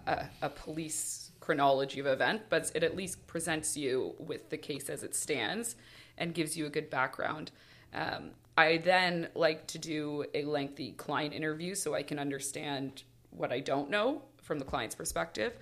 a, 0.06 0.26
a 0.42 0.50
police 0.50 1.32
chronology 1.40 2.00
of 2.00 2.08
event, 2.08 2.42
but 2.50 2.72
it 2.76 2.84
at 2.84 2.96
least 2.96 3.26
presents 3.28 3.78
you 3.78 4.14
with 4.20 4.50
the 4.50 4.58
case 4.58 4.90
as 4.90 5.04
it 5.04 5.16
stands 5.16 5.76
and 6.18 6.34
gives 6.34 6.58
you 6.58 6.66
a 6.66 6.70
good 6.70 6.90
background. 6.90 7.52
Um, 7.94 8.32
I 8.58 8.78
then 8.78 9.30
like 9.36 9.68
to 9.68 9.78
do 9.78 10.26
a 10.34 10.44
lengthy 10.44 10.92
client 10.94 11.34
interview 11.34 11.76
so 11.76 11.94
I 11.94 12.04
can 12.04 12.20
understand 12.20 13.04
what 13.30 13.52
I 13.52 13.60
don't 13.60 13.90
know 13.90 14.24
from 14.42 14.60
the 14.60 14.66
client's 14.66 14.96
perspective. 14.96 15.54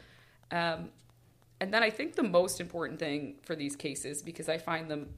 Um, 0.52 0.90
and 1.60 1.74
then 1.74 1.84
I 1.84 1.90
think 1.90 2.16
the 2.16 2.24
most 2.24 2.62
important 2.62 3.00
thing 3.00 3.36
for 3.44 3.56
these 3.56 3.76
cases, 3.76 4.22
because 4.22 4.50
I 4.50 4.58
find 4.58 4.90
them, 4.90 5.10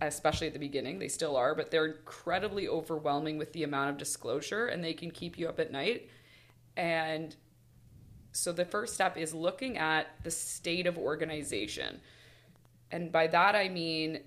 especially 0.00 0.46
at 0.46 0.52
the 0.52 0.58
beginning, 0.58 0.98
they 0.98 1.08
still 1.08 1.36
are, 1.36 1.54
but 1.54 1.70
they're 1.70 1.86
incredibly 1.86 2.68
overwhelming 2.68 3.38
with 3.38 3.52
the 3.52 3.64
amount 3.64 3.90
of 3.90 3.96
disclosure 3.96 4.66
and 4.66 4.82
they 4.82 4.94
can 4.94 5.10
keep 5.10 5.38
you 5.38 5.48
up 5.48 5.58
at 5.58 5.72
night. 5.72 6.08
And 6.76 7.34
so 8.32 8.52
the 8.52 8.64
first 8.64 8.94
step 8.94 9.16
is 9.16 9.34
looking 9.34 9.78
at 9.78 10.06
the 10.22 10.30
state 10.30 10.86
of 10.86 10.96
organization. 10.96 12.00
And 12.90 13.10
by 13.10 13.26
that 13.28 13.54
I 13.54 13.68
mean 13.68 14.20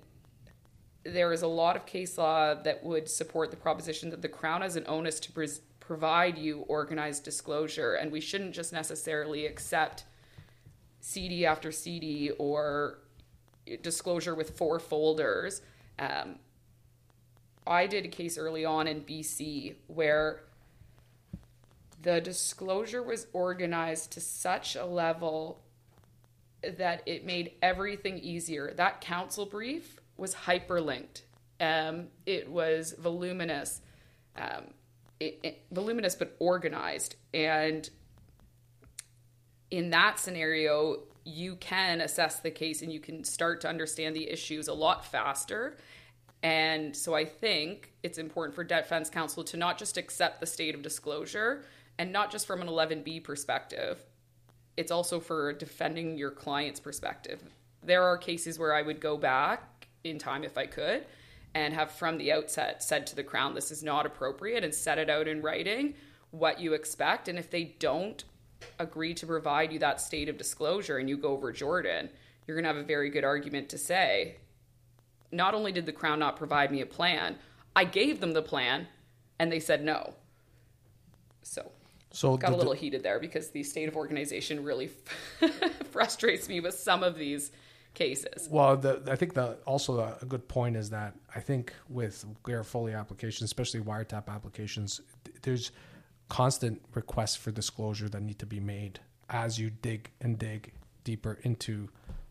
there 1.03 1.33
is 1.33 1.41
a 1.41 1.47
lot 1.47 1.75
of 1.75 1.85
case 1.85 2.17
law 2.17 2.53
that 2.53 2.83
would 2.83 3.09
support 3.09 3.51
the 3.51 3.57
proposition 3.57 4.09
that 4.11 4.21
the 4.21 4.29
Crown 4.29 4.61
has 4.61 4.75
an 4.75 4.85
onus 4.87 5.19
to 5.21 5.31
pres 5.31 5.61
provide 5.79 6.37
you 6.37 6.59
organized 6.69 7.25
disclosure, 7.25 7.95
and 7.95 8.11
we 8.11 8.21
shouldn't 8.21 8.53
just 8.53 8.71
necessarily 8.71 9.45
accept 9.45 10.05
CD 11.01 11.45
after 11.45 11.71
CD 11.71 12.31
or 12.37 12.99
disclosure 13.81 14.35
with 14.35 14.57
four 14.57 14.79
folders. 14.79 15.61
Um, 15.99 16.35
I 17.65 17.87
did 17.87 18.05
a 18.05 18.09
case 18.09 18.37
early 18.37 18.65
on 18.65 18.87
in 18.87 19.01
BC 19.01 19.75
where 19.87 20.41
the 22.01 22.19
disclosure 22.19 23.03
was 23.03 23.27
organized 23.33 24.13
to 24.13 24.21
such 24.21 24.75
a 24.75 24.85
level 24.85 25.61
that 26.77 27.03
it 27.05 27.25
made 27.25 27.53
everything 27.61 28.17
easier. 28.19 28.73
That 28.75 29.01
council 29.01 29.45
brief 29.45 29.99
was 30.17 30.33
hyperlinked. 30.33 31.21
Um, 31.59 32.07
it 32.25 32.49
was 32.49 32.93
voluminous, 32.97 33.81
um, 34.35 34.73
it, 35.19 35.39
it, 35.43 35.63
voluminous 35.71 36.15
but 36.15 36.35
organized, 36.39 37.15
and 37.33 37.87
in 39.69 39.91
that 39.91 40.19
scenario, 40.19 41.03
you 41.23 41.55
can 41.57 42.01
assess 42.01 42.39
the 42.39 42.51
case 42.51 42.81
and 42.81 42.91
you 42.91 42.99
can 42.99 43.23
start 43.23 43.61
to 43.61 43.69
understand 43.69 44.15
the 44.15 44.29
issues 44.29 44.67
a 44.67 44.73
lot 44.73 45.05
faster. 45.05 45.77
And 46.43 46.95
so 46.95 47.13
I 47.13 47.25
think 47.25 47.93
it's 48.01 48.17
important 48.17 48.55
for 48.55 48.63
defense 48.63 49.09
counsel 49.09 49.43
to 49.45 49.57
not 49.57 49.77
just 49.77 49.97
accept 49.97 50.39
the 50.39 50.47
state 50.47 50.73
of 50.73 50.81
disclosure 50.81 51.63
and 51.99 52.11
not 52.11 52.31
just 52.31 52.47
from 52.47 52.61
an 52.61 52.67
11B 52.67 53.23
perspective, 53.23 54.03
it's 54.77 54.91
also 54.91 55.19
for 55.19 55.53
defending 55.53 56.17
your 56.17 56.31
client's 56.31 56.79
perspective. 56.79 57.41
There 57.83 58.03
are 58.03 58.17
cases 58.17 58.57
where 58.57 58.73
I 58.73 58.81
would 58.81 58.99
go 58.99 59.17
back 59.17 59.87
in 60.03 60.17
time 60.17 60.43
if 60.43 60.57
I 60.57 60.65
could 60.65 61.05
and 61.53 61.73
have 61.73 61.91
from 61.91 62.17
the 62.17 62.31
outset 62.31 62.81
said 62.81 63.05
to 63.07 63.15
the 63.15 63.23
Crown, 63.23 63.53
this 63.53 63.71
is 63.71 63.83
not 63.83 64.05
appropriate 64.05 64.63
and 64.63 64.73
set 64.73 64.97
it 64.97 65.09
out 65.09 65.27
in 65.27 65.41
writing 65.41 65.93
what 66.31 66.59
you 66.59 66.73
expect. 66.73 67.27
And 67.27 67.37
if 67.37 67.49
they 67.49 67.75
don't 67.77 68.23
agree 68.79 69.13
to 69.15 69.25
provide 69.25 69.71
you 69.71 69.79
that 69.79 70.01
state 70.01 70.29
of 70.29 70.37
disclosure 70.37 70.97
and 70.97 71.09
you 71.09 71.17
go 71.17 71.29
over 71.29 71.51
Jordan, 71.51 72.09
you're 72.45 72.55
going 72.55 72.63
to 72.63 72.69
have 72.69 72.83
a 72.83 72.87
very 72.87 73.09
good 73.09 73.23
argument 73.23 73.69
to 73.69 73.77
say, 73.77 74.35
not 75.31 75.53
only 75.53 75.71
did 75.71 75.85
the 75.85 75.91
Crown 75.91 76.19
not 76.19 76.35
provide 76.35 76.71
me 76.71 76.81
a 76.81 76.85
plan, 76.85 77.37
I 77.75 77.85
gave 77.85 78.19
them 78.19 78.33
the 78.33 78.41
plan 78.41 78.87
and 79.39 79.51
they 79.51 79.59
said 79.59 79.83
no. 79.83 80.13
So, 81.43 81.71
so 82.11 82.37
got 82.37 82.51
the, 82.51 82.55
a 82.55 82.57
little 82.57 82.73
heated 82.73 83.03
there 83.03 83.19
because 83.19 83.49
the 83.49 83.63
state 83.63 83.87
of 83.87 83.95
organization 83.95 84.63
really 84.63 84.91
frustrates 85.91 86.47
me 86.49 86.59
with 86.59 86.75
some 86.75 87.03
of 87.03 87.17
these 87.17 87.51
cases. 87.93 88.47
Well, 88.49 88.77
the, 88.77 89.01
I 89.07 89.15
think 89.15 89.33
the 89.33 89.57
also 89.65 89.99
a 89.99 90.25
good 90.25 90.47
point 90.47 90.75
is 90.75 90.89
that 90.91 91.15
I 91.35 91.39
think 91.39 91.73
with 91.89 92.25
Foley 92.65 92.93
applications, 92.93 93.43
especially 93.43 93.81
wiretap 93.81 94.27
applications, 94.27 95.01
there's 95.41 95.71
constant 96.31 96.81
requests 96.93 97.35
for 97.35 97.51
disclosure 97.51 98.07
that 98.07 98.21
need 98.21 98.39
to 98.39 98.45
be 98.45 98.61
made 98.61 99.01
as 99.29 99.59
you 99.59 99.69
dig 99.69 100.09
and 100.21 100.39
dig 100.39 100.71
deeper 101.03 101.37
into 101.41 101.89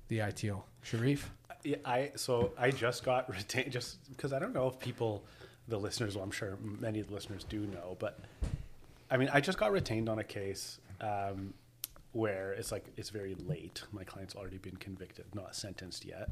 the 0.09 0.23
ITO. 0.23 0.65
Sherif? 0.83 1.25
Yeah, 1.65 1.77
I 1.85 2.13
so 2.17 2.53
I 2.57 2.71
just 2.71 3.05
got 3.05 3.29
retained 3.37 3.71
just 3.73 3.99
because 4.11 4.33
I 4.33 4.39
don't 4.39 4.55
know 4.55 4.69
if 4.69 4.79
people, 4.79 5.23
the 5.69 5.77
listeners, 5.77 6.17
well, 6.17 6.25
I'm 6.25 6.31
sure 6.31 6.57
many 6.63 7.01
of 7.01 7.09
the 7.09 7.15
listeners 7.15 7.45
do 7.45 7.67
know, 7.67 7.99
but 7.99 8.19
I 9.11 9.19
mean, 9.19 9.29
I 9.35 9.43
just 9.43 9.59
got 9.59 9.71
retained 9.71 10.09
on 10.09 10.19
a 10.19 10.25
case 10.25 10.79
um, 11.03 11.53
where 12.13 12.53
it's 12.53 12.73
like 12.73 12.87
it's 12.97 13.11
very 13.11 13.35
late. 13.47 13.83
My 13.93 14.05
client's 14.05 14.35
already 14.35 14.57
been 14.57 14.77
convicted, 14.77 15.27
not 15.35 15.55
sentenced 15.55 16.07
yet. 16.07 16.31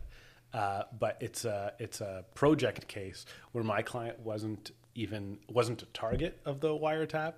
Uh, 0.54 0.84
but 0.98 1.18
it's 1.20 1.44
a 1.44 1.74
it's 1.78 2.00
a 2.00 2.24
project 2.34 2.88
case 2.88 3.26
where 3.52 3.62
my 3.62 3.82
client 3.82 4.18
wasn't 4.20 4.70
even 4.94 5.36
wasn't 5.50 5.82
a 5.82 5.86
target 5.86 6.40
of 6.46 6.60
the 6.60 6.68
wiretap, 6.68 7.34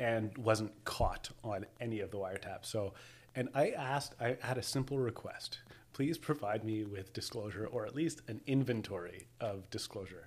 and 0.00 0.36
wasn't 0.38 0.72
caught 0.84 1.30
on 1.44 1.66
any 1.80 2.00
of 2.00 2.10
the 2.10 2.16
wiretaps. 2.16 2.64
So, 2.64 2.94
and 3.36 3.48
I 3.54 3.70
asked, 3.70 4.16
I 4.20 4.36
had 4.40 4.58
a 4.58 4.62
simple 4.62 4.98
request. 4.98 5.60
Please 5.92 6.18
provide 6.18 6.64
me 6.64 6.82
with 6.84 7.12
disclosure 7.12 7.66
or 7.66 7.86
at 7.86 7.94
least 7.94 8.22
an 8.26 8.40
inventory 8.46 9.28
of 9.40 9.70
disclosure. 9.70 10.26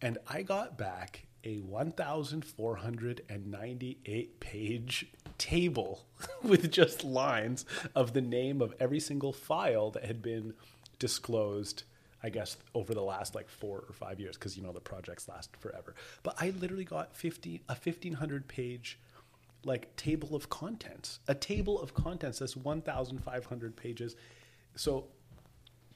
And 0.00 0.16
I 0.26 0.40
got 0.42 0.78
back 0.78 1.26
a 1.44 1.58
1,498 1.58 4.40
page 4.40 5.06
table 5.38 6.04
with 6.42 6.70
just 6.70 7.02
lines 7.02 7.64
of 7.94 8.12
the 8.12 8.20
name 8.20 8.60
of 8.62 8.74
every 8.78 9.00
single 9.00 9.32
file 9.32 9.90
that 9.90 10.04
had 10.04 10.22
been 10.22 10.54
disclosed 11.00 11.82
I 12.22 12.30
guess 12.30 12.56
over 12.74 12.94
the 12.94 13.02
last 13.02 13.34
like 13.34 13.48
four 13.48 13.84
or 13.88 13.92
five 13.92 14.20
years 14.20 14.36
because 14.36 14.56
you 14.56 14.62
know 14.62 14.72
the 14.72 14.80
projects 14.80 15.28
last 15.28 15.56
forever. 15.56 15.94
But 16.22 16.36
I 16.40 16.50
literally 16.50 16.84
got 16.84 17.16
fifty 17.16 17.62
a 17.68 17.74
fifteen 17.74 18.14
hundred 18.14 18.48
page 18.48 18.98
like 19.64 19.94
table 19.96 20.34
of 20.34 20.48
contents, 20.48 21.20
a 21.28 21.34
table 21.34 21.80
of 21.80 21.94
contents 21.94 22.38
that's 22.38 22.56
one 22.56 22.80
thousand 22.80 23.18
five 23.22 23.46
hundred 23.46 23.76
pages. 23.76 24.16
So 24.76 25.06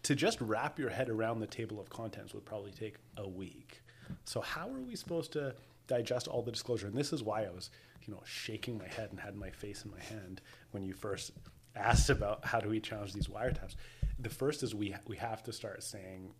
to 0.03 0.15
just 0.15 0.41
wrap 0.41 0.79
your 0.79 0.91
head 0.91 1.09
around 1.09 1.41
the 1.41 1.47
table 1.47 1.81
of 1.81 1.91
contents 1.91 2.33
would 2.35 2.45
probably 2.45 2.71
take 2.71 2.97
a 3.17 3.29
week. 3.29 3.83
So 4.25 4.41
how 4.41 4.69
are 4.69 4.81
we 4.81 4.95
supposed 4.95 5.33
to 5.33 5.55
digest 5.89 6.29
all 6.29 6.43
the 6.43 6.53
disclosure? 6.53 6.87
And 6.87 6.97
this 6.97 7.12
is 7.12 7.23
why 7.23 7.45
I 7.45 7.51
was, 7.51 7.71
you 8.05 8.15
know, 8.15 8.21
shaking 8.25 8.79
my 8.79 8.87
head 8.87 9.09
and 9.11 9.19
had 9.19 9.35
my 9.35 9.51
face 9.51 9.85
in 9.85 9.91
my 9.91 10.01
hand 10.01 10.41
when 10.71 10.85
you 10.85 10.93
first 10.93 11.33
asked 11.75 12.09
about 12.09 12.45
how 12.45 12.61
do 12.61 12.69
we 12.69 12.79
challenge 12.81 13.12
these 13.12 13.27
wiretaps 13.27 13.75
the 14.18 14.31
first 14.31 14.62
is 14.62 14.74
we 14.74 14.94
we 15.07 15.16
have 15.16 15.42
to 15.42 15.52
start 15.52 15.83
saying 15.83 16.33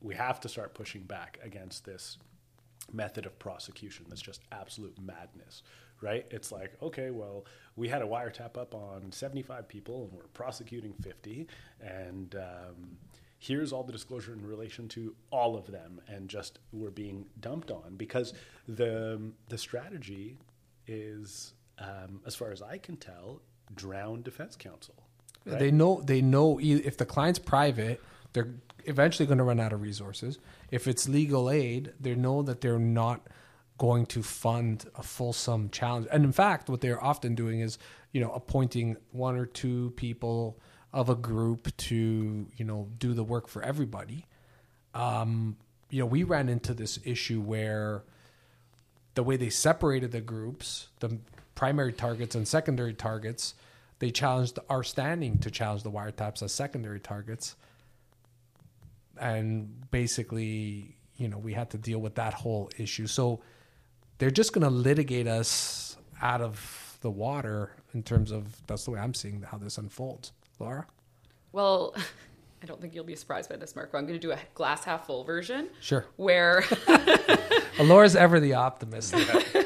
we 0.00 0.14
have 0.14 0.40
to 0.40 0.48
start 0.48 0.74
pushing 0.74 1.02
back 1.02 1.38
against 1.42 1.84
this 1.84 2.18
method 2.92 3.26
of 3.26 3.38
prosecution 3.38 4.06
that's 4.08 4.22
just 4.22 4.40
absolute 4.52 4.96
madness 5.00 5.62
right? 6.02 6.26
It's 6.30 6.52
like 6.52 6.74
okay 6.82 7.10
well 7.10 7.46
we 7.74 7.88
had 7.88 8.02
a 8.02 8.06
wiretap 8.06 8.56
up 8.56 8.74
on 8.74 9.10
75 9.10 9.68
people 9.68 10.04
and 10.04 10.12
we're 10.12 10.28
prosecuting 10.34 10.92
50 11.02 11.46
and 11.80 12.34
um, 12.34 12.98
here's 13.38 13.72
all 13.72 13.82
the 13.82 13.92
disclosure 13.92 14.32
in 14.32 14.46
relation 14.46 14.88
to 14.88 15.14
all 15.30 15.56
of 15.56 15.66
them 15.70 16.00
and 16.08 16.28
just 16.28 16.58
we're 16.72 16.90
being 16.90 17.26
dumped 17.40 17.70
on 17.70 17.94
because 17.96 18.32
the 18.68 19.20
the 19.48 19.58
strategy 19.58 20.36
is 20.86 21.52
um, 21.78 22.20
as 22.26 22.34
far 22.34 22.50
as 22.50 22.62
i 22.62 22.78
can 22.78 22.96
tell 22.96 23.42
drown 23.74 24.22
defense 24.22 24.56
counsel 24.56 24.94
Right? 25.46 25.58
They 25.58 25.70
know 25.70 26.02
they 26.04 26.20
know 26.20 26.58
if 26.60 26.96
the 26.96 27.06
client's 27.06 27.38
private, 27.38 28.02
they're 28.32 28.54
eventually 28.84 29.26
going 29.26 29.38
to 29.38 29.44
run 29.44 29.60
out 29.60 29.72
of 29.72 29.80
resources. 29.80 30.38
If 30.70 30.86
it's 30.88 31.08
legal 31.08 31.50
aid, 31.50 31.92
they 32.00 32.14
know 32.14 32.42
that 32.42 32.60
they're 32.60 32.78
not 32.78 33.26
going 33.78 34.06
to 34.06 34.22
fund 34.22 34.86
a 34.94 35.02
fulsome 35.02 35.70
challenge. 35.70 36.06
And 36.10 36.24
in 36.24 36.32
fact, 36.32 36.68
what 36.68 36.80
they're 36.80 37.02
often 37.02 37.34
doing 37.34 37.60
is, 37.60 37.78
you 38.12 38.20
know, 38.20 38.32
appointing 38.32 38.96
one 39.12 39.36
or 39.36 39.46
two 39.46 39.92
people 39.96 40.58
of 40.92 41.10
a 41.10 41.14
group 41.14 41.76
to 41.76 42.46
you 42.56 42.64
know 42.64 42.88
do 42.98 43.12
the 43.12 43.24
work 43.24 43.48
for 43.48 43.62
everybody. 43.62 44.26
Um, 44.94 45.56
you 45.90 46.00
know, 46.00 46.06
we 46.06 46.24
ran 46.24 46.48
into 46.48 46.74
this 46.74 46.98
issue 47.04 47.40
where 47.40 48.02
the 49.14 49.22
way 49.22 49.36
they 49.36 49.50
separated 49.50 50.12
the 50.12 50.20
groups, 50.20 50.88
the 51.00 51.18
primary 51.54 51.92
targets 51.92 52.34
and 52.34 52.48
secondary 52.48 52.94
targets, 52.94 53.54
they 53.98 54.10
challenged 54.10 54.58
our 54.68 54.82
standing 54.82 55.38
to 55.38 55.50
challenge 55.50 55.82
the 55.82 55.90
wiretaps 55.90 56.42
as 56.42 56.52
secondary 56.52 57.00
targets. 57.00 57.56
And 59.18 59.90
basically, 59.90 60.96
you 61.16 61.28
know, 61.28 61.38
we 61.38 61.54
had 61.54 61.70
to 61.70 61.78
deal 61.78 61.98
with 61.98 62.16
that 62.16 62.34
whole 62.34 62.70
issue. 62.76 63.06
So 63.06 63.40
they're 64.18 64.30
just 64.30 64.52
going 64.52 64.64
to 64.64 64.70
litigate 64.70 65.26
us 65.26 65.96
out 66.20 66.40
of 66.40 66.98
the 67.00 67.10
water 67.10 67.70
in 67.94 68.02
terms 68.02 68.30
of 68.30 68.66
that's 68.66 68.84
the 68.84 68.90
way 68.90 69.00
I'm 69.00 69.14
seeing 69.14 69.42
how 69.42 69.58
this 69.58 69.78
unfolds. 69.78 70.32
Laura? 70.58 70.86
Well, 71.52 71.94
I 72.62 72.66
don't 72.66 72.80
think 72.80 72.94
you'll 72.94 73.04
be 73.04 73.16
surprised 73.16 73.48
by 73.50 73.56
this, 73.56 73.76
Marco. 73.76 73.98
I'm 73.98 74.06
going 74.06 74.18
to 74.18 74.26
do 74.26 74.32
a 74.32 74.38
glass 74.54 74.84
half 74.84 75.06
full 75.06 75.24
version. 75.24 75.68
Sure. 75.80 76.06
Where 76.16 76.64
Laura's 77.78 78.16
ever 78.16 78.40
the 78.40 78.54
optimist. 78.54 79.14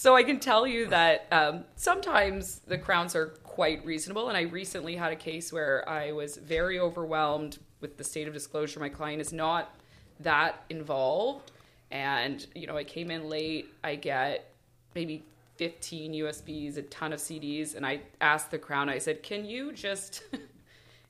So 0.00 0.16
I 0.16 0.22
can 0.22 0.40
tell 0.40 0.66
you 0.66 0.86
that 0.86 1.26
um, 1.30 1.64
sometimes 1.76 2.60
the 2.60 2.78
crowns 2.78 3.14
are 3.14 3.26
quite 3.44 3.84
reasonable. 3.84 4.30
And 4.30 4.36
I 4.38 4.44
recently 4.44 4.96
had 4.96 5.12
a 5.12 5.16
case 5.16 5.52
where 5.52 5.86
I 5.86 6.12
was 6.12 6.38
very 6.38 6.80
overwhelmed 6.80 7.58
with 7.82 7.98
the 7.98 8.04
state 8.04 8.26
of 8.26 8.32
disclosure. 8.32 8.80
My 8.80 8.88
client 8.88 9.20
is 9.20 9.30
not 9.30 9.74
that 10.20 10.64
involved. 10.70 11.52
And, 11.90 12.46
you 12.54 12.66
know, 12.66 12.78
I 12.78 12.84
came 12.84 13.10
in 13.10 13.28
late. 13.28 13.66
I 13.84 13.96
get 13.96 14.54
maybe 14.94 15.22
15 15.56 16.14
USBs, 16.14 16.78
a 16.78 16.82
ton 16.84 17.12
of 17.12 17.18
CDs. 17.18 17.74
And 17.74 17.84
I 17.84 18.00
asked 18.22 18.50
the 18.50 18.58
crown, 18.58 18.88
I 18.88 18.96
said, 18.96 19.22
can 19.22 19.44
you 19.44 19.70
just. 19.70 20.22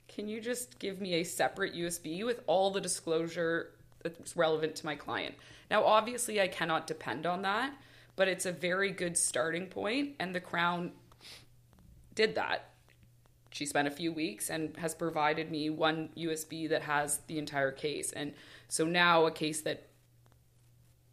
Can 0.09 0.27
you 0.27 0.41
just 0.41 0.81
give 0.81 1.01
me 1.01 1.15
a 1.15 1.23
separate 1.23 1.73
USB 1.73 2.27
with 2.27 2.41
all 2.49 2.73
the 2.73 2.81
disclosure 2.81 3.71
that's 4.03 4.37
relevant 4.37 4.75
to 4.75 4.85
my 4.85 4.97
client? 4.97 5.37
Now, 5.71 5.85
obviously, 5.85 6.41
I 6.41 6.49
cannot 6.49 6.89
depend 6.89 7.27
on 7.27 7.43
that, 7.43 7.73
but 8.21 8.29
it's 8.29 8.45
a 8.45 8.53
very 8.53 8.91
good 8.91 9.17
starting 9.17 9.67
point, 9.67 10.15
and 10.21 10.35
the 10.35 10.41
Crown 10.41 10.93
did 12.15 12.35
that. 12.35 12.69
She 13.51 13.65
spent 13.65 13.89
a 13.89 13.91
few 13.91 14.13
weeks 14.13 14.51
and 14.51 14.77
has 14.77 14.95
provided 14.95 15.51
me 15.51 15.71
one 15.71 16.11
USB 16.19 16.69
that 16.69 16.83
has 16.83 17.21
the 17.29 17.39
entire 17.39 17.73
case. 17.73 18.13
And 18.13 18.35
so 18.69 18.85
now, 18.85 19.25
a 19.25 19.31
case 19.31 19.63
that 19.63 19.89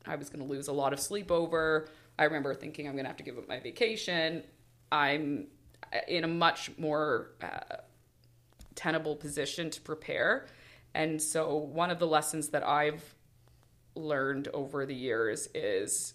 I 0.05 0.17
was 0.17 0.29
going 0.29 0.45
to 0.45 0.53
lose 0.53 0.67
a 0.67 0.73
lot 0.73 0.91
of 0.91 0.99
sleep 0.99 1.31
over, 1.31 1.87
I 2.19 2.25
remember 2.25 2.53
thinking 2.53 2.89
I'm 2.89 2.95
going 2.95 3.05
to 3.05 3.09
have 3.09 3.15
to 3.15 3.23
give 3.23 3.37
up 3.37 3.47
my 3.47 3.61
vacation. 3.61 4.43
I'm 4.91 5.47
in 6.09 6.25
a 6.25 6.27
much 6.27 6.71
more 6.77 7.29
uh, 7.41 7.77
tenable 8.75 9.15
position 9.15 9.69
to 9.69 9.79
prepare. 9.79 10.47
And 10.93 11.21
so, 11.21 11.55
one 11.55 11.89
of 11.89 11.99
the 11.99 12.07
lessons 12.07 12.49
that 12.49 12.67
I've 12.67 13.15
learned 13.95 14.49
over 14.49 14.85
the 14.85 14.93
years 14.93 15.47
is 15.55 16.13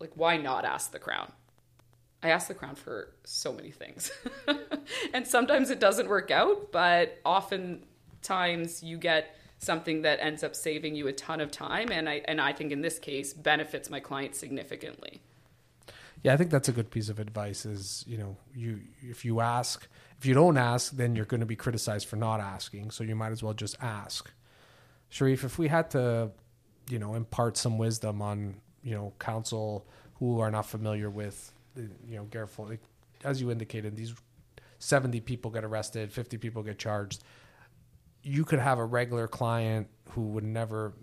like, 0.00 0.12
why 0.14 0.36
not 0.36 0.64
ask 0.64 0.92
the 0.92 0.98
crown? 0.98 1.32
I 2.22 2.30
ask 2.30 2.48
the 2.48 2.54
crown 2.54 2.74
for 2.74 3.14
so 3.24 3.52
many 3.52 3.70
things. 3.70 4.10
and 5.14 5.26
sometimes 5.26 5.70
it 5.70 5.80
doesn't 5.80 6.08
work 6.08 6.30
out, 6.30 6.72
but 6.72 7.18
oftentimes 7.24 8.82
you 8.82 8.98
get 8.98 9.36
something 9.58 10.02
that 10.02 10.18
ends 10.20 10.42
up 10.42 10.56
saving 10.56 10.94
you 10.94 11.06
a 11.06 11.12
ton 11.12 11.40
of 11.40 11.50
time 11.50 11.90
and 11.92 12.08
I 12.08 12.22
and 12.24 12.40
I 12.40 12.54
think 12.54 12.72
in 12.72 12.80
this 12.80 12.98
case 12.98 13.34
benefits 13.34 13.90
my 13.90 14.00
client 14.00 14.34
significantly. 14.34 15.20
Yeah, 16.22 16.34
I 16.34 16.36
think 16.36 16.50
that's 16.50 16.68
a 16.68 16.72
good 16.72 16.90
piece 16.90 17.08
of 17.08 17.18
advice 17.18 17.64
is, 17.64 18.04
you 18.06 18.18
know, 18.18 18.36
you 18.54 18.80
if 19.02 19.24
you 19.24 19.40
ask, 19.40 19.86
if 20.18 20.26
you 20.26 20.34
don't 20.34 20.58
ask, 20.58 20.92
then 20.92 21.16
you're 21.16 21.24
going 21.24 21.40
to 21.40 21.46
be 21.46 21.56
criticized 21.56 22.06
for 22.08 22.16
not 22.16 22.40
asking, 22.40 22.90
so 22.90 23.04
you 23.04 23.14
might 23.14 23.32
as 23.32 23.42
well 23.42 23.54
just 23.54 23.76
ask. 23.80 24.30
Sherif, 25.10 25.44
if 25.44 25.58
we 25.58 25.68
had 25.68 25.90
to, 25.90 26.30
you 26.88 26.98
know, 26.98 27.14
impart 27.14 27.56
some 27.56 27.78
wisdom 27.78 28.20
on, 28.20 28.60
you 28.82 28.94
know, 28.94 29.12
counsel 29.18 29.86
who 30.18 30.40
are 30.40 30.50
not 30.50 30.66
familiar 30.66 31.10
with, 31.10 31.52
you 31.76 32.16
know, 32.16 32.26
careful, 32.30 32.70
as 33.24 33.40
you 33.40 33.50
indicated, 33.50 33.96
these 33.96 34.14
70 34.78 35.20
people 35.20 35.50
get 35.50 35.64
arrested, 35.64 36.12
50 36.12 36.38
people 36.38 36.62
get 36.62 36.78
charged. 36.78 37.22
You 38.22 38.44
could 38.44 38.58
have 38.58 38.78
a 38.78 38.84
regular 38.84 39.28
client 39.28 39.88
who 40.10 40.22
would 40.28 40.44
never 40.44 40.94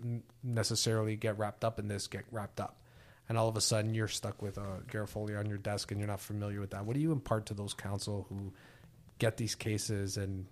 necessarily 0.42 1.16
get 1.16 1.38
wrapped 1.38 1.64
up 1.64 1.78
in 1.78 1.88
this 1.88 2.06
get 2.06 2.24
wrapped 2.30 2.60
up 2.60 2.76
and 3.28 3.36
all 3.36 3.48
of 3.48 3.56
a 3.56 3.60
sudden 3.60 3.94
you're 3.94 4.08
stuck 4.08 4.40
with 4.40 4.56
a 4.56 4.82
Garofoli 4.90 5.38
on 5.38 5.46
your 5.46 5.58
desk 5.58 5.90
and 5.90 6.00
you're 6.00 6.08
not 6.08 6.20
familiar 6.20 6.60
with 6.60 6.70
that. 6.70 6.84
What 6.84 6.94
do 6.94 7.00
you 7.00 7.12
impart 7.12 7.46
to 7.46 7.54
those 7.54 7.74
counsel 7.74 8.26
who 8.28 8.52
get 9.18 9.36
these 9.36 9.54
cases 9.54 10.16
and 10.16 10.46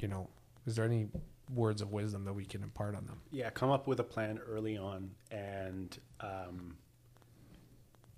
you 0.00 0.08
know, 0.08 0.28
is 0.66 0.76
there 0.76 0.84
any 0.84 1.08
words 1.54 1.82
of 1.82 1.92
wisdom 1.92 2.24
that 2.24 2.32
we 2.32 2.44
can 2.44 2.62
impart 2.62 2.94
on 2.94 3.06
them? 3.06 3.20
Yeah, 3.30 3.50
come 3.50 3.70
up 3.70 3.86
with 3.86 4.00
a 4.00 4.04
plan 4.04 4.38
early 4.48 4.76
on 4.76 5.10
and 5.30 5.96
um, 6.20 6.76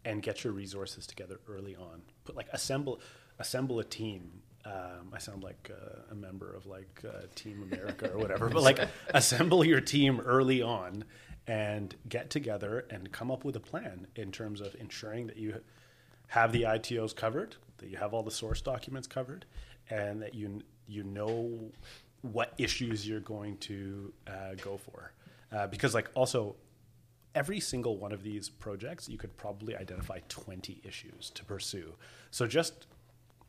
and 0.05 0.23
get 0.23 0.45
your 0.45 0.53
resources 0.53 1.07
together 1.07 1.41
early 1.49 1.77
on. 1.77 2.03
Put 2.25 2.37
like 2.37 2.49
assemble 2.53 3.01
assemble 3.39 3.81
a 3.81 3.85
team. 3.85 4.43
Um, 4.65 5.13
I 5.13 5.19
sound 5.19 5.43
like 5.43 5.71
uh, 5.73 6.03
a 6.11 6.15
member 6.15 6.53
of 6.55 6.67
like 6.67 7.03
uh, 7.07 7.23
Team 7.35 7.67
America 7.71 8.11
or 8.13 8.19
whatever, 8.19 8.49
but 8.49 8.63
like 8.63 8.79
assemble 9.15 9.65
your 9.65 9.81
team 9.81 10.21
early 10.21 10.63
on 10.63 11.05
and 11.47 11.95
get 12.09 12.31
together 12.31 12.85
and 12.91 13.11
come 13.11 13.31
up 13.31 13.45
with 13.45 13.57
a 13.57 13.61
plan 13.61 14.07
in 14.15 14.31
terms 14.31 14.61
of 14.61 14.77
ensuring 14.79 15.27
that 15.29 15.37
you 15.37 15.61
have 16.29 16.53
the 16.53 16.63
ITOs 16.63 17.17
covered, 17.17 17.57
that 17.79 17.89
you 17.89 17.97
have 17.97 18.15
all 18.15 18.23
the 18.23 18.31
source 18.31 18.61
documents 18.61 19.09
covered, 19.09 19.47
and 19.89 20.23
that 20.23 20.35
you 20.35 20.63
you 20.87 21.03
know 21.03 21.73
what 22.23 22.55
issues 22.59 23.09
you're 23.09 23.21
going 23.21 23.57
to 23.59 24.13
uh, 24.27 24.55
go 24.63 24.77
for. 24.77 25.13
Uh, 25.53 25.67
because 25.67 25.95
like 25.95 26.09
also 26.15 26.55
every 27.35 27.61
single 27.61 27.97
one 27.97 28.13
of 28.13 28.23
these 28.23 28.49
projects 28.49 29.09
you 29.09 29.19
could 29.19 29.37
probably 29.37 29.77
identify 29.77 30.19
20 30.29 30.81
issues 30.85 31.31
to 31.31 31.45
pursue 31.45 31.95
so 32.31 32.47
just 32.47 32.87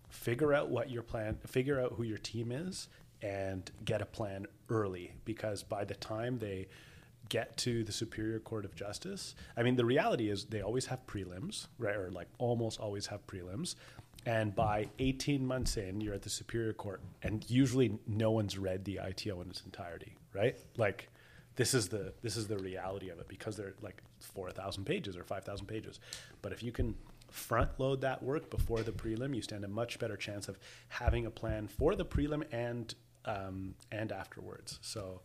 figure 0.09 0.53
out 0.53 0.69
what 0.69 0.89
your 0.89 1.01
plan 1.01 1.37
figure 1.47 1.79
out 1.79 1.93
who 1.93 2.03
your 2.03 2.17
team 2.19 2.51
is 2.51 2.87
and 3.21 3.71
get 3.85 4.01
a 4.01 4.05
plan 4.05 4.45
early 4.69 5.13
because 5.25 5.63
by 5.63 5.83
the 5.83 5.95
time 5.95 6.37
they 6.39 6.67
get 7.29 7.55
to 7.55 7.83
the 7.85 7.91
Superior 7.93 8.39
Court 8.39 8.65
of 8.65 8.75
Justice, 8.75 9.35
I 9.55 9.63
mean, 9.63 9.77
the 9.77 9.85
reality 9.85 10.29
is 10.29 10.45
they 10.45 10.61
always 10.61 10.87
have 10.87 11.07
prelims, 11.07 11.67
right? 11.79 11.95
Or 11.95 12.11
like 12.11 12.27
almost 12.39 12.79
always 12.79 13.07
have 13.07 13.25
prelims. 13.25 13.75
And 14.25 14.53
by 14.55 14.89
18 14.99 15.45
months 15.45 15.77
in, 15.77 15.99
you're 15.99 16.13
at 16.13 16.21
the 16.21 16.29
Superior 16.29 16.73
Court, 16.73 17.01
and 17.23 17.43
usually 17.49 17.97
no 18.07 18.31
one's 18.31 18.57
read 18.57 18.85
the 18.85 18.99
ITO 19.03 19.41
in 19.41 19.49
its 19.49 19.63
entirety, 19.65 20.15
right? 20.33 20.55
Like, 20.77 21.09
this 21.55 21.73
is 21.73 21.89
the 21.89 22.13
this 22.21 22.37
is 22.37 22.47
the 22.47 22.57
reality 22.57 23.09
of 23.09 23.19
it 23.19 23.27
because 23.27 23.57
they're 23.57 23.73
like 23.81 24.01
4,000 24.19 24.85
pages 24.85 25.17
or 25.17 25.23
5,000 25.23 25.65
pages. 25.65 25.99
But 26.41 26.51
if 26.53 26.63
you 26.63 26.71
can 26.71 26.95
front 27.29 27.71
load 27.77 28.01
that 28.01 28.21
work 28.21 28.49
before 28.49 28.83
the 28.83 28.91
prelim, 28.91 29.35
you 29.35 29.41
stand 29.41 29.65
a 29.65 29.67
much 29.67 29.99
better 29.99 30.15
chance 30.15 30.47
of 30.47 30.59
having 30.87 31.25
a 31.25 31.31
plan 31.31 31.67
for 31.67 31.95
the 31.95 32.05
prelim 32.05 32.43
and 32.51 32.93
um, 33.25 33.75
and 33.91 34.11
afterwards. 34.11 34.79
So, 34.81 35.21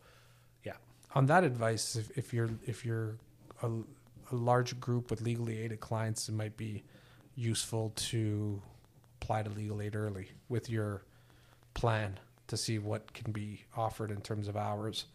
yeah 0.65 0.75
on 1.17 1.27
that 1.27 1.45
advice, 1.45 1.97
if, 1.97 2.17
if 2.19 2.35
you're 2.35 2.51
if 2.67 2.85
you're 2.85 3.17
a, 3.63 3.69
a, 4.33 4.37
large 4.37 4.79
group 4.79 5.11
with 5.11 5.23
legally 5.23 5.59
aided 5.59 5.81
clients, 5.81 6.29
it 6.29 6.35
might 6.35 6.59
be 6.59 6.85
useful 7.35 7.91
to 7.97 8.61
apply 9.21 9.43
to 9.43 9.51
legal 9.51 9.81
aid 9.83 9.97
early 9.97 10.31
with 10.49 10.71
your 10.71 11.03
plan 11.75 12.19
to 12.49 12.57
see 12.57 12.79
what 12.79 13.13
can 13.13 13.33
be 13.33 13.65
offered 13.77 14.11
in 14.11 14.21
terms 14.21 14.49
of 14.49 14.57
hours. 14.57 15.07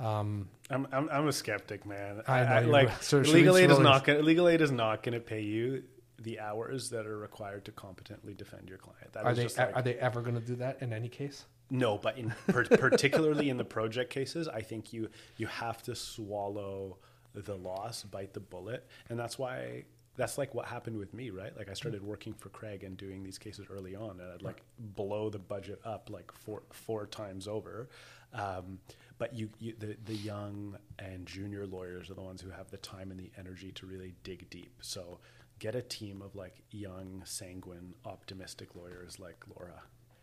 Um, 0.00 0.48
I'm, 0.70 0.86
I'm 0.92 1.08
I'm 1.10 1.28
a 1.28 1.32
skeptic, 1.32 1.84
man. 1.84 2.22
I, 2.26 2.40
I 2.40 2.60
like 2.60 2.90
so 3.02 3.18
legal 3.18 3.56
aid 3.56 3.70
is 3.70 3.78
not 3.78 4.04
gonna, 4.04 4.20
legal 4.20 4.48
aid 4.48 4.60
is 4.60 4.70
not 4.70 5.02
going 5.02 5.14
to 5.14 5.20
pay 5.20 5.40
you 5.40 5.82
the 6.20 6.40
hours 6.40 6.90
that 6.90 7.06
are 7.06 7.18
required 7.18 7.64
to 7.64 7.72
competently 7.72 8.34
defend 8.34 8.68
your 8.68 8.78
client. 8.78 9.12
That 9.12 9.24
are 9.24 9.34
they 9.34 9.48
like, 9.48 9.76
are 9.76 9.82
they 9.82 9.94
ever 9.94 10.20
going 10.20 10.34
to 10.34 10.40
do 10.40 10.56
that 10.56 10.82
in 10.82 10.92
any 10.92 11.08
case? 11.08 11.44
No, 11.70 11.98
but 11.98 12.16
in 12.16 12.34
per, 12.46 12.64
particularly 12.76 13.50
in 13.50 13.56
the 13.56 13.64
project 13.64 14.10
cases, 14.10 14.48
I 14.48 14.62
think 14.62 14.92
you 14.92 15.08
you 15.36 15.46
have 15.48 15.82
to 15.84 15.94
swallow 15.94 16.98
the 17.34 17.56
loss, 17.56 18.04
bite 18.04 18.32
the 18.32 18.40
bullet, 18.40 18.86
and 19.10 19.18
that's 19.18 19.38
why 19.38 19.84
that's 20.18 20.36
like 20.36 20.54
what 20.54 20.66
happened 20.66 20.98
with 20.98 21.14
me, 21.14 21.30
right? 21.30 21.56
Like 21.56 21.70
I 21.70 21.72
started 21.72 22.02
working 22.02 22.34
for 22.34 22.50
Craig 22.50 22.84
and 22.84 22.96
doing 22.96 23.22
these 23.22 23.38
cases 23.38 23.66
early 23.70 23.94
on, 23.94 24.20
and 24.20 24.32
I'd 24.34 24.42
like 24.42 24.60
blow 24.78 25.30
the 25.30 25.38
budget 25.38 25.80
up 25.84 26.10
like 26.10 26.30
four 26.32 26.62
four 26.72 27.06
times 27.06 27.48
over. 27.48 27.88
Um, 28.34 28.78
but 29.16 29.32
you, 29.34 29.48
you, 29.58 29.74
the 29.78 29.96
the 30.04 30.16
young 30.16 30.76
and 30.98 31.24
junior 31.24 31.66
lawyers 31.66 32.10
are 32.10 32.14
the 32.14 32.20
ones 32.20 32.42
who 32.42 32.50
have 32.50 32.70
the 32.70 32.76
time 32.76 33.10
and 33.10 33.18
the 33.18 33.30
energy 33.38 33.72
to 33.72 33.86
really 33.86 34.12
dig 34.24 34.50
deep. 34.50 34.74
So 34.82 35.20
get 35.58 35.74
a 35.74 35.82
team 35.82 36.20
of 36.20 36.34
like 36.34 36.56
young, 36.70 37.22
sanguine, 37.24 37.94
optimistic 38.04 38.74
lawyers 38.74 39.18
like 39.18 39.42
Laura 39.56 39.82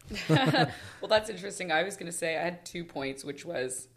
well, 0.30 1.10
that's 1.10 1.30
interesting. 1.30 1.72
I 1.72 1.84
was 1.84 1.96
going 1.96 2.12
to 2.12 2.18
say 2.18 2.38
I 2.38 2.44
had 2.44 2.66
two 2.66 2.84
points, 2.84 3.24
which 3.24 3.46
was 3.46 3.88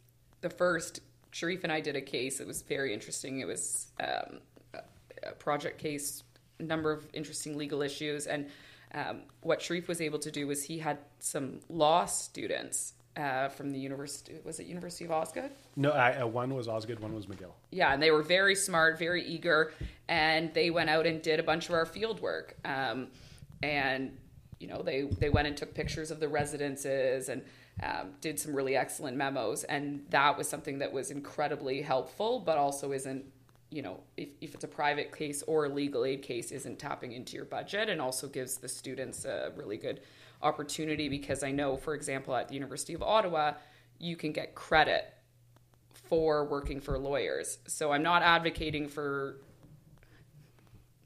the 0.40 0.50
first. 0.50 1.00
Sherif 1.30 1.62
and 1.62 1.70
I 1.70 1.80
did 1.80 1.94
a 1.94 2.00
case. 2.00 2.40
It 2.40 2.46
was 2.46 2.62
very 2.62 2.94
interesting. 2.94 3.40
It 3.40 3.46
was 3.46 3.88
um, 4.00 4.40
project 5.32 5.78
case, 5.78 6.22
a 6.60 6.62
number 6.62 6.92
of 6.92 7.08
interesting 7.12 7.56
legal 7.56 7.82
issues, 7.82 8.26
and 8.26 8.48
Um, 8.94 9.24
what 9.42 9.60
Sherif 9.60 9.86
was 9.86 10.00
able 10.00 10.18
to 10.18 10.30
do 10.30 10.46
was 10.46 10.64
he 10.64 10.78
had 10.78 10.98
some 11.18 11.60
law 11.68 12.06
students 12.06 12.94
uh, 13.18 13.48
from 13.50 13.70
the 13.70 13.78
university. 13.78 14.40
Was 14.44 14.60
it 14.60 14.66
University 14.66 15.04
of 15.04 15.10
Osgoode? 15.10 15.50
No, 15.76 15.90
I, 15.90 16.22
uh, 16.22 16.26
one 16.26 16.54
was 16.54 16.68
Osgoode, 16.68 17.00
one 17.00 17.14
was 17.14 17.26
McGill. 17.26 17.52
Yeah, 17.70 17.92
and 17.92 18.02
they 18.02 18.10
were 18.10 18.22
very 18.22 18.54
smart, 18.54 18.98
very 18.98 19.22
eager, 19.22 19.74
and 20.08 20.54
they 20.54 20.70
went 20.70 20.88
out 20.88 21.06
and 21.06 21.20
did 21.20 21.38
a 21.38 21.42
bunch 21.42 21.68
of 21.68 21.74
our 21.74 21.84
field 21.84 22.20
work. 22.20 22.56
Um, 22.64 23.08
and 23.62 24.16
you 24.58 24.68
know, 24.68 24.80
they 24.82 25.02
they 25.02 25.28
went 25.28 25.46
and 25.48 25.56
took 25.56 25.74
pictures 25.74 26.10
of 26.10 26.18
the 26.18 26.28
residences 26.28 27.28
and 27.28 27.42
um, 27.82 28.14
did 28.22 28.40
some 28.40 28.56
really 28.56 28.74
excellent 28.74 29.18
memos, 29.18 29.64
and 29.64 30.06
that 30.08 30.38
was 30.38 30.48
something 30.48 30.78
that 30.78 30.92
was 30.94 31.10
incredibly 31.10 31.82
helpful, 31.82 32.40
but 32.40 32.56
also 32.56 32.92
isn't. 32.92 33.24
You 33.70 33.82
know, 33.82 34.00
if, 34.16 34.28
if 34.40 34.54
it's 34.54 34.64
a 34.64 34.68
private 34.68 35.14
case 35.14 35.42
or 35.46 35.66
a 35.66 35.68
legal 35.68 36.04
aid 36.04 36.22
case, 36.22 36.52
isn't 36.52 36.78
tapping 36.78 37.12
into 37.12 37.36
your 37.36 37.44
budget 37.44 37.88
and 37.88 38.00
also 38.00 38.26
gives 38.26 38.56
the 38.56 38.68
students 38.68 39.24
a 39.24 39.52
really 39.56 39.76
good 39.76 40.00
opportunity 40.42 41.08
because 41.08 41.42
I 41.42 41.50
know, 41.50 41.76
for 41.76 41.94
example, 41.94 42.34
at 42.34 42.48
the 42.48 42.54
University 42.54 42.94
of 42.94 43.02
Ottawa, 43.02 43.52
you 43.98 44.16
can 44.16 44.32
get 44.32 44.54
credit 44.54 45.12
for 45.92 46.44
working 46.44 46.80
for 46.80 46.98
lawyers. 46.98 47.58
So 47.66 47.92
I'm 47.92 48.02
not 48.02 48.22
advocating 48.22 48.88
for 48.88 49.36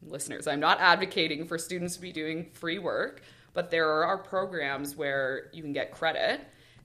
listeners, 0.05 0.47
I'm 0.47 0.61
not 0.61 0.81
advocating 0.81 1.47
for 1.47 1.59
students 1.59 1.95
to 1.95 2.01
be 2.01 2.13
doing 2.13 2.51
free 2.53 2.79
work, 2.79 3.23
but 3.55 3.71
there 3.71 4.05
are 4.05 4.19
programs 4.19 4.97
where 4.97 5.51
you 5.53 5.63
can 5.63 5.73
get 5.73 5.93
credit, 5.93 6.41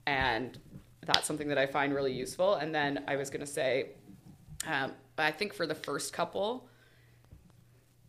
and 0.06 0.58
that's 1.06 1.26
something 1.26 1.48
that 1.48 1.58
I 1.58 1.66
find 1.66 1.94
really 1.94 2.14
useful. 2.14 2.56
And 2.56 2.74
then 2.74 3.04
I 3.08 3.16
was 3.16 3.30
going 3.30 3.42
to 3.42 3.52
say, 3.52 3.90
um, 4.68 4.92
I 5.26 5.32
think 5.32 5.54
for 5.54 5.66
the 5.66 5.76
first 5.76 6.14
couple, 6.14 6.68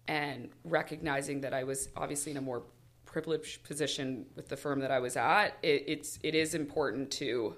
and 0.06 0.48
recognizing 0.64 1.42
that 1.42 1.52
I 1.52 1.64
was 1.64 1.90
obviously 1.96 2.32
in 2.32 2.38
a 2.38 2.42
more 2.42 2.62
privileged 3.04 3.64
position 3.64 4.26
with 4.36 4.48
the 4.48 4.56
firm 4.56 4.80
that 4.80 4.90
I 4.90 4.98
was 4.98 5.16
at, 5.16 5.56
it, 5.62 5.84
it's 5.86 6.18
it 6.22 6.34
is 6.34 6.54
important 6.54 7.10
to 7.12 7.56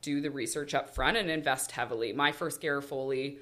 do 0.00 0.20
the 0.20 0.30
research 0.30 0.74
up 0.74 0.94
front 0.94 1.16
and 1.16 1.30
invest 1.30 1.72
heavily. 1.72 2.12
My 2.12 2.32
first 2.32 2.62
Foley, 2.62 3.38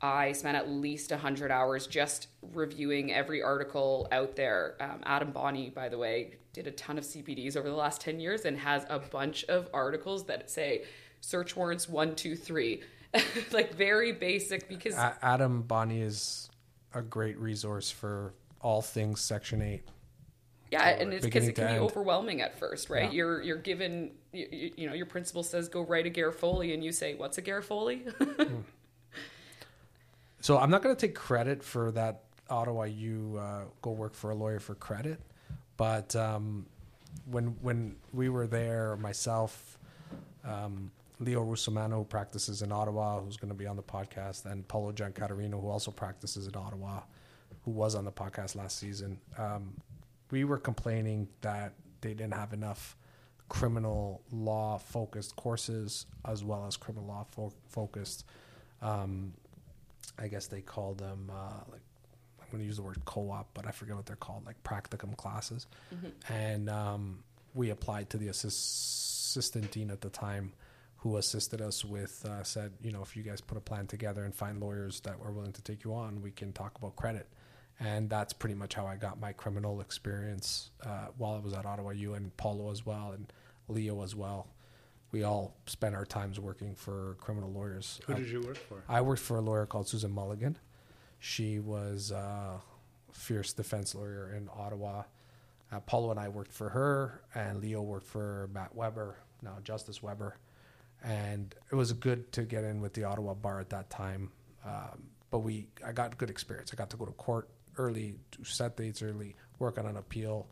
I 0.00 0.32
spent 0.32 0.56
at 0.56 0.68
least 0.68 1.10
100 1.10 1.50
hours 1.50 1.86
just 1.86 2.28
reviewing 2.52 3.12
every 3.12 3.42
article 3.42 4.08
out 4.10 4.34
there. 4.34 4.76
Um, 4.80 5.00
Adam 5.04 5.30
Boni, 5.30 5.70
by 5.70 5.88
the 5.88 5.98
way, 5.98 6.34
did 6.52 6.66
a 6.66 6.72
ton 6.72 6.98
of 6.98 7.04
CPDs 7.04 7.56
over 7.56 7.68
the 7.68 7.76
last 7.76 8.00
10 8.00 8.20
years 8.20 8.44
and 8.44 8.58
has 8.58 8.84
a 8.88 8.98
bunch 8.98 9.44
of 9.44 9.68
articles 9.72 10.24
that 10.26 10.50
say 10.50 10.84
search 11.20 11.56
warrants 11.56 11.88
one, 11.88 12.14
two, 12.14 12.34
three. 12.34 12.82
like 13.52 13.74
very 13.74 14.12
basic 14.12 14.68
because. 14.68 14.94
Adam 14.94 15.62
Boni 15.62 16.00
is 16.00 16.50
a 16.94 17.02
great 17.02 17.38
resource 17.38 17.90
for 17.90 18.34
all 18.60 18.82
things 18.82 19.20
Section 19.20 19.62
8. 19.62 19.82
Yeah, 20.70 20.88
and 20.88 21.12
it's 21.12 21.24
because 21.24 21.46
it 21.46 21.54
can 21.54 21.66
be 21.66 21.72
end. 21.74 21.82
overwhelming 21.82 22.40
at 22.40 22.58
first, 22.58 22.88
right? 22.88 23.04
Yeah. 23.04 23.10
You're 23.10 23.42
you're 23.42 23.58
given 23.58 24.12
you, 24.32 24.72
you, 24.74 24.86
know 24.86 24.94
your 24.94 25.04
principal 25.04 25.42
says 25.42 25.68
go 25.68 25.82
write 25.82 26.06
a 26.06 26.10
Garofoli, 26.10 26.72
and 26.72 26.82
you 26.82 26.92
say 26.92 27.12
what's 27.14 27.36
a 27.36 27.42
Garofoli? 27.42 28.04
mm. 28.18 28.62
So 30.40 30.58
I'm 30.58 30.70
not 30.70 30.82
going 30.82 30.96
to 30.96 31.00
take 31.06 31.14
credit 31.14 31.62
for 31.62 31.92
that 31.92 32.22
Ottawa 32.48 32.84
U 32.84 33.38
uh, 33.38 33.64
go 33.82 33.90
work 33.90 34.14
for 34.14 34.30
a 34.30 34.34
lawyer 34.34 34.60
for 34.60 34.74
credit, 34.74 35.20
but 35.76 36.16
um, 36.16 36.64
when 37.26 37.48
when 37.60 37.96
we 38.14 38.30
were 38.30 38.46
there, 38.46 38.96
myself, 38.96 39.78
um, 40.42 40.90
Leo 41.22 41.44
Russomanno, 41.44 41.98
who 41.98 42.04
practices 42.04 42.62
in 42.62 42.72
Ottawa, 42.72 43.20
who's 43.20 43.36
going 43.36 43.50
to 43.50 43.54
be 43.54 43.66
on 43.66 43.76
the 43.76 43.82
podcast, 43.82 44.44
and 44.44 44.66
Paolo 44.66 44.92
Giancaterino, 44.92 45.60
who 45.60 45.68
also 45.68 45.90
practices 45.90 46.46
in 46.46 46.56
Ottawa, 46.56 47.00
who 47.64 47.70
was 47.70 47.94
on 47.94 48.04
the 48.04 48.12
podcast 48.12 48.56
last 48.56 48.78
season. 48.78 49.18
Um, 49.38 49.74
we 50.30 50.44
were 50.44 50.58
complaining 50.58 51.28
that 51.42 51.74
they 52.00 52.14
didn't 52.14 52.34
have 52.34 52.52
enough 52.52 52.96
criminal 53.48 54.22
law 54.32 54.78
focused 54.78 55.36
courses 55.36 56.06
as 56.24 56.42
well 56.42 56.66
as 56.66 56.76
criminal 56.76 57.06
law 57.06 57.24
fo- 57.30 57.52
focused. 57.68 58.24
Um, 58.80 59.34
I 60.18 60.28
guess 60.28 60.46
they 60.46 60.60
call 60.62 60.94
them 60.94 61.30
uh, 61.30 61.60
like 61.70 61.82
I'm 62.40 62.46
going 62.50 62.62
to 62.62 62.66
use 62.66 62.76
the 62.76 62.82
word 62.82 63.02
co-op, 63.04 63.48
but 63.54 63.66
I 63.66 63.70
forget 63.70 63.94
what 63.94 64.06
they're 64.06 64.16
called, 64.16 64.44
like 64.44 64.62
practicum 64.64 65.16
classes. 65.16 65.66
Mm-hmm. 65.94 66.32
And 66.32 66.68
um, 66.68 67.18
we 67.54 67.70
applied 67.70 68.10
to 68.10 68.16
the 68.16 68.28
assist- 68.28 69.12
assistant 69.32 69.70
dean 69.70 69.90
at 69.90 70.00
the 70.00 70.10
time, 70.10 70.52
who 71.02 71.16
assisted 71.16 71.60
us 71.60 71.84
with 71.84 72.24
uh, 72.24 72.42
said, 72.42 72.72
you 72.82 72.92
know, 72.92 73.02
if 73.02 73.16
you 73.16 73.22
guys 73.22 73.40
put 73.40 73.58
a 73.58 73.60
plan 73.60 73.86
together 73.86 74.24
and 74.24 74.34
find 74.34 74.60
lawyers 74.60 75.00
that 75.00 75.16
are 75.24 75.32
willing 75.32 75.52
to 75.52 75.62
take 75.62 75.84
you 75.84 75.94
on, 75.94 76.22
we 76.22 76.30
can 76.30 76.52
talk 76.52 76.76
about 76.78 76.96
credit 76.96 77.28
and 77.80 78.08
that's 78.08 78.32
pretty 78.32 78.54
much 78.54 78.74
how 78.74 78.86
I 78.86 78.96
got 78.96 79.20
my 79.20 79.32
criminal 79.32 79.80
experience 79.80 80.70
uh, 80.84 81.06
while 81.16 81.34
I 81.34 81.38
was 81.38 81.52
at 81.52 81.66
Ottawa 81.66 81.90
U 81.90 82.14
and 82.14 82.36
Paolo 82.36 82.70
as 82.70 82.86
well 82.86 83.12
and 83.12 83.32
Leo 83.68 84.02
as 84.02 84.14
well. 84.14 84.48
We 85.10 85.24
all 85.24 85.56
spent 85.66 85.94
our 85.94 86.06
times 86.06 86.40
working 86.40 86.74
for 86.74 87.16
criminal 87.20 87.50
lawyers. 87.50 88.00
Who 88.06 88.14
did 88.14 88.28
you 88.28 88.40
work 88.40 88.56
for? 88.56 88.82
I 88.88 89.00
worked 89.00 89.20
for 89.20 89.36
a 89.36 89.40
lawyer 89.40 89.66
called 89.66 89.88
Susan 89.88 90.10
Mulligan. 90.10 90.58
She 91.18 91.58
was 91.58 92.10
a 92.10 92.60
fierce 93.12 93.52
defense 93.52 93.94
lawyer 93.94 94.32
in 94.34 94.48
Ottawa. 94.56 95.02
Uh, 95.70 95.80
Paolo 95.80 96.10
and 96.10 96.20
I 96.20 96.28
worked 96.28 96.52
for 96.52 96.70
her, 96.70 97.22
and 97.34 97.60
Leo 97.60 97.82
worked 97.82 98.06
for 98.06 98.48
Matt 98.52 98.74
Weber, 98.74 99.16
now 99.42 99.58
Justice 99.64 100.02
Weber. 100.02 100.36
And 101.02 101.54
it 101.70 101.74
was 101.74 101.92
good 101.92 102.32
to 102.32 102.42
get 102.42 102.64
in 102.64 102.80
with 102.80 102.94
the 102.94 103.04
Ottawa 103.04 103.34
bar 103.34 103.60
at 103.60 103.70
that 103.70 103.90
time. 103.90 104.30
Um, 104.64 105.02
but 105.30 105.40
we, 105.40 105.66
I 105.84 105.92
got 105.92 106.16
good 106.18 106.30
experience. 106.30 106.70
I 106.72 106.76
got 106.76 106.90
to 106.90 106.96
go 106.96 107.04
to 107.04 107.12
court 107.12 107.48
early, 107.78 108.14
set 108.44 108.76
dates 108.76 109.02
early, 109.02 109.34
work 109.58 109.78
on 109.78 109.86
an 109.86 109.96
appeal, 109.96 110.46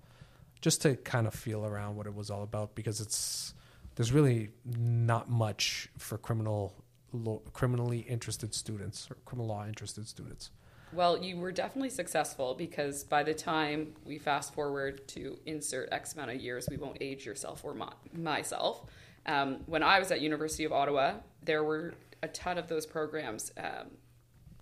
just 0.61 0.83
to 0.83 0.97
kind 0.97 1.27
of 1.27 1.35
feel 1.35 1.65
around 1.65 1.97
what 1.97 2.07
it 2.07 2.15
was 2.15 2.31
all 2.31 2.43
about 2.43 2.75
because 2.75 3.01
it's 3.01 3.55
there's 3.97 4.13
really 4.13 4.51
not 4.65 5.29
much 5.29 5.89
for 5.99 6.17
criminal 6.19 6.75
lo, 7.13 7.43
criminally 7.53 8.01
interested 8.01 8.55
students 8.55 9.09
or 9.11 9.17
criminal 9.25 9.49
law 9.49 9.67
interested 9.67 10.07
students. 10.07 10.51
Well, 10.93 11.23
you 11.23 11.37
were 11.37 11.53
definitely 11.53 11.91
successful 11.91 12.55
because 12.55 13.05
by 13.05 13.23
the 13.23 13.35
time 13.35 13.95
we 14.05 14.19
fast 14.19 14.55
forward 14.55 15.07
to 15.09 15.39
insert 15.47 15.89
X 15.93 16.15
amount 16.15 16.31
of 16.31 16.41
years, 16.41 16.67
we 16.69 16.79
won't 16.79 16.99
age 17.01 17.25
yourself 17.25 17.65
or 17.65 17.75
my, 17.75 17.93
myself. 18.13 18.87
Um, 19.27 19.59
when 19.67 19.83
I 19.83 19.99
was 19.99 20.11
at 20.11 20.21
University 20.21 20.65
of 20.65 20.73
Ottawa, 20.73 21.15
there 21.43 21.63
were 21.65 21.95
a 22.23 22.29
ton 22.29 22.59
of 22.59 22.69
those 22.69 22.87
programs. 22.87 23.53
Um, 23.57 23.91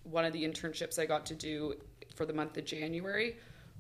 one 0.03 0.25
of 0.25 0.33
the 0.33 0.45
internships 0.45 0.99
I 0.99 1.07
got 1.07 1.27
to 1.27 1.35
do 1.35 1.75
for 2.15 2.25
the 2.27 2.33
month 2.33 2.57
of 2.57 2.65
January 2.65 3.37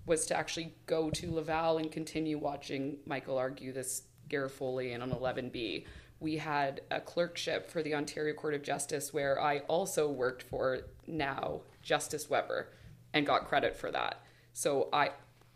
was 0.06 0.26
to 0.26 0.36
actually 0.36 0.74
go 0.86 1.10
to 1.10 1.30
Laval 1.30 1.78
and 1.78 1.92
continue 1.92 2.38
watching 2.38 2.98
Michael 3.06 3.38
argue 3.38 3.72
this 3.72 4.02
Garofoli 4.28 4.94
and 4.94 5.02
on 5.02 5.10
11B. 5.10 5.84
We 6.20 6.36
had 6.36 6.80
a 6.90 7.00
clerkship 7.00 7.70
for 7.70 7.82
the 7.82 7.94
Ontario 7.94 8.34
Court 8.34 8.54
of 8.54 8.62
Justice 8.62 9.12
where 9.12 9.40
I 9.40 9.60
also 9.60 10.10
worked 10.10 10.42
for 10.42 10.80
now 11.06 11.60
Justice 11.82 12.28
Weber 12.28 12.68
and 13.12 13.26
got 13.26 13.46
credit 13.48 13.76
for 13.76 13.90
that. 13.90 14.22
So 14.52 14.88
I 14.92 15.10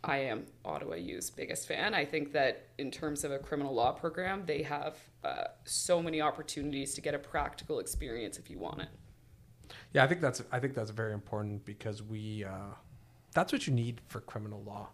I 0.04 0.18
am 0.18 0.46
Ottawa 0.64 0.96
U's 0.96 1.30
biggest 1.30 1.68
fan. 1.68 1.94
I 1.94 2.04
think 2.04 2.32
that 2.32 2.66
in 2.78 2.90
terms 2.90 3.22
of 3.22 3.30
a 3.30 3.38
criminal 3.38 3.72
law 3.72 3.92
program, 3.92 4.44
they 4.46 4.62
have 4.62 4.96
uh, 5.24 5.44
so 5.64 6.02
many 6.02 6.20
opportunities 6.20 6.94
to 6.94 7.00
get 7.00 7.14
a 7.14 7.18
practical 7.18 7.78
experience 7.78 8.38
if 8.38 8.50
you 8.50 8.58
want 8.58 8.80
it. 8.80 8.88
Yeah, 9.92 10.04
I 10.04 10.06
think 10.06 10.20
that's 10.20 10.42
I 10.50 10.58
think 10.58 10.74
that's 10.74 10.90
very 10.90 11.12
important 11.12 11.64
because 11.64 12.02
we 12.02 12.44
uh, 12.44 12.74
that's 13.32 13.52
what 13.52 13.66
you 13.66 13.72
need 13.72 14.00
for 14.08 14.20
criminal 14.20 14.62
law. 14.64 14.88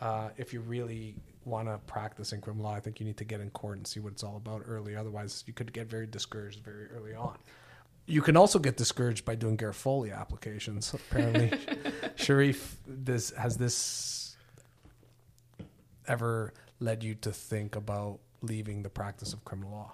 Uh, 0.00 0.30
if 0.36 0.52
you 0.52 0.60
really 0.60 1.14
want 1.44 1.68
to 1.68 1.78
practice 1.86 2.32
in 2.32 2.40
criminal 2.40 2.66
law, 2.70 2.74
I 2.74 2.80
think 2.80 3.00
you 3.00 3.06
need 3.06 3.16
to 3.18 3.24
get 3.24 3.40
in 3.40 3.50
court 3.50 3.76
and 3.76 3.86
see 3.86 4.00
what 4.00 4.12
it's 4.12 4.22
all 4.22 4.36
about 4.36 4.62
early. 4.66 4.96
Otherwise, 4.96 5.44
you 5.46 5.52
could 5.52 5.72
get 5.72 5.88
very 5.88 6.06
discouraged 6.06 6.64
very 6.64 6.86
early 6.86 7.14
on. 7.14 7.36
You 8.06 8.22
can 8.22 8.36
also 8.36 8.58
get 8.58 8.76
discouraged 8.76 9.24
by 9.24 9.34
doing 9.34 9.56
Garofoli 9.56 10.14
applications. 10.14 10.92
Apparently, 10.92 11.48
Sherif 12.16 12.76
this 12.86 13.30
has 13.30 13.56
this 13.56 14.36
ever 16.06 16.52
led 16.80 17.02
you 17.02 17.14
to 17.14 17.32
think 17.32 17.76
about 17.76 18.18
leaving 18.44 18.82
the 18.82 18.90
practice 18.90 19.32
of 19.32 19.44
criminal 19.44 19.72
law? 19.72 19.92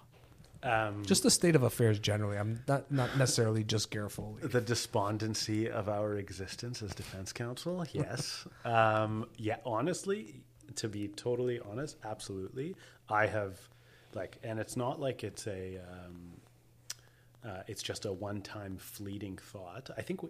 Um, 0.62 1.04
just 1.06 1.22
the 1.22 1.30
state 1.30 1.56
of 1.56 1.62
affairs 1.62 1.98
generally. 1.98 2.36
I'm 2.36 2.62
not 2.68 2.90
not 2.92 3.16
necessarily 3.16 3.64
just 3.64 3.90
Garofoli. 3.90 4.50
The 4.50 4.60
despondency 4.60 5.70
of 5.70 5.88
our 5.88 6.16
existence 6.16 6.82
as 6.82 6.94
defense 6.94 7.32
counsel. 7.32 7.86
Yes. 7.92 8.46
um, 8.64 9.26
yeah. 9.36 9.56
Honestly, 9.64 10.42
to 10.76 10.88
be 10.88 11.08
totally 11.08 11.60
honest, 11.60 11.96
absolutely. 12.04 12.76
I 13.08 13.26
have 13.26 13.58
like, 14.14 14.38
and 14.42 14.58
it's 14.58 14.76
not 14.76 15.00
like 15.00 15.24
it's 15.24 15.46
a. 15.46 15.78
Um, 15.78 16.32
uh, 17.42 17.62
it's 17.66 17.82
just 17.82 18.04
a 18.04 18.12
one-time 18.12 18.76
fleeting 18.76 19.38
thought. 19.38 19.88
I 19.96 20.02
think, 20.02 20.20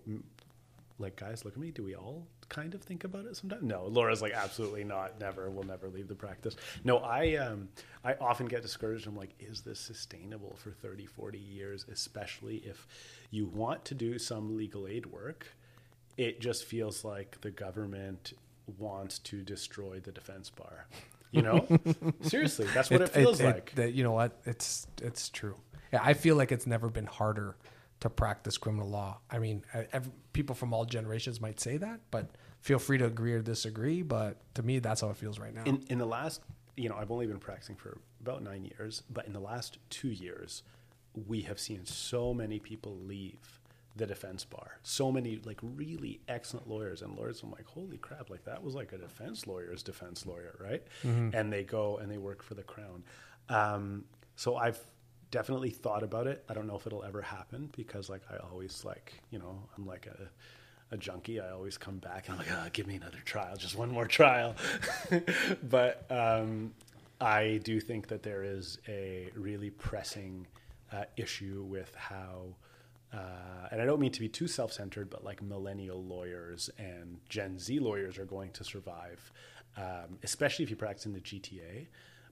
like, 1.01 1.17
guys, 1.17 1.45
look 1.45 1.55
at 1.55 1.61
me. 1.61 1.71
Do 1.71 1.83
we 1.83 1.95
all 1.97 2.27
kind 2.49 2.75
of 2.75 2.83
think 2.83 3.05
about 3.05 3.25
it 3.27 3.37
sometimes. 3.37 3.63
No, 3.63 3.87
Laura's 3.87 4.21
like 4.23 4.33
absolutely 4.33 4.85
not. 4.85 5.19
Never. 5.21 5.51
We'll 5.51 5.65
never 5.65 5.89
leave 5.89 6.09
the 6.09 6.15
practice. 6.15 6.55
No, 6.85 6.99
I 6.99 7.37
um, 7.37 7.69
I 8.05 8.15
often 8.21 8.47
get 8.47 8.63
discouraged. 8.63 9.07
I'm 9.07 9.17
like, 9.17 9.35
is 9.41 9.63
this 9.63 9.79
sustainable 9.81 10.57
for 10.63 10.71
30, 10.71 11.07
40 11.07 11.39
years? 11.39 11.85
Especially 11.91 12.57
if 12.59 12.87
you 13.31 13.47
want 13.47 13.85
to 13.87 13.95
do 13.95 14.19
some 14.19 14.57
legal 14.57 14.87
aid 14.87 15.07
work. 15.07 15.47
It 16.17 16.41
just 16.41 16.65
feels 16.67 17.05
like 17.05 17.41
the 17.41 17.51
government 17.51 18.35
wants 18.79 19.19
to 19.21 19.43
destroy 19.43 20.01
the 20.01 20.13
defense 20.13 20.51
bar. 20.51 20.87
You 21.33 21.43
know, 21.43 21.67
seriously, 22.23 22.67
that's 22.75 22.91
what 22.91 23.01
it, 23.01 23.05
It- 23.05 23.11
feels 23.13 23.41
it- 23.41 23.45
it- 23.45 23.47
like. 23.47 23.75
that, 23.77 23.95
you 23.95 24.03
know 24.05 24.13
what? 24.13 24.39
It's 24.45 24.87
it's 25.01 25.29
true. 25.31 25.57
Yeah, 25.93 26.01
I 26.03 26.13
feel 26.15 26.37
like 26.37 26.53
it's 26.53 26.67
never 26.67 26.89
been 26.91 27.07
harder 27.07 27.57
to 28.01 28.11
practice 28.11 28.57
criminal 28.59 28.89
law. 28.89 29.21
I 29.31 29.39
mean, 29.39 29.65
I- 29.75 29.87
ev 29.93 30.11
people 30.33 30.55
from 30.55 30.73
all 30.73 30.85
generations 30.85 31.41
might 31.41 31.61
say 31.61 31.77
that, 31.77 32.01
but 32.11 32.31
feel 32.61 32.79
free 32.79 32.99
to 32.99 33.07
agree 33.07 33.33
or 33.35 33.43
disagree. 33.43 34.03
But 34.03 34.39
to 34.55 34.63
me, 34.63 34.79
that's 34.79 35.01
how 35.03 35.11
it 35.11 35.17
feels 35.17 35.39
right 35.39 35.55
now. 35.55 35.65
in 35.65 35.83
in 35.89 35.99
the 35.99 36.07
last 36.07 36.41
you 36.77 36.89
know 36.89 36.95
i've 36.97 37.11
only 37.11 37.27
been 37.27 37.41
practicing 37.41 37.75
for 37.77 37.99
about 38.21 38.43
nine 38.43 38.65
years 38.65 39.03
but 39.11 39.27
in 39.27 39.33
the 39.35 39.41
last 39.41 39.77
two 39.91 40.09
years 40.09 40.63
we 41.27 41.43
have 41.43 41.59
seen 41.59 41.85
so 41.85 42.33
many 42.33 42.59
people 42.61 42.97
leave 43.05 43.61
the 43.97 44.07
defense 44.07 44.45
bar 44.45 44.79
so 44.83 45.11
many 45.11 45.41
like 45.45 45.59
really 45.63 46.21
excellent 46.29 46.69
lawyers 46.69 47.03
and 47.03 47.17
lawyers 47.19 47.43
i'm 47.43 47.51
like 47.51 47.67
holy 47.67 47.99
crap 47.99 48.31
like 48.31 48.45
that 48.45 48.63
was 48.63 48.75
like 48.77 48.93
a 48.93 48.99
defense 48.99 49.47
lawyer's 49.49 49.83
defense 49.83 50.25
lawyer 50.25 50.57
right 50.61 50.85
and 51.03 51.53
they 51.53 51.65
go 51.65 51.97
and 51.99 52.11
they 52.11 52.19
work 52.19 52.41
for 52.43 52.55
the 52.55 52.63
crown 52.63 53.03
um, 53.49 54.05
so 54.37 54.57
i've 54.57 54.79
definitely 55.31 55.71
thought 55.71 56.03
about 56.03 56.27
it. 56.27 56.45
I 56.49 56.55
don't 56.55 56.67
know 56.67 56.77
if 56.77 56.87
it'll 56.87 57.05
ever 57.05 57.23
happen 57.23 57.71
because 57.77 58.09
like 58.11 58.23
i 58.31 58.37
always 58.51 58.85
like 58.85 59.15
you 59.31 59.39
know 59.39 59.63
i'm 59.77 59.87
like 59.87 60.07
a 60.07 60.29
a 60.93 60.97
junkie, 60.97 61.41
I 61.41 61.51
always 61.51 61.79
come 61.79 61.99
back 61.99 62.29
and 62.29 62.35
I'm 62.35 62.39
like, 62.39 62.53
oh, 62.53 62.69
give 62.73 62.87
me 62.87 62.97
another 62.97 63.21
trial, 63.25 63.57
just 63.57 63.77
one 63.77 63.91
more 63.91 64.07
trial. 64.07 64.57
but 65.63 66.05
um, 66.11 66.73
I 67.21 67.61
do 67.63 67.81
think 67.81 68.09
that 68.09 68.23
there 68.23 68.43
is 68.43 68.79
a 68.89 69.31
really 69.37 69.71
pressing 69.71 70.47
uh, 70.93 71.05
issue 71.17 71.65
with 71.69 71.95
how, 71.95 72.57
uh, 73.13 73.69
and 73.71 73.81
I 73.81 73.85
don't 73.85 74.01
mean 74.01 74.13
to 74.13 74.21
be 74.21 74.29
too 74.29 74.49
self 74.49 74.73
centered, 74.73 75.11
but 75.11 75.25
like 75.25 75.43
millennial 75.43 76.03
lawyers 76.03 76.71
and 76.79 77.19
Gen 77.29 77.59
Z 77.59 77.79
lawyers 77.79 78.19
are 78.19 78.25
going 78.25 78.51
to 78.53 78.65
survive, 78.65 79.33
um, 79.77 80.19
especially 80.23 80.65
if 80.65 80.71
you 80.71 80.77
practice 80.77 81.07
in 81.07 81.13
the 81.13 81.21
GTA 81.21 81.87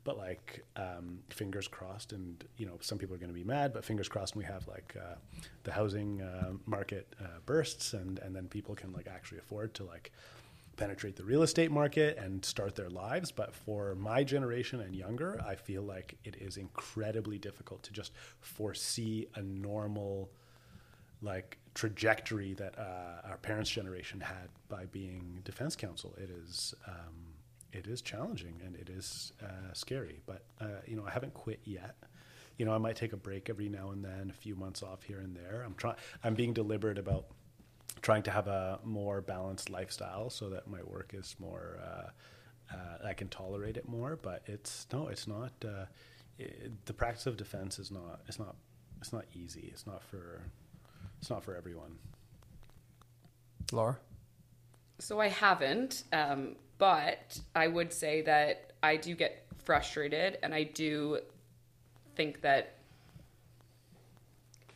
but 0.04 0.16
like 0.16 0.64
um, 0.76 1.18
fingers 1.30 1.68
crossed 1.68 2.12
and 2.12 2.44
you 2.56 2.66
know 2.66 2.74
some 2.80 2.98
people 2.98 3.14
are 3.14 3.18
going 3.18 3.30
to 3.30 3.34
be 3.34 3.44
mad 3.44 3.72
but 3.72 3.84
fingers 3.84 4.08
crossed 4.08 4.34
and 4.34 4.42
we 4.42 4.46
have 4.46 4.66
like 4.68 4.96
uh, 5.00 5.14
the 5.64 5.72
housing 5.72 6.20
uh, 6.22 6.52
market 6.66 7.06
uh, 7.20 7.38
bursts 7.46 7.92
and 7.92 8.18
and 8.20 8.34
then 8.34 8.46
people 8.48 8.74
can 8.74 8.92
like 8.92 9.08
actually 9.08 9.38
afford 9.38 9.74
to 9.74 9.84
like 9.84 10.12
penetrate 10.76 11.16
the 11.16 11.24
real 11.24 11.42
estate 11.42 11.72
market 11.72 12.16
and 12.18 12.44
start 12.44 12.76
their 12.76 12.90
lives 12.90 13.32
but 13.32 13.52
for 13.52 13.96
my 13.96 14.22
generation 14.22 14.80
and 14.80 14.94
younger 14.94 15.42
i 15.46 15.54
feel 15.54 15.82
like 15.82 16.16
it 16.24 16.36
is 16.36 16.56
incredibly 16.56 17.36
difficult 17.36 17.82
to 17.82 17.92
just 17.92 18.12
foresee 18.40 19.26
a 19.34 19.42
normal 19.42 20.30
like 21.22 21.58
trajectory 21.74 22.54
that 22.54 22.78
uh, 22.78 23.28
our 23.28 23.38
parents' 23.38 23.70
generation 23.70 24.20
had 24.20 24.48
by 24.68 24.86
being 24.86 25.40
defense 25.44 25.76
counsel. 25.76 26.14
It 26.18 26.30
is 26.30 26.74
um, 26.86 27.27
it 27.72 27.86
is 27.86 28.02
challenging 28.02 28.60
and 28.64 28.76
it 28.76 28.88
is 28.88 29.32
uh, 29.42 29.72
scary. 29.72 30.20
But 30.26 30.42
uh, 30.60 30.80
you 30.86 30.96
know, 30.96 31.04
I 31.06 31.10
haven't 31.10 31.34
quit 31.34 31.60
yet. 31.64 31.96
You 32.56 32.64
know, 32.64 32.74
I 32.74 32.78
might 32.78 32.96
take 32.96 33.12
a 33.12 33.16
break 33.16 33.48
every 33.48 33.68
now 33.68 33.90
and 33.90 34.04
then, 34.04 34.30
a 34.30 34.32
few 34.32 34.56
months 34.56 34.82
off 34.82 35.02
here 35.04 35.20
and 35.20 35.36
there. 35.36 35.62
I'm 35.64 35.74
trying. 35.74 35.96
I'm 36.24 36.34
being 36.34 36.52
deliberate 36.52 36.98
about 36.98 37.26
trying 38.02 38.22
to 38.24 38.30
have 38.30 38.48
a 38.48 38.80
more 38.84 39.20
balanced 39.20 39.70
lifestyle 39.70 40.30
so 40.30 40.50
that 40.50 40.68
my 40.68 40.82
work 40.82 41.14
is 41.14 41.36
more. 41.38 41.78
Uh, 41.82 42.10
uh, 42.74 43.06
I 43.06 43.14
can 43.14 43.28
tolerate 43.28 43.76
it 43.76 43.88
more, 43.88 44.18
but 44.20 44.42
it's 44.46 44.86
no, 44.92 45.08
it's 45.08 45.26
not. 45.26 45.52
Uh, 45.64 45.86
it, 46.38 46.84
the 46.86 46.92
practice 46.92 47.26
of 47.26 47.36
defense 47.36 47.78
is 47.78 47.90
not. 47.90 48.20
It's 48.26 48.38
not. 48.38 48.56
It's 49.00 49.12
not 49.12 49.24
easy. 49.34 49.70
It's 49.72 49.86
not 49.86 50.02
for. 50.02 50.42
It's 51.20 51.30
not 51.30 51.44
for 51.44 51.56
everyone. 51.56 51.98
Laura, 53.72 53.98
So 54.98 55.20
I 55.20 55.28
haven't, 55.28 56.04
um, 56.12 56.56
but 56.78 57.38
I 57.54 57.68
would 57.68 57.92
say 57.92 58.22
that 58.22 58.72
I 58.82 58.96
do 58.96 59.14
get 59.14 59.46
frustrated, 59.64 60.38
and 60.42 60.54
I 60.54 60.64
do 60.64 61.20
think 62.16 62.40
that 62.40 62.78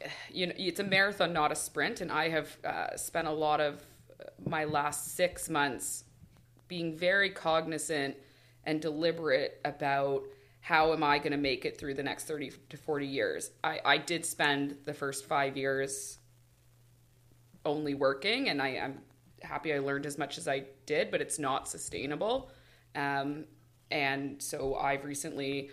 you 0.31 0.47
know 0.47 0.55
it's 0.57 0.81
a 0.81 0.85
marathon, 0.85 1.33
not 1.33 1.53
a 1.53 1.57
sprint. 1.57 2.01
And 2.01 2.11
I 2.11 2.29
have 2.29 2.57
uh, 2.65 2.97
spent 2.97 3.27
a 3.29 3.33
lot 3.33 3.61
of 3.61 3.83
my 4.47 4.65
last 4.65 5.15
six 5.17 5.49
months 5.49 6.05
being 6.69 6.97
very 6.97 7.31
cognizant 7.31 8.17
and 8.65 8.81
deliberate 8.81 9.61
about 9.65 10.23
how 10.61 10.93
am 10.93 11.03
I 11.03 11.19
going 11.19 11.33
to 11.33 11.39
make 11.39 11.65
it 11.65 11.79
through 11.79 11.95
the 11.95 12.03
next 12.03 12.25
30 12.25 12.53
to 12.71 12.77
40 12.77 13.07
years. 13.07 13.51
I, 13.65 13.81
I 13.85 13.99
did 13.99 14.25
spend 14.25 14.77
the 14.85 14.95
first 14.95 15.27
five 15.27 15.57
years 15.57 16.19
only 17.65 17.95
working 17.95 18.49
and 18.49 18.63
I, 18.63 18.69
I'm 18.79 19.01
happy 19.43 19.73
I 19.73 19.79
learned 19.79 20.07
as 20.07 20.19
much 20.19 20.39
as 20.39 20.49
I 20.49 20.65
did, 20.87 21.11
but 21.11 21.21
it's 21.21 21.39
not 21.39 21.69
sustainable. 21.69 22.51
Um, 22.95 23.45
and 23.91 24.43
so 24.43 24.77
I've 24.77 25.05
recently 25.05 25.71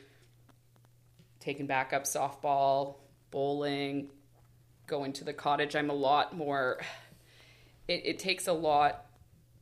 taken 1.40 1.68
back 1.68 1.94
up 1.94 2.04
softball, 2.04 2.96
bowling, 3.32 4.10
going 4.88 5.14
to 5.14 5.24
the 5.24 5.34
cottage. 5.34 5.76
I'm 5.76 5.90
a 5.90 5.94
lot 5.94 6.36
more, 6.36 6.80
it, 7.88 8.02
it 8.06 8.20
takes 8.20 8.48
a 8.48 8.54
lot 8.54 9.06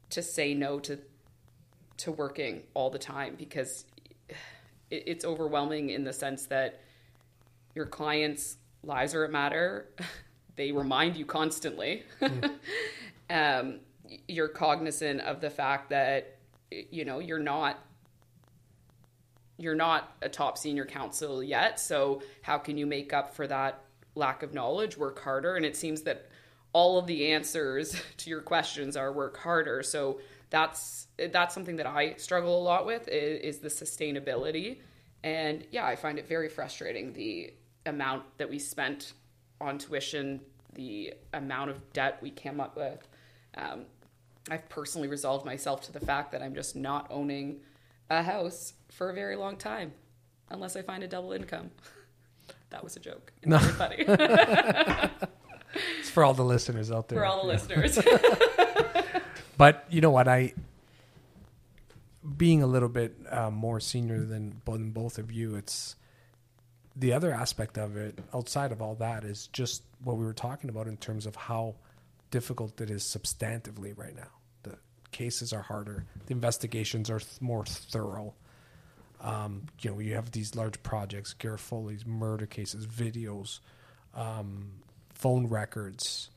to 0.10 0.22
say 0.22 0.54
no 0.54 0.80
to 0.80 1.00
to 1.98 2.12
working 2.12 2.62
all 2.76 2.92
the 2.92 3.00
time 3.00 3.36
because 3.38 3.86
it, 4.30 5.04
it's 5.08 5.26
overwhelming 5.26 5.90
in 5.90 6.04
the 6.04 6.14
sense 6.14 6.46
that 6.46 6.82
your 7.76 7.88
clients' 7.88 8.58
lives 8.84 9.14
are 9.14 9.24
at 9.26 9.32
matter. 9.32 9.88
They 10.56 10.72
remind 10.72 11.18
you 11.18 11.24
constantly. 11.24 12.04
um, 13.30 13.80
you're 14.28 14.48
cognizant 14.48 15.22
of 15.22 15.42
the 15.42 15.50
fact 15.50 15.90
that 15.90 16.38
you 16.72 17.06
know 17.06 17.20
you're 17.20 17.40
not 17.40 17.80
you're 19.58 19.76
not 19.76 20.16
a 20.22 20.30
top 20.30 20.58
senior 20.58 20.86
counsel 20.86 21.44
yet. 21.44 21.80
So 21.80 22.22
how 22.42 22.58
can 22.58 22.78
you 22.78 22.86
make 22.86 23.12
up 23.12 23.36
for 23.36 23.48
that 23.48 23.82
lack 24.16 24.44
of 24.44 24.54
knowledge? 24.54 24.98
Work 24.98 25.20
harder, 25.20 25.56
and 25.56 25.66
it 25.66 25.76
seems 25.76 26.04
that 26.04 26.30
all 26.74 27.00
of 27.00 27.08
the 27.08 27.32
answers 27.32 28.00
to 28.18 28.30
your 28.30 28.42
questions 28.42 28.96
are 28.96 29.12
work 29.12 29.38
harder. 29.38 29.84
So 29.84 30.20
that's 30.50 31.08
that's 31.32 31.54
something 31.54 31.78
that 31.78 31.88
I 31.88 32.14
struggle 32.16 32.62
a 32.62 32.64
lot 32.64 32.86
with 32.86 33.08
is, 33.08 33.56
is 33.56 33.60
the 33.60 33.70
sustainability. 33.70 34.80
And 35.24 35.66
yeah, 35.72 35.86
I 35.86 35.96
find 35.96 36.20
it 36.20 36.28
very 36.28 36.48
frustrating 36.48 37.14
the 37.14 37.54
amount 37.86 38.24
that 38.38 38.50
we 38.50 38.60
spent 38.60 39.14
on 39.60 39.78
tuition, 39.78 40.42
the 40.74 41.14
amount 41.34 41.72
of 41.72 41.94
debt 41.94 42.20
we 42.22 42.30
came 42.30 42.62
up 42.62 42.78
with. 42.78 43.08
Um, 43.56 43.86
I've 44.50 44.68
personally 44.70 45.08
resolved 45.08 45.46
myself 45.46 45.82
to 45.84 45.92
the 45.92 46.00
fact 46.00 46.32
that 46.32 46.42
I'm 46.42 46.56
just 46.56 46.76
not 46.76 47.08
owning 47.10 47.60
a 48.10 48.24
house 48.24 48.74
for 48.92 49.10
a 49.10 49.14
very 49.14 49.36
long 49.36 49.58
time, 49.58 49.92
unless 50.50 50.76
I 50.76 50.82
find 50.82 51.04
a 51.04 51.08
double 51.08 51.34
income. 51.34 51.72
that 52.70 52.84
was 52.84 52.96
a 52.96 53.00
joke. 53.00 53.34
It's 53.42 53.48
No. 53.48 53.60
funny 53.60 53.98
it's 56.00 56.10
for 56.10 56.24
all 56.24 56.34
the 56.34 56.46
listeners 56.46 56.92
out 56.92 57.08
there. 57.10 57.20
for 57.20 57.26
all 57.26 57.42
the 57.44 57.48
listeners. 57.48 58.00
But 59.58 59.86
you 59.90 60.02
know 60.02 60.12
what? 60.12 60.28
I, 60.28 60.54
being 62.38 62.62
a 62.62 62.68
little 62.68 62.90
bit 62.90 63.16
uh, 63.30 63.50
more 63.50 63.80
senior 63.80 64.24
than, 64.24 64.62
than 64.66 64.92
both 64.92 65.18
of 65.18 65.32
you, 65.32 65.56
it's 65.56 65.96
the 66.96 67.14
other 67.14 67.34
aspect 67.34 67.78
of 67.78 67.98
it 67.98 68.20
outside 68.34 68.72
of 68.72 68.82
all 68.82 68.96
that 68.96 69.24
is 69.24 69.48
just 69.48 69.84
what 70.04 70.18
we 70.18 70.26
were 70.26 70.34
talking 70.34 70.70
about 70.70 70.88
in 70.88 70.98
terms 70.98 71.26
of 71.26 71.36
how 71.36 71.76
difficult 72.32 72.80
it 72.82 72.90
is 72.90 73.04
substantively 73.04 73.98
right 73.98 74.16
now. 74.16 74.28
Cases 75.12 75.54
are 75.54 75.62
harder, 75.62 76.06
the 76.26 76.34
investigations 76.34 77.10
are 77.10 77.20
th- 77.20 77.42
more 77.42 77.66
thorough. 77.66 78.34
Um, 79.20 79.64
you 79.80 79.92
know, 79.92 80.00
you 80.00 80.14
have 80.14 80.32
these 80.32 80.56
large 80.56 80.82
projects, 80.84 81.34
Garofolis 81.34 82.06
murder 82.06 82.46
cases, 82.46 82.86
videos, 82.86 83.60
um, 84.14 84.74
phone 85.14 85.48
records. 85.48 86.30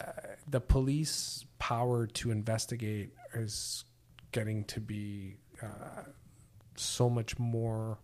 Uh, 0.00 0.12
the 0.48 0.60
police 0.60 1.44
power 1.58 2.06
to 2.06 2.30
investigate 2.30 3.10
is 3.34 3.84
getting 4.32 4.64
to 4.64 4.80
be 4.80 5.36
uh, 5.62 6.02
so 6.76 7.10
much 7.10 7.38
more. 7.38 7.98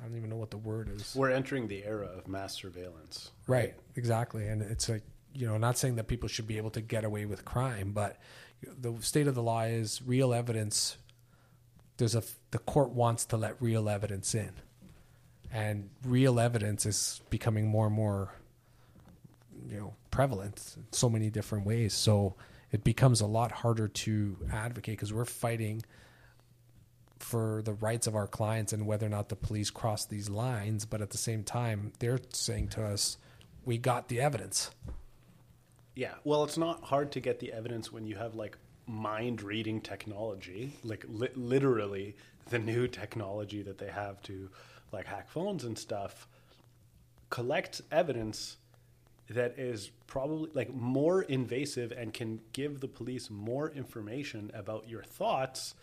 I 0.00 0.08
don't 0.08 0.16
even 0.16 0.30
know 0.30 0.36
what 0.36 0.50
the 0.50 0.58
word 0.58 0.90
is. 0.94 1.14
We're 1.14 1.30
entering 1.30 1.68
the 1.68 1.84
era 1.84 2.06
of 2.06 2.28
mass 2.28 2.54
surveillance. 2.54 3.30
Right, 3.46 3.74
exactly. 3.96 4.48
And 4.48 4.60
it's 4.60 4.88
like, 4.88 5.04
you 5.34 5.46
know, 5.46 5.58
not 5.58 5.78
saying 5.78 5.96
that 5.96 6.08
people 6.08 6.28
should 6.28 6.46
be 6.46 6.56
able 6.56 6.70
to 6.70 6.80
get 6.80 7.04
away 7.04 7.24
with 7.24 7.44
crime, 7.44 7.92
but 7.92 8.18
the 8.62 8.94
state 9.00 9.26
of 9.26 9.34
the 9.34 9.42
law 9.42 9.62
is 9.62 10.02
real 10.04 10.32
evidence. 10.32 10.96
There's 11.96 12.14
a, 12.14 12.22
the 12.50 12.58
court 12.58 12.90
wants 12.90 13.24
to 13.26 13.36
let 13.36 13.60
real 13.60 13.88
evidence 13.88 14.34
in. 14.34 14.52
And 15.52 15.90
real 16.04 16.40
evidence 16.40 16.86
is 16.86 17.20
becoming 17.28 17.66
more 17.66 17.86
and 17.86 17.94
more, 17.94 18.32
you 19.68 19.78
know, 19.78 19.94
prevalent 20.10 20.74
in 20.76 20.84
so 20.92 21.10
many 21.10 21.28
different 21.28 21.66
ways. 21.66 21.92
So 21.92 22.36
it 22.70 22.84
becomes 22.84 23.20
a 23.20 23.26
lot 23.26 23.52
harder 23.52 23.88
to 23.88 24.36
advocate 24.50 24.96
because 24.96 25.12
we're 25.12 25.24
fighting 25.26 25.82
for 27.18 27.62
the 27.64 27.74
rights 27.74 28.06
of 28.06 28.16
our 28.16 28.26
clients 28.26 28.72
and 28.72 28.86
whether 28.86 29.06
or 29.06 29.10
not 29.10 29.28
the 29.28 29.36
police 29.36 29.70
cross 29.70 30.06
these 30.06 30.30
lines. 30.30 30.86
But 30.86 31.02
at 31.02 31.10
the 31.10 31.18
same 31.18 31.44
time, 31.44 31.92
they're 31.98 32.20
saying 32.32 32.68
to 32.68 32.84
us, 32.84 33.18
we 33.64 33.78
got 33.78 34.08
the 34.08 34.20
evidence. 34.20 34.70
Yeah. 35.94 36.14
Well, 36.24 36.44
it's 36.44 36.58
not 36.58 36.84
hard 36.84 37.12
to 37.12 37.20
get 37.20 37.38
the 37.38 37.52
evidence 37.52 37.92
when 37.92 38.06
you 38.06 38.16
have 38.16 38.34
like 38.34 38.56
mind 38.86 39.42
reading 39.42 39.80
technology, 39.80 40.72
like 40.82 41.04
li- 41.08 41.28
literally 41.34 42.16
the 42.48 42.58
new 42.58 42.88
technology 42.88 43.62
that 43.62 43.78
they 43.78 43.88
have 43.90 44.20
to 44.22 44.50
like 44.90 45.06
hack 45.06 45.30
phones 45.30 45.64
and 45.64 45.78
stuff, 45.78 46.26
collect 47.30 47.80
evidence 47.90 48.56
that 49.30 49.58
is 49.58 49.90
probably 50.06 50.50
like 50.54 50.74
more 50.74 51.22
invasive 51.22 51.92
and 51.92 52.12
can 52.12 52.40
give 52.52 52.80
the 52.80 52.88
police 52.88 53.30
more 53.30 53.70
information 53.70 54.50
about 54.54 54.88
your 54.88 55.02
thoughts 55.02 55.74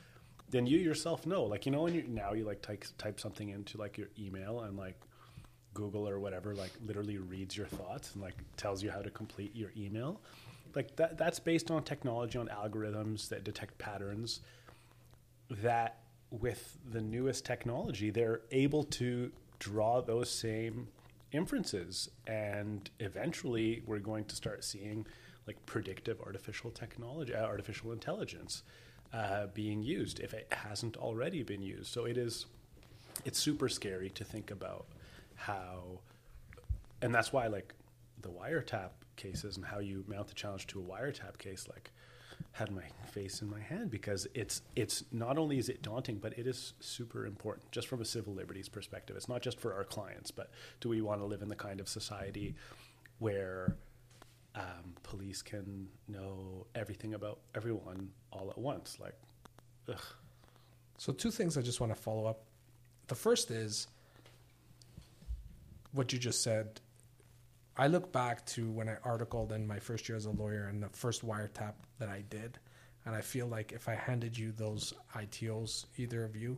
than 0.49 0.65
you 0.65 0.77
yourself 0.77 1.25
know. 1.25 1.43
Like 1.43 1.65
you 1.65 1.71
know 1.71 1.83
when 1.83 1.93
you 1.93 2.03
now 2.07 2.33
you 2.33 2.45
like 2.45 2.61
type 2.61 2.83
type 2.97 3.19
something 3.19 3.49
into 3.49 3.77
like 3.77 3.97
your 3.97 4.09
email 4.19 4.61
and 4.61 4.77
like 4.77 4.99
Google 5.79 6.07
or 6.07 6.19
whatever 6.19 6.53
like 6.53 6.71
literally 6.85 7.17
reads 7.17 7.55
your 7.55 7.67
thoughts 7.67 8.13
and 8.13 8.21
like 8.21 8.35
tells 8.57 8.83
you 8.83 8.91
how 8.91 9.01
to 9.01 9.09
complete 9.09 9.55
your 9.55 9.71
email. 9.77 10.19
Like 10.75 10.95
that 10.97 11.17
that's 11.17 11.39
based 11.39 11.71
on 11.71 11.83
technology 11.83 12.37
on 12.37 12.47
algorithms 12.47 13.29
that 13.29 13.43
detect 13.43 13.77
patterns 13.77 14.41
that 15.49 15.99
with 16.31 16.77
the 16.91 17.01
newest 17.01 17.43
technology 17.45 18.11
they're 18.11 18.41
able 18.51 18.83
to 18.83 19.31
draw 19.57 19.99
those 19.99 20.29
same 20.29 20.87
inferences 21.31 22.09
and 22.27 22.89
eventually 22.99 23.81
we're 23.87 23.99
going 23.99 24.25
to 24.25 24.35
start 24.35 24.63
seeing 24.63 25.05
like 25.47 25.57
predictive 25.65 26.21
artificial 26.21 26.69
technology 26.69 27.33
uh, 27.33 27.43
artificial 27.43 27.91
intelligence 27.91 28.61
uh, 29.11 29.47
being 29.55 29.81
used 29.81 30.19
if 30.19 30.33
it 30.33 30.47
hasn't 30.51 30.97
already 30.97 31.41
been 31.41 31.63
used 31.63 31.87
so 31.91 32.05
it 32.05 32.17
is 32.17 32.45
it's 33.25 33.39
super 33.39 33.67
scary 33.67 34.09
to 34.09 34.23
think 34.23 34.51
about 34.51 34.85
how 35.39 35.99
and 37.01 37.13
that's 37.13 37.31
why 37.31 37.47
like 37.47 37.73
the 38.21 38.29
wiretap 38.29 38.89
cases 39.15 39.57
and 39.57 39.65
how 39.65 39.79
you 39.79 40.03
mount 40.07 40.27
the 40.27 40.33
challenge 40.33 40.67
to 40.67 40.79
a 40.79 40.83
wiretap 40.83 41.37
case 41.37 41.67
like 41.69 41.91
had 42.53 42.71
my 42.71 42.83
face 43.11 43.41
in 43.41 43.49
my 43.49 43.59
hand 43.59 43.91
because 43.91 44.27
it's 44.33 44.61
it's 44.75 45.03
not 45.11 45.37
only 45.37 45.57
is 45.57 45.69
it 45.69 45.81
daunting 45.81 46.17
but 46.17 46.37
it 46.37 46.47
is 46.47 46.73
super 46.79 47.25
important 47.25 47.69
just 47.71 47.87
from 47.87 48.01
a 48.01 48.05
civil 48.05 48.33
liberties 48.33 48.69
perspective 48.69 49.15
it's 49.15 49.29
not 49.29 49.41
just 49.41 49.59
for 49.59 49.73
our 49.73 49.83
clients 49.83 50.31
but 50.31 50.49
do 50.79 50.89
we 50.89 51.01
want 51.01 51.19
to 51.19 51.25
live 51.25 51.41
in 51.41 51.49
the 51.49 51.55
kind 51.55 51.79
of 51.79 51.87
society 51.87 52.55
where 53.19 53.75
um, 54.55 54.93
police 55.03 55.41
can 55.41 55.87
know 56.07 56.65
everything 56.75 57.13
about 57.13 57.39
everyone 57.55 58.09
all 58.31 58.49
at 58.49 58.57
once 58.57 58.97
like 58.99 59.15
ugh. 59.89 60.01
So, 60.97 61.13
two 61.13 61.31
things 61.31 61.57
I 61.57 61.61
just 61.61 61.79
want 61.79 61.95
to 61.95 61.99
follow 62.01 62.25
up. 62.25 62.43
The 63.07 63.15
first 63.15 63.51
is 63.51 63.87
what 65.91 66.13
you 66.13 66.19
just 66.19 66.43
said. 66.43 66.81
I 67.77 67.87
look 67.87 68.11
back 68.11 68.45
to 68.47 68.69
when 68.69 68.89
I 68.89 68.97
articled 69.03 69.51
in 69.51 69.65
my 69.65 69.79
first 69.79 70.09
year 70.09 70.17
as 70.17 70.25
a 70.25 70.31
lawyer 70.31 70.67
and 70.67 70.83
the 70.83 70.89
first 70.89 71.25
wiretap 71.25 71.73
that 71.99 72.09
I 72.09 72.23
did, 72.29 72.59
and 73.05 73.15
I 73.15 73.21
feel 73.21 73.47
like 73.47 73.71
if 73.71 73.87
I 73.87 73.95
handed 73.95 74.37
you 74.37 74.51
those 74.51 74.93
ITOs, 75.15 75.85
either 75.97 76.25
of 76.25 76.35
you, 76.35 76.57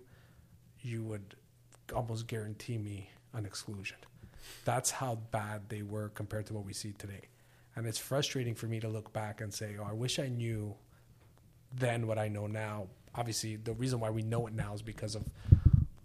you 0.82 1.04
would 1.04 1.36
almost 1.94 2.28
guarantee 2.28 2.78
me 2.78 3.10
an 3.34 3.46
exclusion. 3.46 3.98
That's 4.66 4.92
how 4.92 5.20
bad 5.32 5.70
they 5.70 5.84
were 5.84 6.10
compared 6.10 6.48
to 6.48 6.54
what 6.54 6.66
we 6.66 6.74
see 6.74 6.94
today. 6.94 7.22
And 7.76 7.86
it's 7.86 8.00
frustrating 8.00 8.56
for 8.56 8.66
me 8.66 8.80
to 8.80 8.90
look 8.90 9.14
back 9.14 9.42
and 9.42 9.54
say, 9.54 9.76
oh, 9.80 9.86
I 9.90 9.94
wish 9.94 10.20
I 10.20 10.28
knew 10.28 10.76
then 11.74 12.08
what 12.08 12.18
I 12.18 12.28
know 12.28 12.48
now. 12.48 12.88
Obviously, 13.16 13.56
the 13.56 13.74
reason 13.74 14.00
why 14.00 14.10
we 14.10 14.24
know 14.24 14.48
it 14.48 14.54
now 14.54 14.74
is 14.74 14.82
because 14.82 15.16
of 15.16 15.24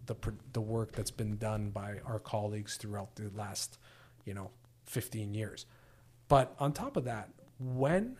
the 0.06 0.16
the 0.52 0.60
work 0.60 0.92
that's 0.92 1.10
been 1.10 1.36
done 1.36 1.70
by 1.70 1.96
our 2.06 2.18
colleagues 2.18 2.76
throughout 2.76 3.14
the 3.16 3.30
last, 3.34 3.78
you 4.24 4.34
know, 4.34 4.50
15 4.84 5.34
years. 5.34 5.66
But 6.28 6.54
on 6.58 6.72
top 6.72 6.96
of 6.96 7.04
that, 7.04 7.30
when 7.58 8.16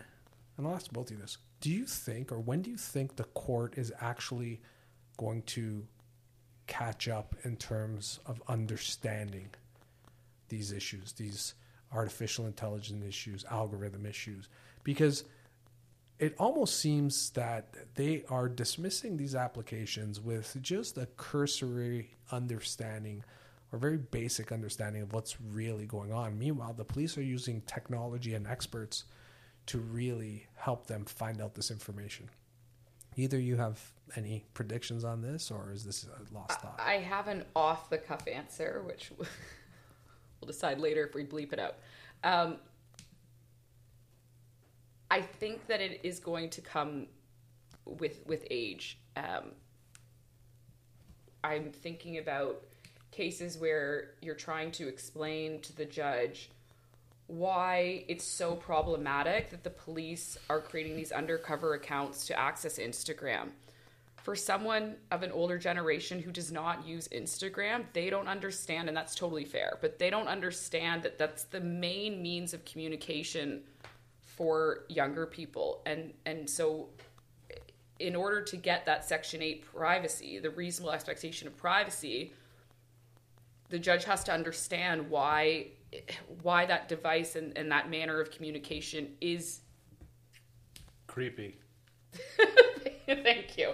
and 0.56 0.66
I'll 0.66 0.74
ask 0.74 0.90
both 0.92 1.10
of 1.10 1.16
you 1.16 1.22
this, 1.22 1.38
do 1.60 1.70
you 1.70 1.84
think 1.84 2.32
or 2.32 2.40
when 2.40 2.62
do 2.62 2.70
you 2.70 2.76
think 2.76 3.16
the 3.16 3.24
court 3.24 3.76
is 3.76 3.92
actually 4.00 4.60
going 5.16 5.42
to 5.42 5.86
catch 6.66 7.08
up 7.08 7.34
in 7.44 7.56
terms 7.56 8.20
of 8.26 8.42
understanding 8.48 9.50
these 10.48 10.72
issues, 10.72 11.12
these 11.12 11.54
artificial 11.92 12.46
intelligence 12.46 13.04
issues, 13.04 13.44
algorithm 13.50 14.06
issues? 14.06 14.48
Because 14.84 15.24
it 16.18 16.34
almost 16.38 16.80
seems 16.80 17.30
that 17.30 17.74
they 17.94 18.24
are 18.30 18.48
dismissing 18.48 19.16
these 19.16 19.34
applications 19.34 20.20
with 20.20 20.56
just 20.62 20.96
a 20.96 21.06
cursory 21.16 22.10
understanding 22.32 23.22
or 23.72 23.78
very 23.78 23.98
basic 23.98 24.52
understanding 24.52 25.02
of 25.02 25.12
what's 25.12 25.40
really 25.40 25.86
going 25.86 26.12
on. 26.12 26.38
Meanwhile, 26.38 26.74
the 26.74 26.84
police 26.84 27.18
are 27.18 27.22
using 27.22 27.60
technology 27.62 28.34
and 28.34 28.46
experts 28.46 29.04
to 29.66 29.78
really 29.78 30.46
help 30.54 30.86
them 30.86 31.04
find 31.04 31.40
out 31.40 31.54
this 31.54 31.70
information. 31.70 32.30
Either 33.16 33.38
you 33.38 33.56
have 33.56 33.80
any 34.14 34.44
predictions 34.54 35.04
on 35.04 35.20
this, 35.20 35.50
or 35.50 35.72
is 35.72 35.84
this 35.84 36.04
a 36.04 36.34
lost 36.34 36.60
thought? 36.60 36.78
I 36.78 36.94
have 36.94 37.28
an 37.28 37.44
off 37.56 37.90
the 37.90 37.98
cuff 37.98 38.26
answer, 38.28 38.82
which 38.86 39.10
we'll 39.18 40.46
decide 40.46 40.78
later 40.78 41.04
if 41.04 41.14
we 41.14 41.24
bleep 41.24 41.52
it 41.52 41.58
out. 41.58 41.76
Um, 42.22 42.58
I 45.10 45.20
think 45.20 45.66
that 45.68 45.80
it 45.80 46.00
is 46.02 46.18
going 46.18 46.50
to 46.50 46.60
come 46.60 47.06
with 47.84 48.20
with 48.26 48.46
age. 48.50 48.98
Um, 49.16 49.52
I'm 51.44 51.70
thinking 51.70 52.18
about 52.18 52.62
cases 53.12 53.56
where 53.56 54.10
you're 54.20 54.34
trying 54.34 54.72
to 54.72 54.88
explain 54.88 55.60
to 55.62 55.74
the 55.74 55.84
judge 55.84 56.50
why 57.28 58.04
it's 58.08 58.24
so 58.24 58.54
problematic 58.54 59.50
that 59.50 59.64
the 59.64 59.70
police 59.70 60.38
are 60.50 60.60
creating 60.60 60.96
these 60.96 61.12
undercover 61.12 61.74
accounts 61.74 62.26
to 62.26 62.38
access 62.38 62.78
Instagram. 62.78 63.48
For 64.16 64.34
someone 64.34 64.96
of 65.12 65.22
an 65.22 65.30
older 65.30 65.56
generation 65.56 66.20
who 66.20 66.32
does 66.32 66.50
not 66.50 66.86
use 66.86 67.08
Instagram, 67.08 67.84
they 67.92 68.10
don't 68.10 68.26
understand, 68.26 68.88
and 68.88 68.96
that's 68.96 69.14
totally 69.14 69.44
fair, 69.44 69.78
but 69.80 69.98
they 70.00 70.10
don't 70.10 70.26
understand 70.26 71.02
that 71.04 71.16
that's 71.16 71.44
the 71.44 71.60
main 71.60 72.20
means 72.20 72.52
of 72.52 72.64
communication 72.64 73.62
for 74.36 74.84
younger 74.88 75.26
people. 75.26 75.82
And, 75.86 76.12
and 76.24 76.48
so, 76.48 76.90
in 77.98 78.14
order 78.14 78.42
to 78.42 78.56
get 78.56 78.84
that 78.84 79.04
Section 79.06 79.42
8 79.42 79.64
privacy, 79.74 80.38
the 80.38 80.50
reasonable 80.50 80.92
expectation 80.92 81.48
of 81.48 81.56
privacy, 81.56 82.34
the 83.68 83.78
judge 83.78 84.04
has 84.04 84.22
to 84.24 84.32
understand 84.32 85.08
why 85.10 85.68
why 86.42 86.66
that 86.66 86.88
device 86.88 87.36
and, 87.36 87.56
and 87.56 87.70
that 87.70 87.88
manner 87.88 88.20
of 88.20 88.30
communication 88.30 89.08
is 89.20 89.60
creepy 91.06 91.58
thank 93.06 93.56
you 93.56 93.70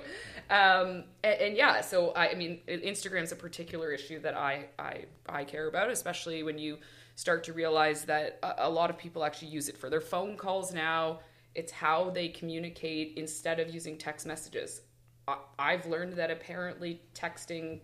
um, 0.51 1.05
and, 1.25 1.41
and, 1.41 1.57
yeah 1.57 1.81
so 1.81 2.11
I, 2.11 2.31
I 2.31 2.35
mean 2.35 2.61
instagram's 2.69 3.33
a 3.33 3.37
particular 3.37 3.91
issue 3.91 4.21
that 4.21 4.37
I, 4.37 4.67
I 4.79 5.05
i 5.29 5.45
care 5.45 5.69
about 5.69 5.91
especially 5.91 6.43
when 6.43 6.59
you 6.59 6.79
start 7.23 7.45
to 7.45 7.53
realize 7.53 8.05
that 8.05 8.39
a, 8.59 8.69
lot 8.69 8.91
of 8.91 8.99
people 8.99 9.25
actually 9.25 9.49
use 9.49 9.69
it 9.69 9.77
for 9.77 9.89
their 9.89 10.01
phone 10.01 10.37
calls 10.37 10.75
now 10.75 11.21
it's 11.55 11.71
how 11.71 12.11
they 12.11 12.29
communicate 12.29 13.15
instead 13.17 13.61
of 13.61 13.73
using 13.73 13.97
text 13.97 14.27
messages 14.27 14.83
I, 15.29 15.37
i've 15.59 15.87
learned 15.87 16.15
that 16.15 16.31
apparently 16.31 17.01
texting 17.15 17.81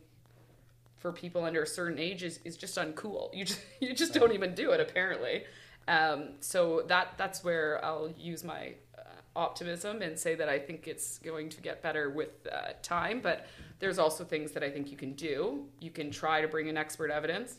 for 0.99 1.12
people 1.12 1.45
under 1.45 1.62
a 1.62 1.66
certain 1.66 1.99
age 1.99 2.22
is, 2.22 2.41
is 2.45 2.57
just 2.57 2.76
uncool. 2.76 3.34
You 3.34 3.45
just 3.45 3.61
you 3.80 3.95
just 3.95 4.12
don't 4.12 4.32
even 4.32 4.55
do 4.55 4.72
it 4.72 4.80
apparently. 4.80 5.45
Um, 5.86 6.34
so 6.41 6.82
that 6.89 7.14
that's 7.16 7.43
where 7.43 7.82
I'll 7.84 8.12
use 8.18 8.45
my 8.45 8.74
uh, 8.99 9.03
optimism 9.36 10.03
and 10.03 10.18
say 10.18 10.34
that 10.34 10.49
I 10.49 10.59
think 10.59 10.86
it's 10.86 11.18
going 11.18 11.49
to 11.51 11.61
get 11.62 11.82
better 11.82 12.11
with 12.11 12.47
uh, 12.53 12.72
time. 12.82 13.20
But 13.22 13.47
there's 13.78 13.99
also 13.99 14.24
things 14.24 14.53
that 14.53 14.62
I 14.62 14.70
think 14.70 14.91
you 14.91 14.97
can 14.97 15.12
do. 15.12 15.64
You 15.80 15.91
can 15.91 16.11
try 16.11 16.41
to 16.43 16.49
bring 16.49 16.66
in 16.66 16.76
expert 16.76 17.11
evidence 17.11 17.59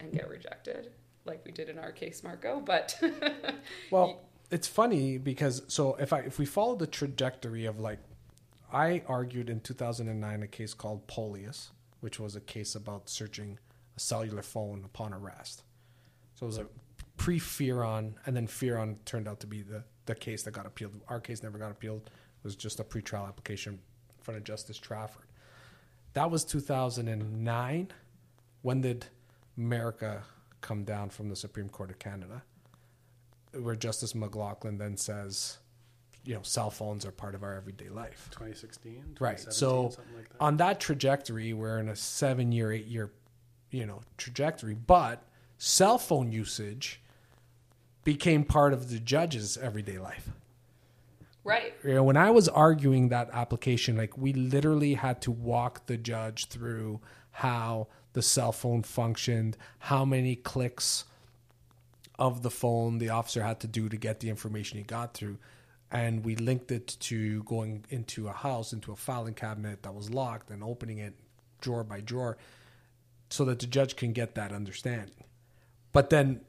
and 0.00 0.12
get 0.12 0.28
rejected, 0.28 0.90
like 1.24 1.44
we 1.44 1.52
did 1.52 1.68
in 1.68 1.78
our 1.78 1.92
case, 1.92 2.22
Marco. 2.22 2.60
But 2.60 3.00
well, 3.90 4.20
it's 4.50 4.66
funny 4.66 5.18
because 5.18 5.62
so 5.68 5.94
if 5.96 6.12
I 6.12 6.20
if 6.20 6.38
we 6.38 6.46
follow 6.46 6.74
the 6.74 6.86
trajectory 6.86 7.66
of 7.66 7.78
like 7.78 7.98
I 8.72 9.02
argued 9.06 9.50
in 9.50 9.60
2009 9.60 10.42
a 10.42 10.46
case 10.46 10.74
called 10.74 11.06
Polius 11.06 11.70
which 12.00 12.18
was 12.18 12.36
a 12.36 12.40
case 12.40 12.74
about 12.74 13.08
searching 13.08 13.58
a 13.96 14.00
cellular 14.00 14.42
phone 14.42 14.82
upon 14.84 15.14
arrest. 15.14 15.62
So 16.34 16.46
it 16.46 16.48
was 16.48 16.58
a 16.58 16.66
pre 17.16 17.38
Fearon, 17.38 18.14
and 18.26 18.36
then 18.36 18.46
Fearon 18.46 18.96
turned 19.04 19.28
out 19.28 19.40
to 19.40 19.46
be 19.46 19.62
the, 19.62 19.84
the 20.06 20.14
case 20.14 20.42
that 20.42 20.52
got 20.52 20.66
appealed. 20.66 21.00
Our 21.08 21.20
case 21.20 21.42
never 21.42 21.58
got 21.58 21.70
appealed. 21.70 22.02
It 22.04 22.44
was 22.44 22.56
just 22.56 22.80
a 22.80 22.84
pretrial 22.84 23.28
application 23.28 23.74
in 23.74 24.22
front 24.22 24.38
of 24.38 24.44
Justice 24.44 24.78
Trafford. 24.78 25.26
That 26.14 26.30
was 26.30 26.44
2009. 26.44 27.92
When 28.62 28.80
did 28.80 29.06
Marakah 29.58 30.22
come 30.60 30.84
down 30.84 31.10
from 31.10 31.28
the 31.28 31.36
Supreme 31.36 31.68
Court 31.68 31.90
of 31.90 31.98
Canada? 31.98 32.42
Where 33.52 33.76
Justice 33.76 34.12
McLachlin 34.12 34.78
then 34.78 34.96
says, 34.96 35.58
you 36.24 36.34
know 36.34 36.42
cell 36.42 36.70
phones 36.70 37.06
are 37.06 37.10
part 37.10 37.34
of 37.34 37.42
our 37.42 37.54
everyday 37.54 37.88
life 37.88 38.28
2016 38.32 39.16
right 39.20 39.40
so 39.40 39.84
like 39.84 40.28
that. 40.28 40.38
on 40.38 40.58
that 40.58 40.78
trajectory 40.78 41.52
we're 41.52 41.78
in 41.78 41.88
a 41.88 41.96
seven 41.96 42.52
year 42.52 42.70
eight 42.70 42.86
year 42.86 43.10
you 43.70 43.86
know 43.86 44.00
trajectory 44.18 44.74
but 44.74 45.24
cell 45.56 45.96
phone 45.96 46.30
usage 46.30 47.00
became 48.04 48.44
part 48.44 48.72
of 48.72 48.90
the 48.90 48.98
judge's 48.98 49.56
everyday 49.56 49.98
life 49.98 50.30
Right. 51.42 51.74
You 51.82 51.94
know, 51.94 52.04
when 52.04 52.16
I 52.18 52.30
was 52.30 52.48
arguing 52.48 53.08
that 53.08 53.30
application, 53.32 53.96
like 53.96 54.16
we 54.18 54.32
literally 54.32 54.94
had 54.94 55.22
to 55.22 55.30
walk 55.30 55.86
the 55.86 55.96
judge 55.96 56.48
through 56.48 57.00
how 57.30 57.88
the 58.12 58.22
cell 58.22 58.52
phone 58.52 58.82
functioned, 58.82 59.56
how 59.78 60.04
many 60.04 60.36
clicks 60.36 61.04
of 62.20 62.42
the 62.42 62.50
phone 62.50 62.98
the 62.98 63.08
officer 63.08 63.42
had 63.42 63.58
to 63.60 63.66
do 63.66 63.88
to 63.88 63.96
get 63.96 64.20
the 64.20 64.28
information 64.28 64.76
he 64.78 64.84
got 64.84 65.14
through. 65.14 65.38
And 65.90 66.24
we 66.24 66.36
linked 66.36 66.70
it 66.70 66.96
to 67.00 67.42
going 67.44 67.84
into 67.88 68.28
a 68.28 68.32
house, 68.32 68.72
into 68.72 68.92
a 68.92 68.96
filing 68.96 69.34
cabinet 69.34 69.82
that 69.82 69.94
was 69.94 70.10
locked 70.10 70.50
and 70.50 70.62
opening 70.62 70.98
it 70.98 71.14
drawer 71.60 71.82
by 71.82 72.00
drawer 72.00 72.36
so 73.30 73.44
that 73.46 73.58
the 73.58 73.66
judge 73.66 73.96
can 73.96 74.12
get 74.12 74.34
that 74.34 74.52
understanding. 74.52 75.24
But 75.92 76.10
then, 76.10 76.42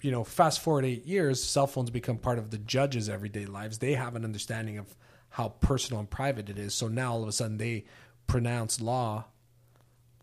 you 0.00 0.10
know, 0.10 0.24
fast 0.24 0.60
forward 0.60 0.86
eight 0.86 1.06
years, 1.06 1.42
cell 1.44 1.66
phones 1.66 1.90
become 1.90 2.16
part 2.16 2.38
of 2.38 2.50
the 2.50 2.58
judge's 2.58 3.08
everyday 3.08 3.44
lives. 3.44 3.78
They 3.78 3.92
have 3.92 4.16
an 4.16 4.24
understanding 4.24 4.78
of 4.78 4.96
how 5.28 5.50
personal 5.60 6.00
and 6.00 6.10
private 6.10 6.48
it 6.48 6.58
is. 6.58 6.74
So 6.74 6.88
now 6.88 7.12
all 7.12 7.22
of 7.22 7.28
a 7.28 7.32
sudden 7.32 7.58
they 7.58 7.84
pronounce 8.26 8.80
law 8.80 9.26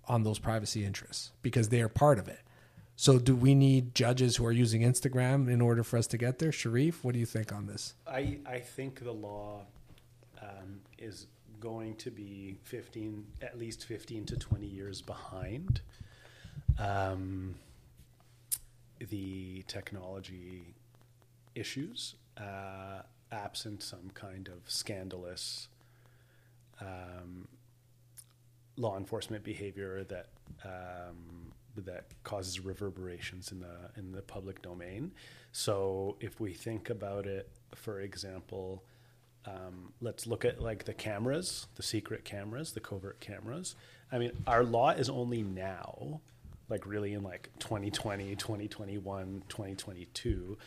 on 0.07 0.23
those 0.23 0.39
privacy 0.39 0.85
interests 0.85 1.31
because 1.41 1.69
they 1.69 1.81
are 1.81 1.89
part 1.89 2.19
of 2.19 2.27
it. 2.27 2.39
So 2.95 3.19
do 3.19 3.35
we 3.35 3.53
need 3.53 3.93
judges 3.93 4.37
who 4.37 4.45
are 4.45 4.51
using 4.51 4.81
Instagram 4.81 5.49
in 5.49 5.61
order 5.61 5.83
for 5.83 5.97
us 5.97 6.07
to 6.07 6.17
get 6.17 6.39
there? 6.39 6.49
Sherif, 6.49 7.03
what 7.03 7.13
do 7.13 7.19
you 7.19 7.27
think 7.27 7.53
on 7.53 7.67
this? 7.67 7.93
I, 8.07 8.39
I 8.45 8.59
think 8.59 9.03
the 9.03 9.11
law 9.11 9.61
um, 10.41 10.81
is 10.97 11.27
going 11.59 11.95
to 11.97 12.09
be 12.09 12.57
15, 12.63 13.25
at 13.41 13.59
least 13.59 13.85
15 13.85 14.25
to 14.25 14.35
20 14.35 14.65
years 14.65 15.01
behind 15.01 15.81
um, 16.79 17.55
the 18.99 19.63
technology 19.67 20.73
issues, 21.53 22.15
uh, 22.37 23.01
absent 23.31 23.83
some 23.83 24.09
kind 24.13 24.47
of 24.47 24.69
scandalous 24.69 25.67
um, 26.81 27.47
law 28.77 28.97
enforcement 28.97 29.43
behavior 29.43 30.03
that 30.05 30.27
um, 30.63 31.51
that 31.75 32.05
causes 32.23 32.59
reverberations 32.59 33.51
in 33.51 33.59
the 33.59 33.89
in 33.97 34.11
the 34.11 34.21
public 34.21 34.61
domain. 34.61 35.11
So 35.51 36.17
if 36.19 36.39
we 36.39 36.53
think 36.53 36.89
about 36.89 37.25
it, 37.25 37.49
for 37.75 38.01
example, 38.01 38.83
um, 39.45 39.93
let's 40.01 40.27
look 40.27 40.45
at 40.45 40.61
like 40.61 40.85
the 40.85 40.93
cameras, 40.93 41.67
the 41.75 41.83
secret 41.83 42.25
cameras, 42.25 42.73
the 42.73 42.79
covert 42.79 43.19
cameras. 43.19 43.75
I 44.11 44.19
mean, 44.19 44.31
our 44.45 44.63
law 44.63 44.91
is 44.91 45.09
only 45.09 45.41
now, 45.41 46.21
like 46.69 46.85
really 46.85 47.13
in 47.13 47.23
like 47.23 47.49
2020, 47.59 48.35
2021, 48.35 49.43
2022, 49.47 50.57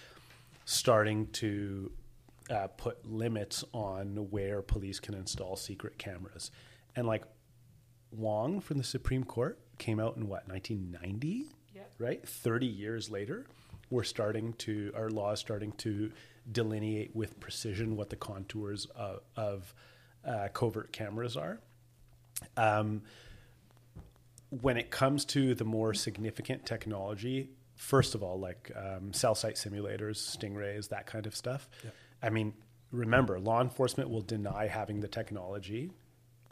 starting 0.65 1.27
to 1.29 1.91
uh, 2.51 2.67
put 2.77 3.11
limits 3.11 3.65
on 3.73 4.17
where 4.31 4.63
police 4.63 4.99
can 4.99 5.15
install 5.15 5.57
secret 5.57 5.99
cameras. 5.99 6.51
And 6.97 7.07
like 7.07 7.25
Wong 8.13 8.61
from 8.61 8.79
the 8.79 8.85
Supreme 8.85 9.25
Court 9.25 9.59
came 9.79 10.01
out 10.01 10.17
in 10.17 10.29
what 10.29 10.49
1990, 10.49 11.47
Yeah. 11.75 11.83
right? 11.99 12.27
30 12.27 12.67
years 12.67 13.11
later, 13.11 13.47
we're 13.91 14.05
starting 14.05 14.53
to 14.55 14.93
our 14.95 15.11
law 15.11 15.33
is 15.33 15.41
starting 15.41 15.73
to 15.73 16.11
delineate 16.51 17.15
with 17.15 17.39
precision 17.41 17.97
what 17.97 18.11
the 18.11 18.17
contours 18.17 18.87
of, 18.97 19.21
of 19.37 19.75
uh, 20.25 20.49
covert 20.53 20.93
cameras 20.93 21.37
are. 21.37 21.61
Um, 22.57 23.03
when 24.51 24.77
it 24.77 24.91
comes 24.91 25.25
to 25.27 25.55
the 25.55 25.65
more 25.65 25.95
significant 25.95 26.67
technology, 26.67 27.51
first 27.77 28.15
of 28.15 28.23
all, 28.23 28.39
like 28.39 28.71
um, 28.77 29.13
cell 29.13 29.35
site 29.35 29.55
simulators, 29.55 30.17
stingrays, 30.37 30.89
that 30.89 31.07
kind 31.07 31.27
of 31.27 31.37
stuff. 31.37 31.69
I 32.23 32.31
mean, 32.31 32.55
remember, 32.91 33.39
law 33.39 33.61
enforcement 33.61 34.11
will 34.11 34.23
deny 34.23 34.67
having 34.67 35.01
the 35.01 35.09
technology, 35.09 35.91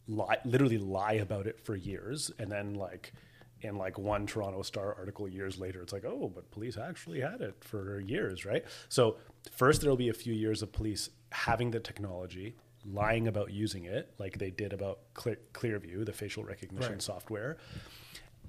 lie, 0.09 0.37
literally 0.43 0.77
lie 0.77 1.13
about 1.13 1.47
it 1.47 1.59
for 1.63 1.75
years, 1.75 2.31
and 2.39 2.51
then 2.51 2.73
like 2.73 3.13
in 3.61 3.75
like 3.75 3.97
one 3.97 4.25
Toronto 4.25 4.61
Star 4.61 4.95
article 4.97 5.27
years 5.27 5.59
later, 5.59 5.81
it's 5.81 5.93
like, 5.93 6.05
oh, 6.05 6.31
but 6.33 6.49
police 6.51 6.77
actually 6.77 7.19
had 7.21 7.41
it 7.41 7.55
for 7.61 7.99
years, 7.99 8.45
right? 8.45 8.63
So 8.89 9.17
first, 9.51 9.81
there 9.81 9.89
will 9.89 9.97
be 9.97 10.09
a 10.09 10.13
few 10.13 10.33
years 10.33 10.61
of 10.61 10.71
police 10.71 11.09
having 11.31 11.71
the 11.71 11.79
technology, 11.79 12.55
lying 12.85 13.27
about 13.27 13.51
using 13.51 13.85
it, 13.85 14.13
like 14.17 14.37
they 14.39 14.49
did 14.49 14.71
about 14.73 14.99
Clear, 15.13 15.37
Clearview, 15.53 16.05
the 16.05 16.13
facial 16.13 16.43
recognition 16.43 16.93
Right. 16.93 17.01
software. 17.01 17.57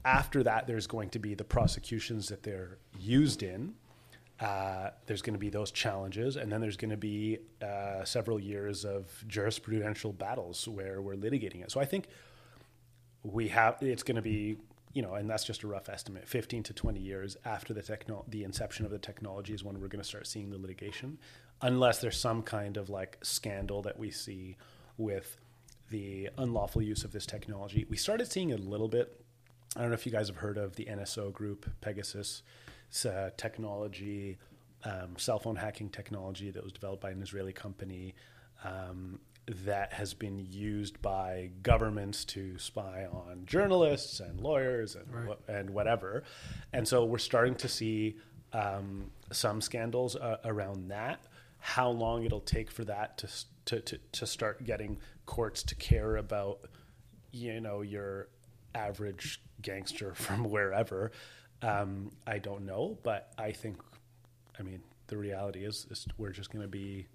After 0.04 0.42
that, 0.44 0.66
there's 0.66 0.86
going 0.86 1.10
to 1.10 1.18
be 1.18 1.34
the 1.34 1.44
prosecutions 1.44 2.28
that 2.28 2.42
they're 2.42 2.78
used 2.98 3.42
in. 3.42 3.74
Uh, 4.40 4.90
there's 5.06 5.20
going 5.20 5.34
to 5.34 5.38
be 5.38 5.50
those 5.50 5.70
challenges, 5.70 6.36
and 6.36 6.50
then 6.50 6.60
there's 6.60 6.78
going 6.78 6.90
to 6.90 6.96
be 6.96 7.38
uh, 7.62 8.04
several 8.04 8.40
years 8.40 8.84
of 8.84 9.06
jurisprudential 9.28 10.16
battles 10.16 10.66
where 10.66 11.02
we're 11.02 11.14
litigating 11.14 11.62
it. 11.62 11.70
So 11.70 11.78
I 11.80 11.84
think 11.84 12.06
we 13.22 13.48
have 13.48 13.76
it's 13.82 14.02
going 14.02 14.16
to 14.16 14.22
be 14.22 14.56
you 14.92 15.02
know, 15.02 15.14
and 15.14 15.30
that's 15.30 15.44
just 15.44 15.62
a 15.62 15.68
rough 15.68 15.88
estimate. 15.88 16.26
Fifteen 16.26 16.62
to 16.64 16.72
twenty 16.72 17.00
years 17.00 17.36
after 17.44 17.72
the 17.72 17.82
techno- 17.82 18.24
the 18.28 18.42
inception 18.42 18.84
of 18.84 18.90
the 18.90 18.98
technology 18.98 19.52
is 19.52 19.62
when 19.62 19.80
we're 19.80 19.88
going 19.88 20.02
to 20.02 20.08
start 20.08 20.26
seeing 20.26 20.50
the 20.50 20.58
litigation, 20.58 21.18
unless 21.62 22.00
there's 22.00 22.18
some 22.18 22.42
kind 22.42 22.76
of 22.76 22.90
like 22.90 23.18
scandal 23.22 23.82
that 23.82 23.98
we 23.98 24.10
see 24.10 24.56
with 24.96 25.36
the 25.90 26.28
unlawful 26.38 26.82
use 26.82 27.04
of 27.04 27.12
this 27.12 27.26
technology. 27.26 27.86
We 27.88 27.96
started 27.96 28.30
seeing 28.30 28.50
it 28.50 28.60
a 28.60 28.62
little 28.62 28.88
bit. 28.88 29.20
I 29.76 29.80
don't 29.82 29.90
know 29.90 29.94
if 29.94 30.06
you 30.06 30.12
guys 30.12 30.28
have 30.28 30.38
heard 30.38 30.58
of 30.58 30.74
the 30.74 30.86
NSO 30.86 31.32
group, 31.32 31.70
Pegasus 31.80 32.42
a 33.04 33.32
technology, 33.36 34.38
um, 34.84 35.16
cell 35.16 35.38
phone 35.38 35.56
hacking 35.56 35.88
technology 35.90 36.50
that 36.50 36.62
was 36.62 36.72
developed 36.72 37.02
by 37.02 37.10
an 37.10 37.22
Israeli 37.22 37.52
company 37.52 38.14
um, 38.64 39.20
that 39.64 39.92
has 39.92 40.14
been 40.14 40.38
used 40.50 41.00
by 41.02 41.50
governments 41.62 42.24
to 42.24 42.56
spy 42.58 43.06
on 43.10 43.42
journalists 43.46 44.20
and 44.20 44.40
lawyers 44.40 44.94
and 44.96 45.12
Right. 45.12 45.28
wha- 45.28 45.36
and 45.54 45.70
whatever. 45.70 46.22
And 46.72 46.86
so 46.86 47.04
we're 47.04 47.18
starting 47.18 47.54
to 47.56 47.68
see 47.68 48.16
um, 48.52 49.10
some 49.32 49.60
scandals 49.60 50.16
uh, 50.16 50.38
around 50.44 50.88
that. 50.88 51.20
How 51.58 51.88
long 51.90 52.24
it'll 52.24 52.40
take 52.40 52.70
for 52.70 52.84
that 52.84 53.18
to, 53.18 53.28
to, 53.66 53.80
to, 53.80 53.98
to 54.12 54.26
start 54.26 54.64
getting 54.64 54.98
courts 55.26 55.62
to 55.64 55.74
care 55.74 56.16
about, 56.16 56.60
you 57.32 57.60
know, 57.60 57.82
your 57.82 58.28
average 58.74 59.40
gangster 59.62 60.14
from 60.24 60.44
wherever, 60.44 61.12
um, 61.62 62.10
I 62.26 62.38
don't 62.38 62.66
know. 62.66 62.98
But 63.02 63.32
I 63.38 63.52
think, 63.52 63.78
I 64.58 64.62
mean, 64.62 64.80
the 65.08 65.16
reality 65.16 65.64
is, 65.64 65.86
is 65.90 66.06
we're 66.18 66.30
just 66.30 66.50
going 66.50 66.62
to 66.62 66.68
be 66.68 67.06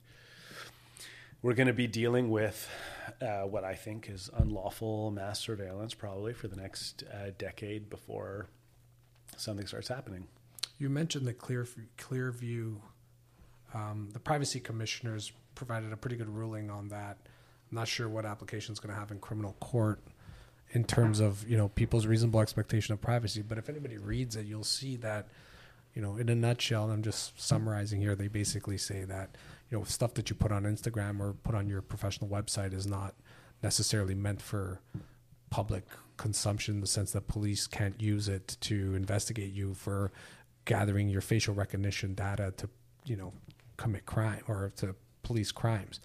we're 1.45 1.53
going 1.53 1.67
to 1.67 1.73
be 1.73 1.85
dealing 1.85 2.31
with 2.31 2.67
uh, 3.21 3.41
what 3.41 3.63
I 3.63 3.75
think 3.75 4.09
is 4.09 4.31
unlawful 4.35 5.11
mass 5.11 5.39
surveillance 5.39 5.93
probably 5.93 6.33
for 6.33 6.47
the 6.47 6.55
next 6.55 7.03
uh, 7.03 7.29
decade 7.37 7.87
before 7.87 8.47
something 9.37 9.67
starts 9.67 9.87
happening. 9.87 10.27
You 10.79 10.89
mentioned 10.89 11.27
the 11.27 11.33
Clear 11.33 11.67
Clearview. 11.99 12.77
Um, 13.75 14.09
the 14.11 14.19
privacy 14.19 14.59
commissioners 14.59 15.33
provided 15.53 15.93
a 15.93 15.97
pretty 15.97 16.15
good 16.15 16.29
ruling 16.29 16.71
on 16.71 16.89
that. 16.89 17.17
I'm 17.69 17.75
not 17.77 17.87
sure 17.87 18.09
what 18.09 18.25
application 18.25 18.73
is 18.73 18.79
going 18.79 18.93
to 18.93 18.99
have 18.99 19.11
in 19.11 19.19
criminal 19.19 19.55
court 19.59 20.01
in 20.71 20.83
terms 20.83 21.19
of 21.19 21.47
you 21.49 21.57
know 21.57 21.69
people's 21.69 22.05
reasonable 22.05 22.41
expectation 22.41 22.93
of 22.93 23.01
privacy. 23.01 23.41
But 23.41 23.57
if 23.57 23.69
anybody 23.69 23.97
reads 23.97 24.35
it, 24.35 24.45
you'll 24.45 24.63
see 24.63 24.95
that 24.97 25.27
you 25.93 26.01
know 26.01 26.17
in 26.17 26.29
a 26.29 26.35
nutshell. 26.35 26.89
I'm 26.89 27.03
just 27.03 27.41
summarizing 27.41 28.01
here. 28.01 28.15
They 28.15 28.27
basically 28.27 28.77
say 28.77 29.03
that 29.05 29.35
you 29.69 29.77
know 29.77 29.83
stuff 29.83 30.13
that 30.15 30.29
you 30.29 30.35
put 30.35 30.51
on 30.51 30.63
Instagram 30.63 31.19
or 31.19 31.33
put 31.33 31.55
on 31.55 31.67
your 31.67 31.81
professional 31.81 32.29
website 32.29 32.73
is 32.73 32.85
not 32.85 33.15
necessarily 33.63 34.15
meant 34.15 34.41
for 34.41 34.81
public 35.49 35.85
consumption 36.17 36.75
in 36.75 36.81
the 36.81 36.87
sense 36.87 37.11
that 37.11 37.27
police 37.27 37.67
can't 37.67 38.01
use 38.01 38.27
it 38.27 38.57
to 38.61 38.95
investigate 38.95 39.53
you 39.53 39.73
for 39.73 40.11
gathering 40.65 41.09
your 41.09 41.21
facial 41.21 41.53
recognition 41.53 42.13
data 42.13 42.53
to 42.57 42.69
you 43.05 43.15
know 43.15 43.31
commit 43.77 44.05
crime 44.05 44.41
or 44.47 44.71
to 44.75 44.95
police 45.23 45.51
crimes 45.51 45.99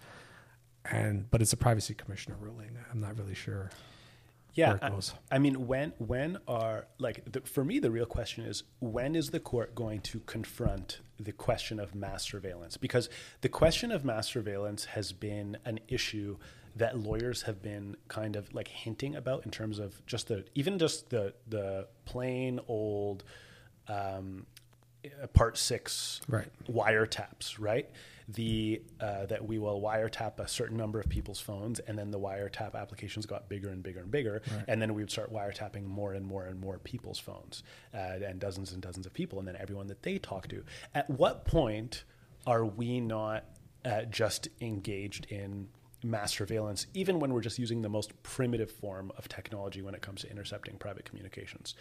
and 0.89 1.29
but 1.31 1.41
it's 1.41 1.53
a 1.53 1.57
privacy 1.57 1.93
commissioner 1.93 2.35
ruling 2.39 2.77
i'm 2.91 2.99
not 2.99 3.17
really 3.17 3.33
sure 3.33 3.69
Yeah, 4.53 4.77
I. 4.81 4.91
I 5.31 5.39
mean, 5.39 5.67
when 5.67 5.93
when 5.97 6.37
are 6.47 6.87
like 6.97 7.31
the, 7.31 7.41
for 7.41 7.63
me 7.63 7.79
the 7.79 7.91
real 7.91 8.05
question 8.05 8.43
is 8.45 8.63
when 8.79 9.15
is 9.15 9.29
the 9.29 9.39
court 9.39 9.75
going 9.75 10.01
to 10.01 10.19
confront 10.21 10.99
the 11.19 11.31
question 11.31 11.79
of 11.79 11.95
mass 11.95 12.23
surveillance? 12.23 12.75
Because 12.77 13.09
the 13.41 13.49
question 13.49 13.91
of 13.91 14.03
mass 14.03 14.27
surveillance 14.27 14.85
has 14.85 15.13
been 15.13 15.57
an 15.65 15.79
issue 15.87 16.37
that 16.75 16.97
lawyers 16.97 17.43
have 17.43 17.61
been 17.61 17.95
kind 18.07 18.35
of 18.35 18.53
like 18.53 18.67
hinting 18.67 19.15
about 19.15 19.45
in 19.45 19.51
terms 19.51 19.79
of 19.79 20.05
just 20.05 20.27
the 20.27 20.45
even 20.55 20.77
just 20.79 21.09
the 21.09 21.33
the 21.47 21.87
plain 22.05 22.59
old 22.67 23.23
um, 23.87 24.45
part 25.33 25.57
six 25.57 26.21
Right. 26.27 26.47
wiretaps, 26.69 27.55
right? 27.59 27.89
The 28.27 28.81
uh, 28.99 29.25
that 29.27 29.45
we 29.45 29.59
will 29.59 29.81
wiretap 29.81 30.39
a 30.39 30.47
certain 30.47 30.77
number 30.77 30.99
of 30.99 31.09
people's 31.09 31.39
phones, 31.39 31.79
and 31.79 31.97
then 31.97 32.11
the 32.11 32.19
wiretap 32.19 32.75
applications 32.75 33.25
got 33.25 33.49
bigger 33.49 33.69
and 33.69 33.83
bigger 33.83 33.99
and 33.99 34.11
bigger, 34.11 34.41
and 34.67 34.81
then 34.81 34.93
we 34.93 35.01
would 35.01 35.11
start 35.11 35.33
wiretapping 35.33 35.85
more 35.85 36.13
and 36.13 36.25
more 36.25 36.45
and 36.45 36.59
more 36.59 36.79
people's 36.79 37.19
phones, 37.19 37.63
uh, 37.93 37.97
and 38.25 38.39
dozens 38.39 38.71
and 38.71 38.81
dozens 38.81 39.05
of 39.05 39.13
people, 39.13 39.39
and 39.39 39.47
then 39.47 39.55
everyone 39.59 39.87
that 39.87 40.03
they 40.03 40.17
talk 40.17 40.47
to. 40.49 40.63
At 40.93 41.09
what 41.09 41.45
point 41.45 42.03
are 42.47 42.65
we 42.65 42.99
not 42.99 43.45
uh, 43.85 44.03
just 44.03 44.47
engaged 44.59 45.25
in 45.29 45.67
mass 46.03 46.33
surveillance, 46.33 46.87
even 46.93 47.19
when 47.19 47.33
we're 47.33 47.41
just 47.41 47.59
using 47.59 47.81
the 47.81 47.89
most 47.89 48.11
primitive 48.23 48.71
form 48.71 49.11
of 49.17 49.27
technology 49.27 49.81
when 49.81 49.93
it 49.93 50.01
comes 50.01 50.21
to 50.21 50.31
intercepting 50.31 50.77
private 50.77 51.05
communications. 51.05 51.75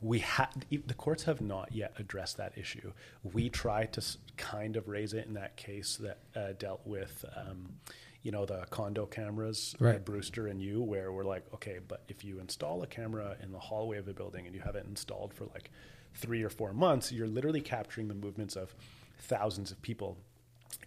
We 0.00 0.20
ha- 0.20 0.50
the 0.70 0.94
courts 0.94 1.24
have 1.24 1.40
not 1.40 1.72
yet 1.72 1.92
addressed 1.98 2.36
that 2.36 2.56
issue. 2.56 2.92
We 3.32 3.48
tried 3.48 3.92
to 3.94 4.04
kind 4.36 4.76
of 4.76 4.88
raise 4.88 5.12
it 5.12 5.26
in 5.26 5.34
that 5.34 5.56
case 5.56 5.96
that 5.96 6.18
uh, 6.36 6.52
dealt 6.58 6.82
with, 6.84 7.24
um, 7.36 7.74
you 8.22 8.30
know, 8.30 8.46
the 8.46 8.64
condo 8.70 9.06
cameras, 9.06 9.74
uh, 9.80 9.84
Right. 9.84 10.04
Brewster 10.04 10.46
and 10.46 10.62
you, 10.62 10.82
where 10.82 11.10
we're 11.10 11.24
like, 11.24 11.44
okay, 11.54 11.80
but 11.86 12.02
if 12.08 12.24
you 12.24 12.38
install 12.38 12.82
a 12.82 12.86
camera 12.86 13.36
in 13.42 13.50
the 13.50 13.58
hallway 13.58 13.98
of 13.98 14.06
a 14.06 14.12
building 14.12 14.46
and 14.46 14.54
you 14.54 14.60
have 14.60 14.76
it 14.76 14.86
installed 14.86 15.34
for 15.34 15.46
like 15.46 15.70
three 16.14 16.42
or 16.44 16.50
four 16.50 16.72
months, 16.72 17.10
you're 17.10 17.26
literally 17.26 17.60
capturing 17.60 18.06
the 18.06 18.14
movements 18.14 18.54
of 18.54 18.74
thousands 19.20 19.72
of 19.72 19.82
people. 19.82 20.16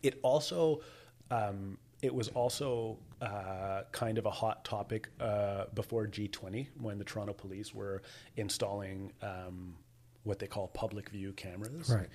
It 0.04 0.20
also, 0.24 0.82
um, 1.30 1.78
it 2.02 2.14
was 2.14 2.30
also 2.30 2.98
uh, 3.22 3.84
kind 3.92 4.18
of 4.18 4.26
a 4.26 4.32
hot 4.32 4.66
topic 4.66 5.10
uh, 5.20 5.66
before 5.74 6.08
G20 6.08 6.68
when 6.80 6.98
the 6.98 7.04
Toronto 7.04 7.34
police 7.34 7.74
were 7.74 8.02
installing 8.36 9.12
um, 9.22 9.76
what 10.24 10.40
they 10.40 10.48
call 10.48 10.68
public 10.68 11.10
view 11.10 11.34
cameras. 11.34 11.90
Right. 11.90 12.10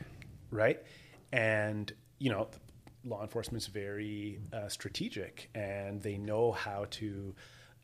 Right. 0.50 0.82
And, 1.32 1.92
you 2.18 2.30
know, 2.30 2.48
law 3.04 3.22
enforcement's 3.22 3.66
very 3.66 4.40
uh, 4.52 4.68
strategic 4.68 5.50
and 5.54 6.02
they 6.02 6.16
know 6.18 6.52
how 6.52 6.86
to 6.90 7.34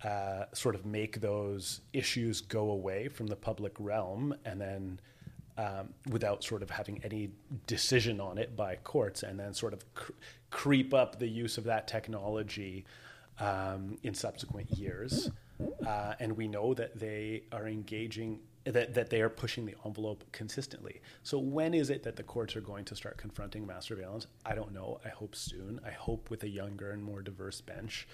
uh, 0.04 0.44
sort 0.52 0.74
of 0.74 0.84
make 0.84 1.20
those 1.20 1.80
issues 1.92 2.40
go 2.40 2.70
away 2.70 3.08
from 3.08 3.28
the 3.28 3.36
public 3.36 3.72
realm 3.78 4.34
and 4.44 4.60
then 4.60 5.00
um, 5.58 5.90
without 6.10 6.42
sort 6.42 6.62
of 6.62 6.70
having 6.70 7.00
any 7.04 7.30
decision 7.66 8.20
on 8.20 8.38
it 8.38 8.56
by 8.56 8.76
courts 8.76 9.22
and 9.22 9.38
then 9.38 9.52
sort 9.52 9.72
of 9.72 9.94
cr- 9.94 10.12
creep 10.50 10.94
up 10.94 11.18
the 11.18 11.28
use 11.28 11.58
of 11.58 11.64
that 11.64 11.86
technology 11.86 12.84
um, 13.38 13.98
in 14.02 14.14
subsequent 14.14 14.70
years. 14.70 15.30
Uh, 15.86 16.14
and 16.18 16.36
we 16.36 16.48
know 16.48 16.74
that 16.74 16.98
they 16.98 17.42
are 17.52 17.68
engaging, 17.68 18.40
that, 18.64 18.94
that 18.94 19.10
they 19.10 19.20
are 19.20 19.28
pushing 19.28 19.66
the 19.66 19.74
envelope 19.84 20.24
consistently. 20.32 21.00
So, 21.22 21.38
when 21.38 21.74
is 21.74 21.90
it 21.90 22.02
that 22.02 22.16
the 22.16 22.22
courts 22.22 22.56
are 22.56 22.60
going 22.60 22.84
to 22.86 22.96
start 22.96 23.16
confronting 23.16 23.66
mass 23.66 23.86
surveillance? 23.86 24.26
I 24.44 24.54
don't 24.54 24.72
know. 24.72 25.00
I 25.04 25.10
hope 25.10 25.36
soon. 25.36 25.80
I 25.86 25.90
hope 25.90 26.30
with 26.30 26.42
a 26.42 26.48
younger 26.48 26.90
and 26.90 27.02
more 27.02 27.22
diverse 27.22 27.60
bench, 27.60 28.08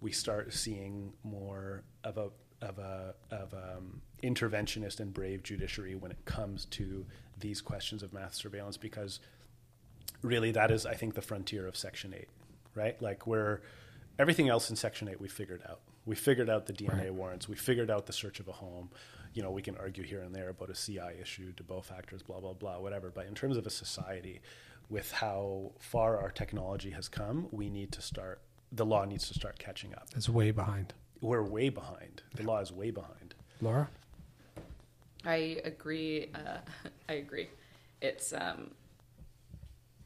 we 0.00 0.10
start 0.10 0.52
seeing 0.52 1.12
more 1.22 1.84
of 2.02 2.18
a 2.18 2.30
of 2.64 2.78
a 2.78 3.14
of 3.30 3.52
um, 3.54 4.00
interventionist 4.22 4.98
and 5.00 5.12
brave 5.12 5.42
judiciary 5.42 5.94
when 5.94 6.10
it 6.10 6.24
comes 6.24 6.64
to 6.66 7.06
these 7.38 7.60
questions 7.60 8.02
of 8.02 8.12
mass 8.12 8.36
surveillance 8.36 8.76
because 8.76 9.20
really 10.22 10.50
that 10.50 10.70
is 10.70 10.86
I 10.86 10.94
think 10.94 11.14
the 11.14 11.22
frontier 11.22 11.66
of 11.66 11.76
section 11.76 12.14
8 12.16 12.28
right? 12.74 13.00
Like 13.00 13.26
where 13.26 13.62
everything 14.18 14.48
else 14.48 14.70
in 14.70 14.76
section 14.76 15.08
8 15.08 15.20
we 15.20 15.28
figured 15.28 15.62
out. 15.68 15.80
We 16.06 16.14
figured 16.16 16.50
out 16.50 16.66
the 16.66 16.72
DNA 16.72 17.04
Right. 17.04 17.14
warrants. 17.14 17.48
We 17.48 17.56
figured 17.56 17.90
out 17.90 18.06
the 18.06 18.12
search 18.12 18.40
of 18.40 18.48
a 18.48 18.52
home. 18.52 18.90
You 19.34 19.42
know 19.42 19.50
we 19.50 19.62
can 19.62 19.76
argue 19.76 20.04
here 20.04 20.20
and 20.20 20.34
there 20.34 20.48
about 20.48 20.70
a 20.70 20.74
CI 20.74 21.20
issue 21.20 21.52
Debot 21.52 21.84
factors 21.84 22.22
blah 22.22 22.40
blah 22.40 22.52
blah 22.54 22.78
whatever. 22.80 23.10
But 23.10 23.26
in 23.26 23.34
terms 23.34 23.56
of 23.56 23.66
a 23.66 23.70
society 23.70 24.40
with 24.88 25.12
how 25.12 25.72
far 25.78 26.18
our 26.18 26.30
technology 26.30 26.90
has 26.90 27.08
come 27.08 27.48
we 27.50 27.68
need 27.70 27.90
to 27.92 28.02
start 28.02 28.40
the 28.70 28.84
law 28.86 29.04
needs 29.04 29.28
to 29.28 29.34
start 29.34 29.58
catching 29.58 29.94
up. 29.94 30.08
It's 30.16 30.28
way 30.28 30.50
behind. 30.50 30.94
We're 31.24 31.42
way 31.42 31.70
behind. 31.70 32.22
The 32.34 32.42
law 32.42 32.60
is 32.60 32.70
way 32.70 32.90
behind. 32.90 33.34
Laura? 33.60 33.88
I 35.24 35.60
agree. 35.64 36.30
Uh, 36.34 36.58
I 37.08 37.14
agree. 37.14 37.48
It's 38.02 38.32
um, 38.32 38.70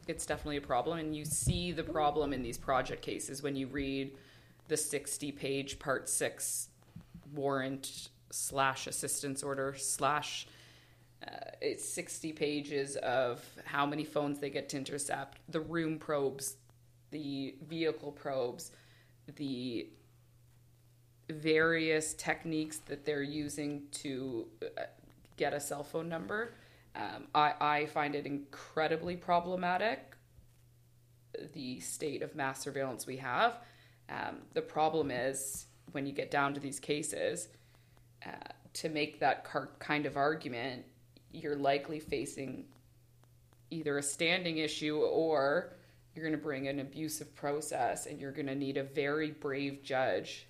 it's 0.07 0.25
definitely 0.25 0.59
a 0.59 0.63
problem, 0.63 0.99
and 0.99 1.15
you 1.15 1.25
see 1.25 1.73
the 1.73 1.83
problem 1.83 2.33
in 2.33 2.43
these 2.43 2.57
project 2.57 3.03
cases 3.03 3.43
when 3.43 3.57
you 3.57 3.67
read 3.67 4.17
the 4.69 4.77
sixty-page 4.77 5.79
Part 5.79 6.09
Six 6.09 6.69
warrant 7.35 8.09
slash 8.31 8.87
assistance 8.87 9.43
order 9.43 9.75
slash. 9.77 10.47
Uh, 11.27 11.51
it's 11.61 11.85
60 11.85 12.33
pages 12.33 12.95
of 12.95 13.45
how 13.65 13.85
many 13.85 14.05
phones 14.05 14.39
they 14.39 14.51
get 14.51 14.69
to 14.69 14.77
intercept, 14.77 15.41
the 15.49 15.59
room 15.59 15.99
probes, 15.99 16.55
the 17.11 17.57
vehicle 17.69 18.13
probes, 18.13 18.71
the 19.35 19.89
various 21.29 22.15
techniques 22.15 22.79
that 22.87 23.05
they're 23.05 23.23
using 23.23 23.83
to 23.93 24.47
uh, 24.63 24.83
get 25.37 25.53
a 25.53 25.61
cell 25.61 25.83
phone 25.83 26.09
number. 26.09 26.55
Um, 26.97 27.29
I, 27.35 27.55
I 27.61 27.87
find 27.87 28.15
it 28.15 28.27
incredibly 28.27 29.17
problematic, 29.17 30.17
the 31.53 31.79
state 31.81 32.23
of 32.23 32.35
mass 32.35 32.61
surveillance 32.61 33.07
we 33.07 33.19
have. 33.19 33.59
Um, 34.09 34.39
the 34.55 34.63
problem 34.63 35.11
is 35.11 35.67
when 35.93 36.07
you 36.07 36.13
get 36.13 36.31
down 36.31 36.55
to 36.55 36.61
these 36.61 36.81
cases, 36.81 37.49
uh, 38.27 38.31
to 38.75 38.89
make 38.89 39.21
that 39.21 39.45
car- 39.45 39.71
kind 39.79 40.07
of 40.07 40.17
argument, 40.17 40.85
you're 41.33 41.57
likely 41.57 42.01
facing 42.01 42.65
either 43.71 43.99
a 43.99 44.03
standing 44.03 44.59
issue 44.59 44.97
or 44.97 45.75
you're 46.15 46.25
going 46.25 46.37
to 46.37 46.43
bring 46.43 46.69
an 46.69 46.81
abusive 46.81 47.35
process 47.37 48.07
and 48.07 48.21
you're 48.21 48.33
going 48.33 48.47
to 48.47 48.55
need 48.55 48.77
a 48.77 48.83
very 48.83 49.31
brave 49.31 49.83
judge 49.83 50.48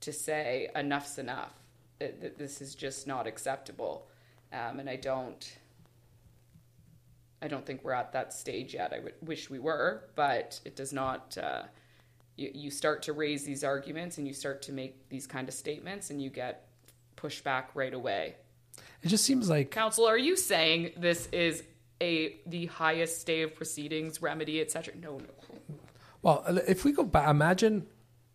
to 0.00 0.12
say 0.12 0.68
enough's 0.74 1.18
enough. 1.18 1.52
This 1.98 2.60
is 2.60 2.74
just 2.74 3.06
not 3.06 3.26
acceptable, 3.26 4.08
um, 4.52 4.80
and 4.80 4.88
I 4.88 4.96
don't. 4.96 5.58
I 7.40 7.46
don't 7.46 7.64
think 7.64 7.84
we're 7.84 7.92
at 7.92 8.12
that 8.12 8.32
stage 8.32 8.74
yet. 8.74 8.92
I 8.92 8.98
would 8.98 9.14
wish 9.22 9.48
we 9.48 9.60
were, 9.60 10.04
but 10.14 10.60
it 10.64 10.76
does 10.76 10.92
not. 10.92 11.36
Uh, 11.36 11.62
you, 12.36 12.50
you 12.54 12.70
start 12.70 13.02
to 13.02 13.12
raise 13.12 13.44
these 13.44 13.64
arguments 13.64 14.18
and 14.18 14.26
you 14.26 14.32
start 14.34 14.62
to 14.62 14.72
make 14.72 15.08
these 15.08 15.26
kind 15.26 15.48
of 15.48 15.54
statements, 15.54 16.10
and 16.10 16.22
you 16.22 16.30
get 16.30 16.68
pushback 17.16 17.64
right 17.74 17.94
away. 17.94 18.36
It 19.02 19.08
just 19.08 19.24
seems 19.24 19.48
like 19.48 19.70
Counsel, 19.70 20.06
are 20.06 20.18
you 20.18 20.36
saying 20.36 20.92
this 20.96 21.28
is 21.32 21.62
a 22.00 22.36
the 22.46 22.66
highest 22.66 23.20
stay 23.20 23.42
of 23.42 23.54
proceedings 23.54 24.22
remedy, 24.22 24.60
etc.? 24.60 24.94
No, 24.96 25.18
no. 25.18 25.76
Well, 26.22 26.44
if 26.66 26.84
we 26.84 26.92
go 26.92 27.04
back, 27.04 27.28
imagine 27.28 27.86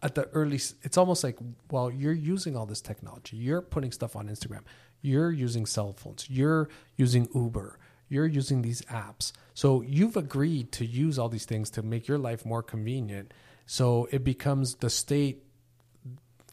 at 0.03 0.15
the 0.15 0.25
early, 0.33 0.57
it's 0.83 0.97
almost 0.97 1.23
like, 1.23 1.37
well, 1.71 1.89
you're 1.89 2.13
using 2.13 2.55
all 2.55 2.65
this 2.65 2.81
technology. 2.81 3.37
You're 3.37 3.61
putting 3.61 3.91
stuff 3.91 4.15
on 4.15 4.27
Instagram. 4.27 4.61
You're 5.01 5.31
using 5.31 5.65
cell 5.65 5.93
phones. 5.93 6.29
You're 6.29 6.69
using 6.97 7.27
Uber. 7.33 7.79
You're 8.09 8.27
using 8.27 8.61
these 8.61 8.81
apps. 8.83 9.31
So 9.53 9.81
you've 9.81 10.17
agreed 10.17 10.71
to 10.73 10.85
use 10.85 11.17
all 11.17 11.29
these 11.29 11.45
things 11.45 11.69
to 11.71 11.81
make 11.81 12.07
your 12.07 12.17
life 12.19 12.45
more 12.45 12.61
convenient. 12.61 13.33
So 13.65 14.07
it 14.11 14.23
becomes 14.23 14.75
the 14.75 14.89
state 14.89 15.43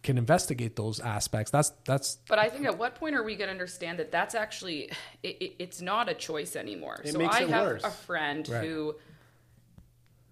can 0.02 0.16
investigate 0.16 0.76
those 0.76 0.98
aspects. 1.00 1.50
That's 1.50 1.70
that's 1.84 2.16
But 2.26 2.38
I 2.38 2.48
think 2.48 2.64
at 2.64 2.78
what 2.78 2.94
point 2.94 3.14
are 3.14 3.22
we 3.22 3.36
going 3.36 3.48
to 3.48 3.52
understand 3.52 3.98
that 3.98 4.10
that's 4.10 4.34
actually 4.34 4.90
it, 5.22 5.36
it, 5.42 5.52
it's 5.58 5.82
not 5.82 6.08
a 6.08 6.14
choice 6.14 6.56
anymore? 6.56 7.02
It 7.04 7.12
so 7.12 7.18
makes 7.18 7.36
I 7.36 7.42
it 7.42 7.50
have 7.50 7.66
worse. 7.66 7.84
a 7.84 7.90
friend 7.90 8.48
Right. 8.48 8.64
who 8.64 8.94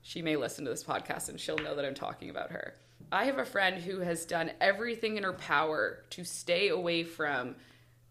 she 0.00 0.22
may 0.22 0.36
listen 0.36 0.64
to 0.64 0.70
this 0.70 0.84
podcast 0.84 1.28
and 1.28 1.38
she'll 1.38 1.58
know 1.58 1.74
that 1.76 1.84
I'm 1.84 1.94
talking 1.94 2.30
about 2.30 2.52
her. 2.52 2.74
I 3.10 3.24
have 3.24 3.38
a 3.38 3.44
friend 3.44 3.80
who 3.80 4.00
has 4.00 4.26
done 4.26 4.50
everything 4.60 5.16
in 5.16 5.22
her 5.22 5.32
power 5.32 6.04
to 6.10 6.24
stay 6.24 6.68
away 6.68 7.04
from 7.04 7.56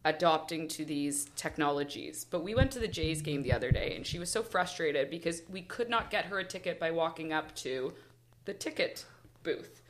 adopting 0.06 0.68
to 0.70 0.86
these 0.86 1.26
technologies. 1.36 2.26
But 2.26 2.44
we 2.44 2.56
went 2.56 2.72
to 2.72 2.80
the 2.80 2.88
Jays 2.88 3.22
game 3.22 3.44
the 3.44 3.54
other 3.54 3.72
day 3.72 3.96
and 3.96 4.06
she 4.06 4.20
was 4.20 4.32
so 4.32 4.42
frustrated 4.42 5.10
because 5.10 5.42
we 5.50 5.62
could 5.62 5.90
not 5.90 6.10
get 6.10 6.26
her 6.26 6.40
a 6.40 6.44
ticket 6.44 6.80
by 6.80 6.92
walking 6.92 7.34
up 7.34 7.54
to 7.56 7.94
the 8.46 8.54
ticket 8.54 9.06
booth. 9.44 9.82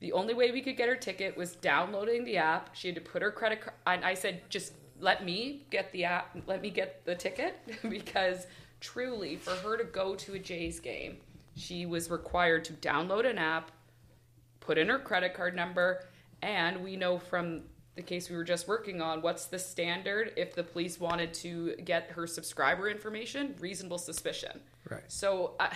The 0.00 0.12
only 0.12 0.34
way 0.34 0.50
we 0.50 0.62
could 0.62 0.76
get 0.76 0.88
her 0.88 0.96
ticket 0.96 1.36
was 1.36 1.56
downloading 1.56 2.24
the 2.24 2.36
app. 2.36 2.70
She 2.74 2.88
had 2.88 2.94
to 2.96 3.00
put 3.00 3.22
her 3.22 3.30
credit 3.30 3.62
card. 3.62 3.76
And 3.86 4.04
I 4.04 4.14
said, 4.14 4.42
just 4.48 4.72
let 5.00 5.24
me 5.24 5.66
get 5.70 5.92
the 5.92 6.04
app, 6.04 6.36
let 6.46 6.62
me 6.62 6.70
get 6.70 7.04
the 7.04 7.14
ticket. 7.14 7.56
because 7.88 8.46
truly, 8.80 9.36
for 9.36 9.54
her 9.56 9.76
to 9.76 9.84
go 9.84 10.14
to 10.14 10.34
a 10.34 10.38
Jays 10.38 10.80
game, 10.80 11.18
she 11.54 11.86
was 11.86 12.10
required 12.10 12.64
to 12.66 12.74
download 12.74 13.28
an 13.28 13.38
app, 13.38 13.70
put 14.66 14.76
in 14.78 14.88
her 14.88 14.98
credit 14.98 15.32
card 15.32 15.54
number, 15.54 16.04
and 16.42 16.82
we 16.82 16.96
know 16.96 17.18
from 17.18 17.62
the 17.94 18.02
case 18.02 18.28
we 18.28 18.36
were 18.36 18.44
just 18.44 18.68
working 18.68 19.00
on 19.00 19.22
what's 19.22 19.46
the 19.46 19.58
standard 19.58 20.32
if 20.36 20.54
the 20.54 20.62
police 20.62 21.00
wanted 21.00 21.32
to 21.32 21.74
get 21.76 22.10
her 22.10 22.26
subscriber 22.26 22.90
information? 22.90 23.54
Reasonable 23.58 23.98
suspicion. 23.98 24.60
right. 24.90 25.04
So 25.08 25.54
uh, 25.58 25.70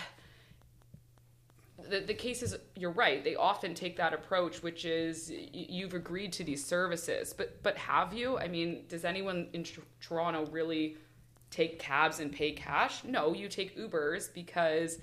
the 1.89 2.01
the 2.01 2.13
cases, 2.13 2.55
you're 2.75 2.91
right. 2.91 3.23
They 3.23 3.35
often 3.35 3.73
take 3.73 3.97
that 3.97 4.13
approach, 4.13 4.61
which 4.61 4.85
is 4.85 5.31
you've 5.51 5.95
agreed 5.95 6.31
to 6.33 6.43
these 6.43 6.63
services, 6.63 7.33
but 7.33 7.63
but 7.63 7.77
have 7.77 8.13
you? 8.13 8.37
I 8.37 8.47
mean, 8.47 8.83
does 8.87 9.03
anyone 9.05 9.47
in 9.53 9.63
Tr- 9.63 9.79
Toronto 9.99 10.45
really 10.51 10.97
take 11.49 11.79
cabs 11.79 12.19
and 12.19 12.31
pay 12.31 12.51
cash? 12.51 13.03
No, 13.03 13.33
you 13.33 13.47
take 13.47 13.77
Ubers 13.77 14.31
because 14.31 14.99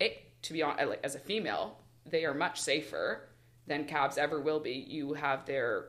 it. 0.00 0.28
To 0.42 0.52
be 0.52 0.62
honest, 0.62 0.88
like 0.88 1.00
as 1.04 1.14
a 1.14 1.20
female, 1.20 1.78
they 2.06 2.24
are 2.24 2.34
much 2.34 2.60
safer 2.60 3.28
than 3.66 3.84
cabs 3.84 4.18
ever 4.18 4.40
will 4.40 4.60
be. 4.60 4.72
You 4.72 5.14
have 5.14 5.46
their 5.46 5.86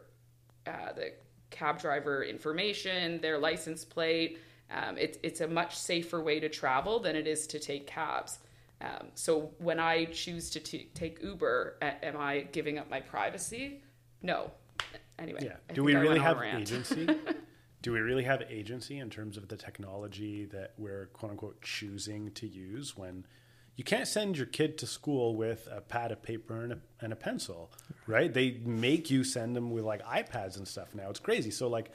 uh, 0.67 0.93
the 0.95 1.13
cab 1.49 1.79
driver 1.79 2.23
information, 2.23 3.19
their 3.21 3.37
license 3.37 3.83
plate. 3.85 4.39
Um, 4.71 4.97
it's 4.97 5.17
it's 5.23 5.41
a 5.41 5.47
much 5.47 5.77
safer 5.77 6.21
way 6.21 6.39
to 6.39 6.49
travel 6.49 6.99
than 6.99 7.15
it 7.15 7.27
is 7.27 7.47
to 7.47 7.59
take 7.59 7.87
cabs. 7.87 8.39
Um, 8.81 9.07
so 9.13 9.51
when 9.59 9.79
I 9.79 10.05
choose 10.05 10.49
to 10.51 10.59
t- 10.59 10.89
take 10.93 11.21
Uber, 11.23 11.77
a- 11.81 12.05
am 12.05 12.17
I 12.17 12.41
giving 12.51 12.77
up 12.77 12.89
my 12.89 12.99
privacy? 12.99 13.81
No. 14.21 14.51
Anyway, 15.19 15.39
Yeah. 15.43 15.55
Do 15.73 15.83
we 15.83 15.95
really 15.95 16.19
have 16.19 16.41
agency? 16.41 17.07
Do 17.81 17.91
we 17.91 17.99
really 17.99 18.23
have 18.23 18.41
agency 18.49 18.99
in 18.99 19.09
terms 19.09 19.37
of 19.37 19.47
the 19.49 19.57
technology 19.57 20.45
that 20.45 20.73
we're 20.77 21.07
quote 21.13 21.31
unquote 21.31 21.61
choosing 21.61 22.31
to 22.31 22.47
use 22.47 22.97
when 22.97 23.25
you 23.75 23.83
can't 23.83 24.07
send 24.07 24.37
your 24.37 24.45
kid 24.45 24.77
to 24.79 24.87
school 24.87 25.35
with 25.35 25.67
a 25.71 25.81
pad 25.81 26.11
of 26.11 26.21
paper 26.21 26.61
and 26.61 26.73
a, 26.73 26.77
and 27.01 27.11
a 27.11 27.15
pencil, 27.15 27.71
right? 28.05 28.31
They 28.31 28.59
make 28.63 29.09
you 29.09 29.23
send 29.23 29.55
them 29.55 29.71
with 29.71 29.83
like 29.83 30.03
iPads 30.05 30.57
and 30.57 30.67
stuff 30.67 30.93
now. 30.93 31.09
It's 31.09 31.19
crazy. 31.19 31.49
So 31.49 31.67
like, 31.67 31.91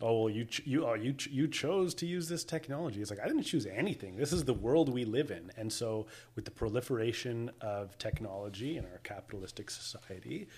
oh 0.00 0.22
well, 0.22 0.30
you 0.30 0.46
ch- 0.46 0.62
you 0.64 0.86
oh, 0.86 0.94
you 0.94 1.12
ch- 1.12 1.28
you 1.28 1.46
chose 1.46 1.94
to 1.96 2.06
use 2.06 2.28
this 2.28 2.42
technology. 2.42 3.02
It's 3.02 3.10
like 3.10 3.20
I 3.20 3.26
didn't 3.26 3.42
choose 3.42 3.66
anything. 3.66 4.16
This 4.16 4.32
is 4.32 4.44
the 4.44 4.54
world 4.54 4.88
we 4.88 5.04
live 5.04 5.30
in, 5.30 5.50
and 5.56 5.70
so 5.70 6.06
with 6.36 6.46
the 6.46 6.50
proliferation 6.50 7.50
of 7.60 7.98
technology 7.98 8.78
in 8.78 8.86
our 8.86 9.00
capitalistic 9.04 9.70
society, 9.70 10.48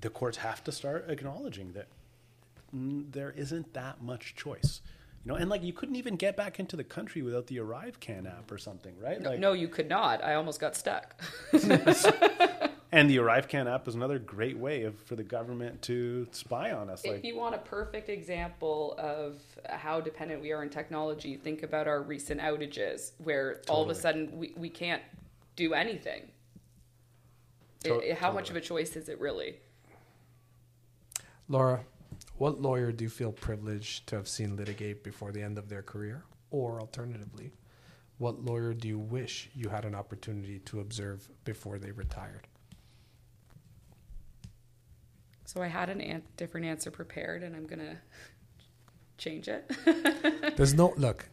the 0.00 0.10
courts 0.10 0.36
have 0.38 0.62
to 0.64 0.72
start 0.72 1.06
acknowledging 1.08 1.72
that 1.72 1.88
there 2.72 3.32
isn't 3.36 3.74
that 3.74 4.00
much 4.02 4.34
choice. 4.36 4.80
You 5.24 5.30
know, 5.32 5.38
and 5.38 5.48
like 5.48 5.62
you 5.62 5.72
couldn't 5.72 5.96
even 5.96 6.16
get 6.16 6.36
back 6.36 6.58
into 6.58 6.76
the 6.76 6.82
country 6.84 7.22
without 7.22 7.46
the 7.46 7.60
Arrive 7.60 8.00
Can 8.00 8.26
app 8.26 8.50
or 8.50 8.58
something, 8.58 8.94
right? 9.00 9.22
Like, 9.22 9.38
no, 9.38 9.52
you 9.52 9.68
could 9.68 9.88
not. 9.88 10.22
I 10.22 10.34
almost 10.34 10.58
got 10.58 10.74
stuck. 10.74 11.20
and 12.92 13.08
the 13.08 13.18
Arrive 13.20 13.46
Can 13.46 13.68
app 13.68 13.86
is 13.86 13.94
another 13.94 14.18
great 14.18 14.58
way 14.58 14.82
of, 14.82 14.98
for 14.98 15.14
the 15.14 15.22
government 15.22 15.80
to 15.82 16.26
spy 16.32 16.72
on 16.72 16.90
us. 16.90 17.04
if 17.04 17.12
Like, 17.12 17.24
you 17.24 17.36
want 17.36 17.54
a 17.54 17.58
perfect 17.58 18.08
example 18.08 18.96
of 18.98 19.40
how 19.70 20.00
dependent 20.00 20.42
we 20.42 20.50
are 20.50 20.60
on 20.62 20.70
technology, 20.70 21.36
think 21.36 21.62
about 21.62 21.86
our 21.86 22.02
recent 22.02 22.40
outages 22.40 23.12
where 23.22 23.60
all 23.68 23.82
of 23.82 23.90
a 23.90 23.94
sudden 23.94 24.36
we, 24.36 24.52
we 24.56 24.68
can't 24.68 25.02
do 25.54 25.72
anything. 25.72 26.22
To- 27.84 28.00
it- 28.00 28.18
how 28.18 28.32
much 28.32 28.50
of 28.50 28.56
a 28.56 28.60
choice 28.60 28.96
is 28.96 29.08
it 29.08 29.20
really? 29.20 29.60
Laura, 31.48 31.84
what 32.42 32.60
lawyer 32.60 32.90
do 32.90 33.04
you 33.04 33.08
feel 33.08 33.30
privileged 33.30 34.08
to 34.08 34.16
have 34.16 34.26
seen 34.26 34.56
litigate 34.56 35.04
before 35.04 35.30
the 35.30 35.40
end 35.40 35.58
of 35.58 35.68
their 35.68 35.80
career? 35.80 36.24
Or 36.50 36.80
alternatively, 36.80 37.52
what 38.18 38.44
lawyer 38.44 38.74
do 38.74 38.88
you 38.88 38.98
wish 38.98 39.48
you 39.54 39.68
had 39.68 39.84
an 39.84 39.94
opportunity 39.94 40.58
to 40.64 40.80
observe 40.80 41.28
before 41.44 41.78
they 41.78 41.92
retired? 41.92 42.48
So 45.44 45.62
I 45.62 45.68
had 45.68 45.88
a 45.88 45.92
an- 45.92 46.24
different 46.36 46.66
answer 46.66 46.90
prepared, 46.90 47.44
and 47.44 47.54
I'm 47.54 47.64
gonna 47.64 47.98
change 49.18 49.46
it. 49.46 49.70
There's 50.56 50.74
no 50.74 50.94
look. 50.96 51.28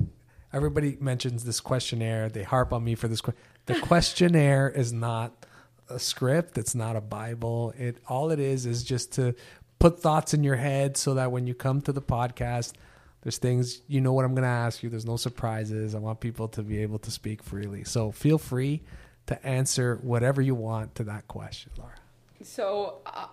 Everybody 0.53 0.95
mentions 1.01 1.43
this 1.43 1.59
questionnaire. 1.59 2.29
They 2.29 2.43
harp 2.43 2.71
on 2.71 2.83
me 2.83 2.93
for 2.93 3.07
this. 3.07 3.21
que- 3.21 3.33
The 3.65 3.79
questionnaire 3.79 4.69
is 4.69 4.93
not 4.93 5.47
a 5.89 5.97
script. 5.97 6.59
It's 6.59 6.75
not 6.75 6.95
a 6.95 7.01
Bible. 7.01 7.73
It 7.77 7.97
all 8.07 8.29
it 8.29 8.39
is 8.39 8.67
is 8.67 8.83
just 8.83 9.11
to 9.13 9.33
put 9.79 10.01
thoughts 10.01 10.33
in 10.33 10.43
your 10.43 10.57
head 10.57 10.97
so 10.97 11.15
that 11.15 11.31
when 11.31 11.47
you 11.47 11.53
come 11.53 11.81
to 11.81 11.93
the 11.93 12.01
podcast, 12.01 12.73
there's 13.21 13.37
things 13.37 13.81
you 13.87 14.01
know 14.01 14.13
what 14.13 14.25
I'm 14.25 14.33
going 14.33 14.43
to 14.43 14.49
ask 14.49 14.83
you. 14.83 14.89
There's 14.89 15.05
no 15.05 15.17
surprises. 15.17 15.95
I 15.95 15.99
want 15.99 16.19
people 16.19 16.47
to 16.49 16.61
be 16.61 16.81
able 16.81 16.99
to 16.99 17.11
speak 17.11 17.41
freely. 17.43 17.83
So 17.83 18.11
feel 18.11 18.37
free 18.37 18.81
to 19.27 19.45
answer 19.45 19.99
whatever 20.01 20.41
you 20.41 20.55
want 20.55 20.95
to 20.95 21.03
that 21.05 21.27
question, 21.27 21.71
Laura. 21.77 21.95
So 22.43 22.99
uh, 23.05 23.27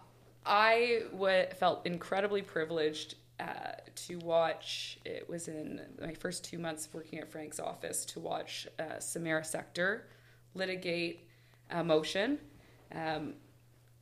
I 0.44 1.02
w- 1.12 1.46
felt 1.58 1.86
incredibly 1.86 2.42
privileged 2.42 3.14
uh, 3.38 3.72
to 3.94 4.16
watch. 4.18 4.98
It 5.04 5.28
was 5.28 5.48
in 5.48 5.80
my 6.00 6.14
first 6.14 6.44
two 6.44 6.58
months 6.58 6.88
working 6.92 7.18
at 7.18 7.30
Frank's 7.30 7.60
office 7.60 8.04
to 8.06 8.20
watch 8.20 8.66
uh, 8.78 8.98
Samara 8.98 9.42
Secter 9.42 10.02
litigate 10.54 11.28
a 11.70 11.84
motion. 11.84 12.38
Um, 12.94 13.34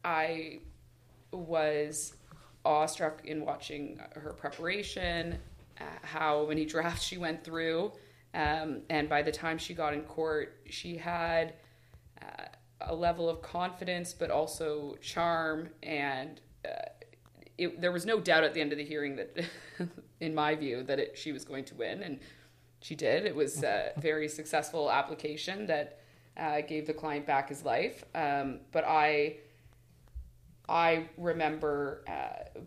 I 0.05 0.61
was 1.33 2.15
awestruck 2.65 3.25
in 3.25 3.45
watching 3.45 4.01
her 4.15 4.33
preparation, 4.33 5.39
uh, 5.81 5.85
how 6.03 6.47
many 6.47 6.65
drafts 6.75 7.05
she 7.05 7.19
went 7.19 7.45
through, 7.45 7.93
um, 8.35 8.83
and 8.91 9.09
by 9.09 9.23
the 9.23 9.33
time 9.33 9.59
she 9.59 9.75
got 9.75 9.95
in 9.95 10.03
court, 10.03 10.61
she 10.69 10.97
had 10.97 11.55
uh, 12.21 12.45
a 12.81 12.95
level 12.95 13.29
of 13.29 13.43
confidence, 13.43 14.13
but 14.13 14.31
also 14.31 14.97
charm, 15.01 15.69
and 15.83 16.41
uh, 16.65 16.89
it, 17.57 17.81
there 17.81 17.93
was 17.93 18.05
no 18.05 18.19
doubt 18.21 18.43
at 18.43 18.55
the 18.55 18.61
end 18.61 18.73
of 18.73 18.79
the 18.79 18.85
hearing 18.85 19.17
that, 19.17 19.45
in 20.21 20.35
my 20.35 20.55
view, 20.55 20.83
that 20.83 20.99
it, 20.99 21.17
she 21.17 21.33
was 21.33 21.45
going 21.45 21.65
to 21.67 21.75
win, 21.75 22.03
and 22.03 22.19
she 22.81 22.95
did. 22.95 23.25
It 23.25 23.35
was 23.35 23.63
a 23.63 23.93
very 23.99 24.29
successful 24.29 24.91
application 24.91 25.67
that 25.67 26.01
uh, 26.37 26.61
gave 26.63 26.87
the 26.87 26.93
client 26.93 27.27
back 27.27 27.49
his 27.49 27.65
life. 27.65 28.05
Um, 28.15 28.61
but 28.73 28.85
I, 28.85 29.37
I 30.69 31.09
remember 31.19 32.05
uh, 32.09 32.61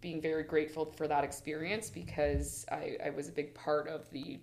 being 0.00 0.20
very 0.20 0.42
grateful 0.42 0.92
for 0.96 1.08
that 1.08 1.24
experience 1.24 1.88
because 1.88 2.66
I, 2.70 2.96
I 3.04 3.10
was 3.10 3.28
a 3.28 3.32
big 3.32 3.54
part 3.54 3.88
of 3.88 4.10
the 4.10 4.40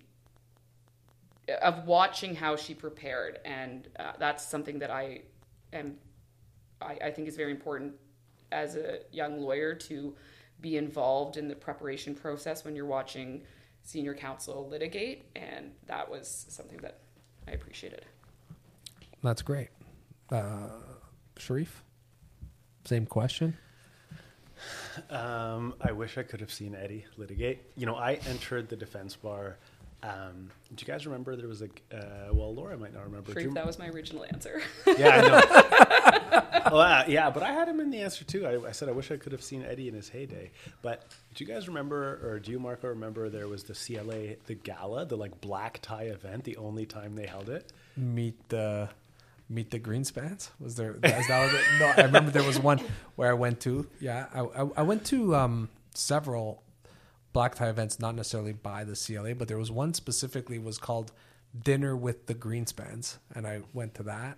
of 1.64 1.86
watching 1.88 2.36
how 2.36 2.56
she 2.56 2.76
prepared, 2.76 3.40
and 3.44 3.88
uh, 4.00 4.14
that's 4.20 4.46
something 4.46 4.80
that 4.80 4.92
I 4.92 5.22
am 5.74 5.98
I, 6.82 6.98
I 7.06 7.12
think 7.12 7.28
is 7.28 7.36
very 7.36 7.52
important 7.52 7.94
as 8.52 8.76
a 8.76 9.00
young 9.12 9.40
lawyer 9.40 9.76
to 9.76 10.16
be 10.62 10.78
involved 10.78 11.38
in 11.38 11.48
the 11.48 11.56
preparation 11.56 12.16
process 12.16 12.66
when 12.66 12.76
you're 12.76 12.86
watching 12.86 13.44
senior 13.84 14.14
counsel 14.14 14.68
litigate, 14.70 15.26
and 15.36 15.72
that 15.88 16.10
was 16.10 16.46
something 16.50 16.78
that 16.80 17.00
I 17.48 17.52
appreciated. 17.52 18.06
That's 19.24 19.42
great. 19.42 19.70
Uh, 20.32 20.68
Sherif, 21.38 21.68
same 22.90 23.06
question. 23.06 23.56
Um, 25.10 25.76
I 25.80 25.92
wish 25.92 26.18
I 26.18 26.24
could 26.24 26.42
have 26.42 26.52
seen 26.52 26.76
Eddie 26.76 27.06
litigate. 27.18 27.62
You 27.78 27.86
know, 27.86 27.96
I 27.96 28.16
entered 28.28 28.68
the 28.68 28.76
defense 28.76 29.16
bar. 29.16 29.58
Um, 30.02 30.50
do 30.76 30.82
you 30.82 30.88
guys 30.92 31.06
remember 31.06 31.36
there 31.36 31.48
was 31.48 31.62
a? 31.62 31.70
Uh, 31.94 32.34
well, 32.34 32.54
Laura 32.54 32.78
might 32.78 32.94
not 32.94 33.04
remember. 33.06 33.34
Do 33.34 33.52
that 33.52 33.66
was 33.66 33.78
my 33.78 33.90
original 33.90 34.26
answer. 34.26 34.62
yeah, 34.88 35.10
I 35.10 35.22
know. 35.22 36.72
well, 36.72 36.82
uh, 36.82 37.04
yeah, 37.08 37.30
but 37.30 37.44
I 37.44 37.52
had 37.52 37.68
him 37.68 37.80
in 37.80 37.92
the 37.92 38.02
answer 38.02 38.24
too. 38.26 38.46
I, 38.46 38.70
I 38.70 38.72
said 38.72 38.90
I 38.90 38.92
wish 38.94 39.12
I 39.12 39.18
could 39.18 39.34
have 39.34 39.44
seen 39.44 39.64
Eddie 39.64 39.88
in 39.88 39.94
his 39.94 40.10
heyday. 40.10 40.52
But 40.82 41.06
do 41.36 41.44
you 41.44 41.54
guys 41.54 41.68
remember, 41.68 42.20
or 42.24 42.40
do 42.40 42.52
you, 42.52 42.60
Marco, 42.60 42.88
remember 42.88 43.30
there 43.30 43.48
was 43.48 43.64
the 43.64 43.74
CLA, 43.74 44.36
the 44.48 44.56
gala, 44.56 45.06
the 45.06 45.18
like 45.18 45.40
black 45.42 45.80
tie 45.82 46.04
event, 46.04 46.44
the 46.44 46.58
only 46.58 46.86
time 46.86 47.16
they 47.16 47.28
held 47.28 47.50
it? 47.50 47.72
meet 47.96 48.36
the 48.50 48.90
meet 49.50 49.72
the 49.72 49.80
Greenspans? 49.80 50.50
Was 50.60 50.76
there? 50.76 50.94
Is 51.04 51.28
that 51.28 51.64
no, 51.80 51.94
I 51.98 52.06
remember 52.06 52.32
there 52.32 52.44
was 52.44 52.60
one 52.60 52.80
where 53.16 53.30
I 53.30 53.34
went 53.34 53.60
to. 53.62 53.88
Yeah, 54.00 54.28
I, 54.34 54.42
I, 54.42 54.70
I 54.78 54.82
went 54.84 55.06
to 55.08 55.36
um, 55.36 55.70
several 55.94 56.64
black 57.34 57.56
tie 57.56 57.70
events, 57.70 58.00
not 58.00 58.16
necessarily 58.16 58.54
by 58.54 58.84
the 58.84 58.96
CLA, 58.96 59.36
but 59.36 59.48
there 59.48 59.58
was 59.58 59.72
one 59.72 59.94
specifically 59.94 60.60
was 60.60 60.78
called 60.78 61.12
Dinner 61.64 61.96
with 61.96 62.28
the 62.28 62.36
Greenspans, 62.36 63.18
and 63.34 63.48
I 63.48 63.62
went 63.74 63.96
to 63.96 64.04
that. 64.04 64.38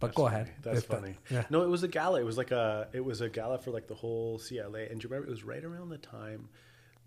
But 0.00 0.14
go 0.14 0.26
ahead. 0.26 0.50
That's 0.62 0.84
funny. 0.84 1.16
yeah. 1.30 1.44
No, 1.50 1.62
it 1.62 1.68
was 1.68 1.82
a 1.82 1.88
gala. 1.88 2.20
It 2.20 2.24
was 2.24 2.36
like 2.38 2.52
a 2.52 2.88
it 2.92 3.04
was 3.04 3.20
a 3.20 3.28
gala 3.28 3.58
for 3.58 3.70
like 3.70 3.88
the 3.88 3.94
whole 3.94 4.38
CLA. 4.38 4.82
And 4.82 5.00
do 5.00 5.04
you 5.04 5.10
remember 5.10 5.26
it 5.26 5.30
was 5.30 5.44
right 5.44 5.64
around 5.64 5.88
the 5.88 5.98
time 5.98 6.48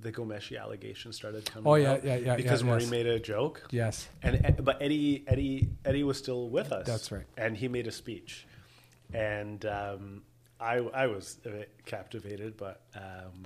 the 0.02 0.12
Ghomeshi 0.12 0.60
allegation 0.60 1.14
started 1.14 1.46
coming 1.46 1.68
Oh, 1.72 1.76
yeah, 1.76 1.92
out? 1.94 2.04
yeah, 2.04 2.16
yeah, 2.18 2.36
Because 2.36 2.62
yeah, 2.62 2.68
Marie 2.70 2.82
yes. 2.82 2.92
made 2.92 3.06
a 3.08 3.20
joke. 3.20 3.64
Yes. 3.72 4.08
And 4.24 4.56
but 4.64 4.82
Eddie 4.82 5.24
Eddie 5.28 5.70
Eddie 5.86 6.04
was 6.04 6.18
still 6.18 6.50
with 6.50 6.72
us. 6.72 6.86
That's 6.88 7.12
right. 7.12 7.26
And 7.38 7.56
he 7.56 7.68
made 7.68 7.88
a 7.88 7.92
speech, 7.92 8.46
and 9.14 9.66
um, 9.66 10.24
I 10.60 10.78
I 10.78 11.08
was 11.08 11.38
a 11.46 11.50
bit 11.50 11.72
captivated, 11.86 12.58
but 12.58 12.82
um, 12.96 13.44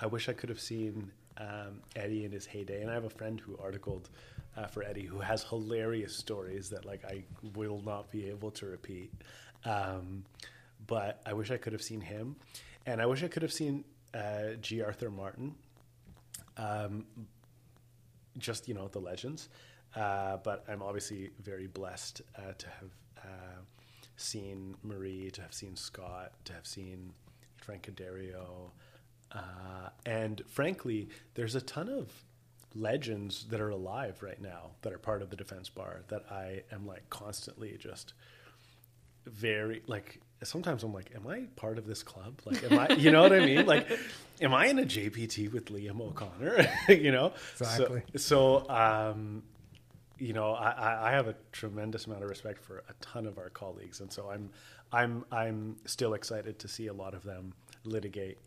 I 0.00 0.06
wish 0.06 0.28
I 0.28 0.32
could 0.32 0.48
have 0.48 0.60
seen 0.60 1.10
um, 1.38 1.80
Eddie 1.96 2.24
in 2.24 2.32
his 2.32 2.46
heyday. 2.46 2.82
And 2.82 2.90
I 2.90 2.94
have 2.94 3.04
a 3.04 3.10
friend 3.10 3.38
who 3.40 3.56
articled 3.62 4.10
uh, 4.56 4.66
for 4.66 4.82
Eddie 4.82 5.06
who 5.06 5.18
has 5.20 5.42
hilarious 5.44 6.14
stories 6.16 6.70
that 6.70 6.84
like 6.84 7.04
I 7.04 7.24
will 7.54 7.80
not 7.84 8.10
be 8.10 8.28
able 8.28 8.50
to 8.52 8.66
repeat. 8.66 9.12
Um, 9.64 10.24
but 10.86 11.20
I 11.24 11.32
wish 11.32 11.50
I 11.52 11.56
could 11.58 11.72
have 11.72 11.82
seen 11.82 12.00
him, 12.00 12.36
and 12.86 13.00
I 13.00 13.06
wish 13.06 13.22
I 13.22 13.28
could 13.28 13.42
have 13.42 13.52
seen 13.52 13.84
uh, 14.12 14.54
G. 14.60 14.82
Arthur 14.82 15.10
Martin 15.10 15.54
um, 16.56 17.06
just 18.38 18.68
you 18.68 18.74
know 18.74 18.88
the 18.88 19.00
legends. 19.00 19.48
Uh, 19.94 20.38
but 20.38 20.64
I'm 20.68 20.82
obviously 20.82 21.30
very 21.42 21.66
blessed 21.66 22.22
uh, 22.36 22.52
to 22.56 22.66
have 22.66 22.90
uh, 23.18 23.60
seen 24.16 24.74
Marie, 24.82 25.30
to 25.32 25.42
have 25.42 25.52
seen 25.52 25.76
Scott, 25.76 26.32
to 26.46 26.54
have 26.54 26.66
seen 26.66 27.12
Frank 27.58 27.90
Addario, 27.92 28.70
uh, 29.32 29.88
and 30.06 30.42
frankly, 30.46 31.08
there's 31.34 31.54
a 31.54 31.60
ton 31.60 31.88
of 31.88 32.10
legends 32.74 33.44
that 33.50 33.60
are 33.60 33.70
alive 33.70 34.22
right 34.22 34.40
now 34.40 34.70
that 34.82 34.92
are 34.92 34.98
part 34.98 35.22
of 35.22 35.30
the 35.30 35.36
defense 35.36 35.68
bar 35.68 36.02
that 36.08 36.24
I 36.30 36.62
am 36.72 36.86
like 36.86 37.08
constantly 37.10 37.76
just 37.78 38.14
very 39.26 39.82
like 39.86 40.20
sometimes 40.42 40.82
I'm 40.82 40.92
like, 40.92 41.12
am 41.14 41.26
I 41.26 41.44
part 41.56 41.78
of 41.78 41.86
this 41.86 42.02
club? 42.02 42.40
Like, 42.44 42.62
am 42.64 42.78
I, 42.78 42.94
you 42.94 43.10
know 43.10 43.22
what 43.22 43.32
I 43.32 43.40
mean? 43.40 43.66
Like, 43.72 43.86
am 44.40 44.52
I 44.54 44.66
in 44.66 44.78
a 44.78 44.82
JPT 44.82 45.52
with 45.52 45.66
Liam 45.66 46.00
O'Connor? 46.00 46.66
you 46.88 47.12
know, 47.12 47.32
Exactly. 47.58 48.02
So, 48.16 48.64
so 48.66 48.70
um, 48.70 49.42
you 50.18 50.32
know, 50.32 50.52
I, 50.52 51.08
I 51.08 51.10
have 51.12 51.28
a 51.28 51.34
tremendous 51.52 52.06
amount 52.06 52.22
of 52.22 52.28
respect 52.28 52.62
for 52.62 52.84
a 52.88 52.92
ton 53.00 53.26
of 53.26 53.38
our 53.38 53.50
colleagues, 53.50 54.00
and 54.00 54.12
so 54.12 54.30
I'm, 54.30 54.50
I'm, 54.92 55.24
I'm 55.32 55.76
still 55.84 56.14
excited 56.14 56.58
to 56.60 56.68
see 56.68 56.88
a 56.88 56.92
lot 56.92 57.14
of 57.14 57.22
them 57.22 57.54
litigate 57.84 58.38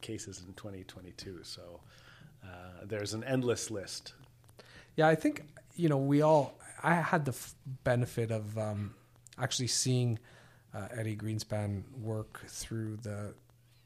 cases 0.00 0.42
in 0.46 0.52
2022. 0.54 1.40
So 1.42 1.80
uh, 2.44 2.48
there's 2.84 3.14
an 3.14 3.24
endless 3.24 3.70
list. 3.70 4.14
Yeah, 4.96 5.08
I 5.08 5.14
think 5.14 5.44
you 5.76 5.88
know 5.88 5.98
we 5.98 6.22
all. 6.22 6.54
I 6.82 6.94
had 6.96 7.24
the 7.24 7.32
f- 7.32 7.54
benefit 7.84 8.30
of 8.30 8.58
um, 8.58 8.94
actually 9.38 9.68
seeing 9.68 10.18
uh, 10.74 10.88
Eddie 10.96 11.16
Greenspan 11.16 11.82
work 12.00 12.44
through 12.48 12.96
the 12.96 13.34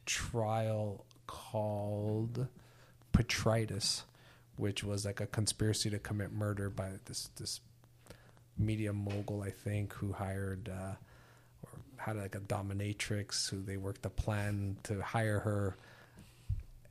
trial 0.04 1.04
called 1.26 2.46
Petritus, 3.12 4.04
which 4.56 4.84
was 4.84 5.04
like 5.04 5.20
a 5.20 5.26
conspiracy 5.26 5.90
to 5.90 5.98
commit 5.98 6.32
murder 6.32 6.70
by 6.70 6.90
this 7.06 7.30
this 7.36 7.60
media 8.58 8.92
mogul, 8.92 9.42
I 9.42 9.50
think, 9.50 9.92
who 9.94 10.12
hired 10.12 10.68
uh, 10.68 10.94
or 11.62 11.70
had 11.96 12.16
like 12.16 12.34
a 12.34 12.40
dominatrix 12.40 13.50
who 13.50 13.62
they 13.62 13.76
worked 13.76 14.06
a 14.06 14.10
plan 14.10 14.76
to 14.84 15.02
hire 15.02 15.40
her 15.40 15.76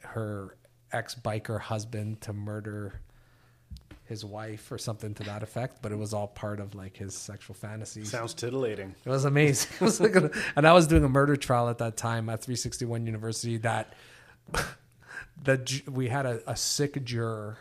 her 0.02 0.58
ex 0.92 1.16
biker 1.16 1.60
husband 1.60 2.22
to 2.22 2.34
murder 2.34 3.02
his 4.06 4.24
wife 4.24 4.72
or 4.72 4.78
something 4.78 5.14
to 5.16 5.24
that 5.24 5.42
effect, 5.42 5.82
but 5.82 5.92
it 5.92 5.98
was 5.98 6.14
all 6.14 6.28
part 6.28 6.60
of 6.60 6.76
like 6.76 6.96
his 6.96 7.16
sexual 7.16 7.56
fantasies. 7.56 8.10
Sounds 8.10 8.34
titillating. 8.34 8.94
It 9.04 9.10
was 9.10 9.26
amazing. 9.26 9.72
It 9.76 9.82
was 9.82 10.00
like 10.00 10.16
a, 10.16 10.32
and 10.56 10.68
I 10.68 10.74
was 10.74 10.88
doing 10.88 11.04
a 11.04 11.10
murder 11.10 11.36
trial 11.36 11.70
at 11.70 11.80
that 11.80 11.98
time 11.98 12.30
at 12.30 12.44
361 12.44 13.06
University. 13.06 13.58
That 13.58 13.94
that 15.44 15.82
we 15.88 16.08
had 16.08 16.26
a, 16.26 16.42
a 16.50 16.56
sick 16.56 17.04
juror, 17.04 17.58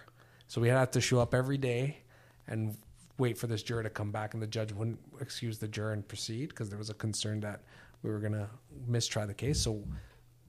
so 0.46 0.60
we 0.60 0.68
had 0.68 0.92
to 0.92 1.00
show 1.00 1.18
up 1.18 1.34
every 1.34 1.58
day 1.58 1.98
and 2.46 2.76
wait 3.16 3.38
for 3.38 3.46
this 3.46 3.62
juror 3.62 3.82
to 3.82 3.90
come 3.90 4.10
back, 4.10 4.34
and 4.34 4.42
the 4.42 4.46
judge 4.46 4.72
wouldn't 4.72 4.98
excuse 5.20 5.58
the 5.58 5.68
juror 5.68 5.92
and 5.92 6.06
proceed 6.06 6.50
because 6.50 6.68
there 6.68 6.78
was 6.78 6.90
a 6.90 6.94
concern 6.94 7.40
that 7.40 7.62
we 8.02 8.10
were 8.10 8.18
going 8.18 8.32
to 8.32 8.48
mistry 8.86 9.26
the 9.26 9.34
case. 9.34 9.60
So 9.60 9.82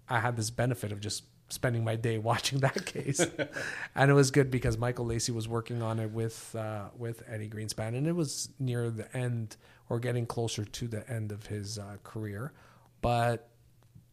I 0.09 0.19
had 0.19 0.35
this 0.35 0.49
benefit 0.49 0.91
of 0.91 0.99
just 0.99 1.23
spending 1.49 1.83
my 1.83 1.95
day 1.95 2.17
watching 2.31 2.59
that 2.59 2.85
case, 2.85 3.25
and 3.95 4.11
it 4.11 4.13
was 4.13 4.31
good 4.31 4.51
because 4.51 4.77
Michael 4.77 5.05
Lacy 5.05 5.31
was 5.31 5.47
working 5.47 5.81
on 5.81 5.99
it 5.99 6.11
with 6.11 6.55
uh, 6.55 6.89
with 6.97 7.23
Eddie 7.27 7.49
Greenspan, 7.49 7.95
and 7.95 8.07
it 8.07 8.15
was 8.15 8.49
near 8.59 8.89
the 8.89 9.15
end 9.15 9.57
or 9.89 9.99
getting 9.99 10.25
closer 10.25 10.65
to 10.65 10.87
the 10.87 11.07
end 11.09 11.31
of 11.31 11.47
his 11.47 11.77
uh, 11.77 11.97
career, 12.03 12.51
but 13.01 13.49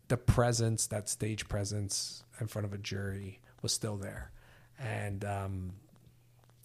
the 0.08 0.16
presence, 0.16 0.86
that 0.88 1.08
stage 1.08 1.48
presence 1.48 2.24
in 2.40 2.46
front 2.46 2.66
of 2.66 2.74
a 2.74 2.78
jury, 2.78 3.40
was 3.62 3.72
still 3.72 3.96
there, 3.96 4.30
and 4.78 5.24
um, 5.24 5.72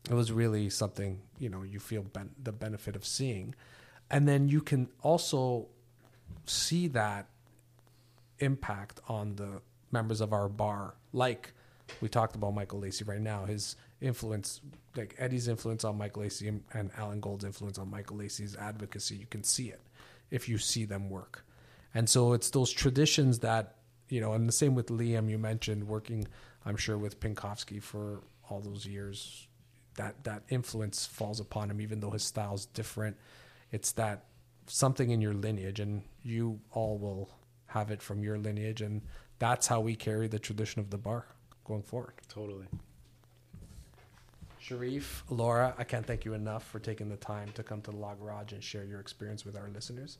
it 0.10 0.14
was 0.14 0.32
really 0.32 0.70
something 0.70 1.22
you 1.40 1.50
know 1.50 1.64
you 1.64 1.80
feel 1.80 2.04
ben- 2.04 2.36
the 2.42 2.52
benefit 2.52 2.96
of 2.96 3.06
seeing, 3.06 3.56
and 4.10 4.28
then 4.28 4.50
you 4.50 4.62
can 4.62 4.90
also 5.02 5.68
see 6.46 6.88
that 6.88 7.28
impact 8.40 9.00
on 9.08 9.36
the 9.36 9.62
members 9.92 10.22
of 10.22 10.34
our 10.34 10.50
bar, 10.50 10.96
like 11.14 11.54
we 12.02 12.10
talked 12.10 12.36
about 12.36 12.54
Michael 12.54 12.80
Lacy 12.80 13.04
right 13.04 13.22
now, 13.22 13.46
his 13.46 13.76
influence, 14.02 14.62
like 14.96 15.16
Eddie's 15.18 15.48
influence 15.48 15.84
on 15.84 15.98
Michael 15.98 16.24
Lacy 16.24 16.48
and, 16.48 16.64
and 16.74 16.92
Alan 16.98 17.20
Gold's 17.20 17.46
influence 17.46 17.78
on 17.78 17.90
Michael 17.90 18.18
Lacy's 18.18 18.56
advocacy, 18.56 19.16
you 19.16 19.26
can 19.30 19.44
see 19.44 19.70
it 19.70 19.82
if 20.30 20.50
you 20.50 20.58
see 20.58 20.86
them 20.86 21.10
work. 21.10 21.46
And 21.94 22.10
so 22.10 22.34
it's 22.34 22.50
those 22.50 22.72
traditions 22.72 23.40
that, 23.40 23.76
you 24.10 24.22
know, 24.22 24.34
and 24.34 24.48
the 24.48 24.54
same 24.54 24.76
with 24.76 24.88
Liam, 24.88 25.30
you 25.30 25.38
mentioned 25.38 25.88
working, 25.88 26.28
I'm 26.66 26.78
sure, 26.78 26.98
with 26.98 27.20
Pinkofsky 27.20 27.82
for 27.82 28.22
all 28.50 28.60
those 28.60 28.86
years. 28.86 29.48
That, 29.96 30.24
that 30.26 30.44
influence 30.50 31.08
falls 31.08 31.40
upon 31.40 31.72
him, 31.72 31.82
even 31.82 32.02
though 32.02 32.12
his 32.12 32.24
style's 32.24 32.68
different. 32.68 33.18
It's 33.72 33.94
that 33.94 34.26
something 34.68 35.10
in 35.10 35.22
your 35.22 35.34
lineage, 35.34 35.80
and 35.80 36.04
you 36.22 36.60
all 36.72 37.00
will 37.00 37.32
have 37.68 37.90
it 37.90 38.02
from 38.02 38.24
your 38.24 38.38
lineage. 38.38 38.82
And 38.82 39.02
that's 39.40 39.68
how 39.68 39.80
we 39.80 39.96
carry 39.96 40.28
the 40.28 40.40
tradition 40.40 40.80
of 40.80 40.90
the 40.90 40.98
bar 40.98 41.26
going 41.66 41.84
forward. 41.84 42.14
Totally. 42.30 42.66
Sherif, 44.62 45.22
Laura, 45.30 45.74
I 45.78 45.84
can't 45.86 46.06
thank 46.06 46.26
you 46.26 46.34
enough 46.34 46.64
for 46.64 46.80
taking 46.80 47.08
the 47.08 47.16
time 47.16 47.50
to 47.54 47.64
come 47.64 47.82
to 47.84 47.92
the 47.92 47.98
Law 47.98 48.16
Garage 48.16 48.52
and 48.52 48.62
share 48.62 48.84
your 48.84 49.00
experience 49.00 49.46
with 49.46 49.56
our 49.56 49.70
listeners. 49.74 50.18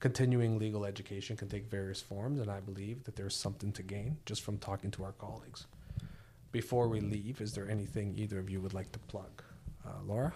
Continuing 0.00 0.58
legal 0.58 0.84
education 0.84 1.36
can 1.36 1.48
take 1.48 1.66
various 1.66 2.00
forms, 2.00 2.40
and 2.40 2.50
I 2.50 2.60
believe 2.60 3.04
that 3.04 3.16
there's 3.16 3.36
something 3.36 3.72
to 3.72 3.82
gain 3.82 4.16
just 4.26 4.42
from 4.42 4.58
talking 4.58 4.90
to 4.92 5.04
our 5.04 5.12
colleagues. 5.12 5.66
Before 6.50 6.88
we 6.88 7.00
leave, 7.00 7.40
is 7.40 7.52
there 7.52 7.68
anything 7.68 8.14
either 8.16 8.38
of 8.38 8.48
you 8.48 8.60
would 8.60 8.74
like 8.74 8.90
to 8.92 8.98
plug? 8.98 9.42
Uh, 9.86 9.90
Laura? 10.06 10.32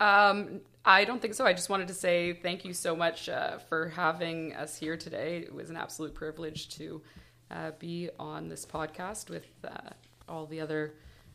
Um, 0.00 0.62
I 0.84 1.04
don't 1.04 1.20
think 1.20 1.34
so. 1.34 1.46
I 1.46 1.52
just 1.52 1.68
wanted 1.68 1.88
to 1.88 1.94
say 1.94 2.32
thank 2.32 2.64
you 2.64 2.72
so 2.72 2.96
much 2.96 3.28
uh, 3.28 3.58
for 3.58 3.90
having 3.90 4.54
us 4.54 4.76
here 4.76 4.96
today. 4.96 5.36
It 5.36 5.54
was 5.54 5.68
an 5.68 5.76
absolute 5.76 6.14
privilege 6.14 6.70
to 6.76 7.02
uh, 7.50 7.72
be 7.78 8.08
on 8.18 8.48
this 8.48 8.64
podcast 8.64 9.28
with 9.28 9.46
uh, 9.62 9.90
all 10.26 10.46
the 10.46 10.60
other 10.60 10.94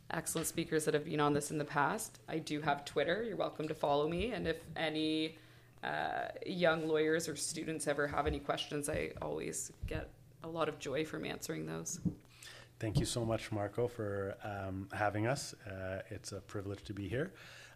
excellent 0.10 0.48
speakers 0.48 0.86
that 0.86 0.96
have 0.96 1.06
been 1.06 1.20
on 1.20 1.34
this 1.34 1.52
in 1.52 1.60
the 1.60 1.66
past. 1.66 2.20
I 2.28 2.40
do 2.40 2.60
have 2.62 2.86
Twitter. 2.86 3.24
You're 3.24 3.38
welcome 3.38 3.68
to 3.68 3.76
follow 3.76 4.08
me. 4.08 4.32
And 4.32 4.48
if 4.48 4.58
any 4.76 5.38
uh, 5.84 6.30
young 6.46 6.88
lawyers 6.88 7.30
or 7.30 7.36
students 7.36 7.88
ever 7.88 8.08
have 8.08 8.26
any 8.26 8.40
questions, 8.40 8.90
I 8.90 9.12
always 9.22 9.72
get 9.86 10.10
a 10.44 10.48
lot 10.48 10.70
of 10.70 10.80
joy 10.80 11.06
from 11.06 11.24
answering 11.24 11.68
those. 11.68 12.00
Thank 12.80 13.00
you 13.00 13.06
so 13.06 13.24
much, 13.24 13.52
Marco, 13.52 13.88
for 13.88 14.36
um, 14.44 14.90
having 14.92 15.28
us. 15.28 15.54
Uh, 15.66 16.02
it's 16.10 16.32
a 16.32 16.42
privilege 16.42 16.84
to 16.84 16.94
be 16.94 17.08
here. 17.08 17.32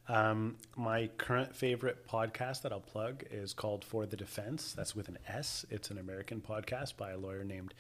Um, 0.10 0.56
my 0.76 1.08
current 1.18 1.56
favorite 1.56 2.08
podcast 2.08 2.64
that 2.64 2.72
I'll 2.72 2.80
plug 2.80 3.24
is 3.30 3.54
called 3.54 3.86
For 3.86 4.08
the 4.08 4.18
Defense. 4.18 4.74
That's 4.74 4.96
with 4.96 5.08
an 5.08 5.20
S. 5.28 5.68
It's 5.70 5.92
an 5.92 6.00
American 6.00 6.42
podcast 6.42 6.98
by 6.98 7.12
a 7.12 7.18
lawyer 7.18 7.44
named 7.44 7.76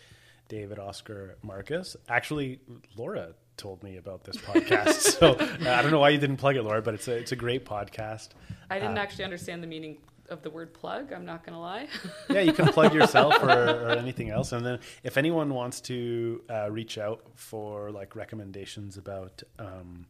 David 0.48 0.78
Oscar 0.78 1.38
Marcus. 1.42 1.98
Actually, 2.08 2.60
Laura 2.96 3.34
told 3.58 3.82
me 3.82 3.98
about 3.98 4.24
this 4.26 4.38
podcast, 4.38 4.94
so 5.20 5.32
uh, 5.34 5.76
I 5.76 5.82
don't 5.82 5.90
know 5.90 6.00
why 6.00 6.10
you 6.10 6.20
didn't 6.20 6.38
plug 6.38 6.56
it, 6.56 6.62
Laura, 6.62 6.84
but 6.84 6.94
it's 6.94 7.08
a 7.08 7.16
it's 7.16 7.32
a 7.32 7.36
great 7.36 7.66
podcast. 7.66 8.30
I 8.70 8.78
didn't 8.78 9.00
uh, 9.00 9.02
actually 9.02 9.24
understand 9.24 9.64
the 9.64 9.68
meaning 9.68 9.98
of 10.30 10.44
the 10.44 10.52
word 10.52 10.72
plug. 10.72 11.12
I'm 11.12 11.26
not 11.26 11.44
going 11.44 11.54
to 11.54 11.60
lie. 11.60 11.88
yeah, 12.30 12.42
you 12.42 12.54
can 12.54 12.68
plug 12.68 12.94
yourself 12.94 13.42
or, 13.42 13.50
or, 13.50 13.90
anything 13.90 14.30
else. 14.30 14.52
And 14.52 14.64
then 14.64 14.80
if 15.02 15.18
anyone 15.18 15.54
wants 15.56 15.82
to 15.82 16.44
uh, 16.48 16.70
reach 16.70 17.00
out 17.00 17.24
for 17.34 17.90
like 17.90 18.16
recommendations 18.16 18.98
about 18.98 19.42
um, 19.58 20.06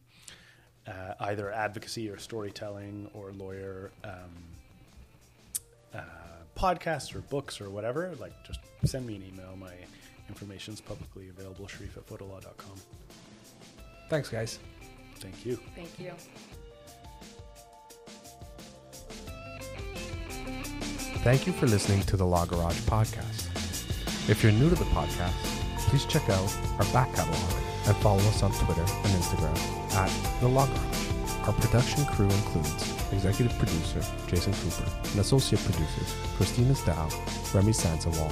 uh, 0.90 1.14
either 1.20 1.52
advocacy 1.52 2.08
or 2.08 2.18
storytelling 2.18 3.08
or 3.14 3.32
lawyer 3.32 3.90
um, 4.04 4.10
uh, 5.94 6.00
podcasts 6.56 7.14
or 7.14 7.20
books 7.20 7.60
or 7.60 7.70
whatever, 7.70 8.12
like 8.20 8.32
just 8.44 8.60
send 8.84 9.06
me 9.06 9.16
an 9.16 9.24
email. 9.32 9.56
My 9.56 9.72
information 10.28 10.74
is 10.74 10.80
publicly 10.80 11.28
available, 11.28 11.66
sherif 11.66 11.96
at 11.96 12.06
fodalaw.com. 12.06 12.80
Thanks, 14.08 14.28
guys. 14.28 14.58
Thank 15.16 15.46
you. 15.46 15.58
Thank 15.76 15.98
you. 15.98 16.12
Thank 21.22 21.46
you 21.46 21.52
for 21.52 21.66
listening 21.66 22.02
to 22.04 22.16
the 22.16 22.24
Law 22.24 22.46
Garage 22.46 22.80
podcast. 22.80 23.48
If 24.28 24.42
you're 24.42 24.52
new 24.52 24.70
to 24.70 24.74
the 24.74 24.84
podcast, 24.86 25.34
please 25.88 26.06
check 26.06 26.28
out 26.30 26.56
our 26.78 26.92
back 26.92 27.14
catalog 27.14 27.52
and 27.86 27.96
follow 27.98 28.20
us 28.20 28.42
on 28.42 28.52
Twitter 28.52 28.80
and 28.80 29.22
Instagram 29.22 29.79
at 29.94 30.10
The 30.40 30.48
Law 30.48 30.66
Garage. 30.66 31.46
Our 31.46 31.52
production 31.54 32.04
crew 32.06 32.26
includes 32.26 32.94
executive 33.12 33.56
producer 33.58 34.02
Jason 34.26 34.52
Cooper 34.54 34.90
and 35.10 35.20
associate 35.20 35.62
producers 35.64 36.14
Christina 36.36 36.74
Dow, 36.86 37.08
Remy 37.54 37.72
Sansawal, 37.72 38.30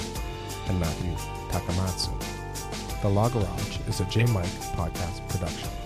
and 0.68 0.78
Matthew 0.78 1.12
Takamatsu. 1.50 2.12
The 3.02 3.08
Law 3.08 3.28
Garage 3.28 3.78
is 3.88 4.00
a 4.00 4.04
J 4.04 4.24
Mike 4.26 4.46
podcast 4.76 5.26
production. 5.28 5.77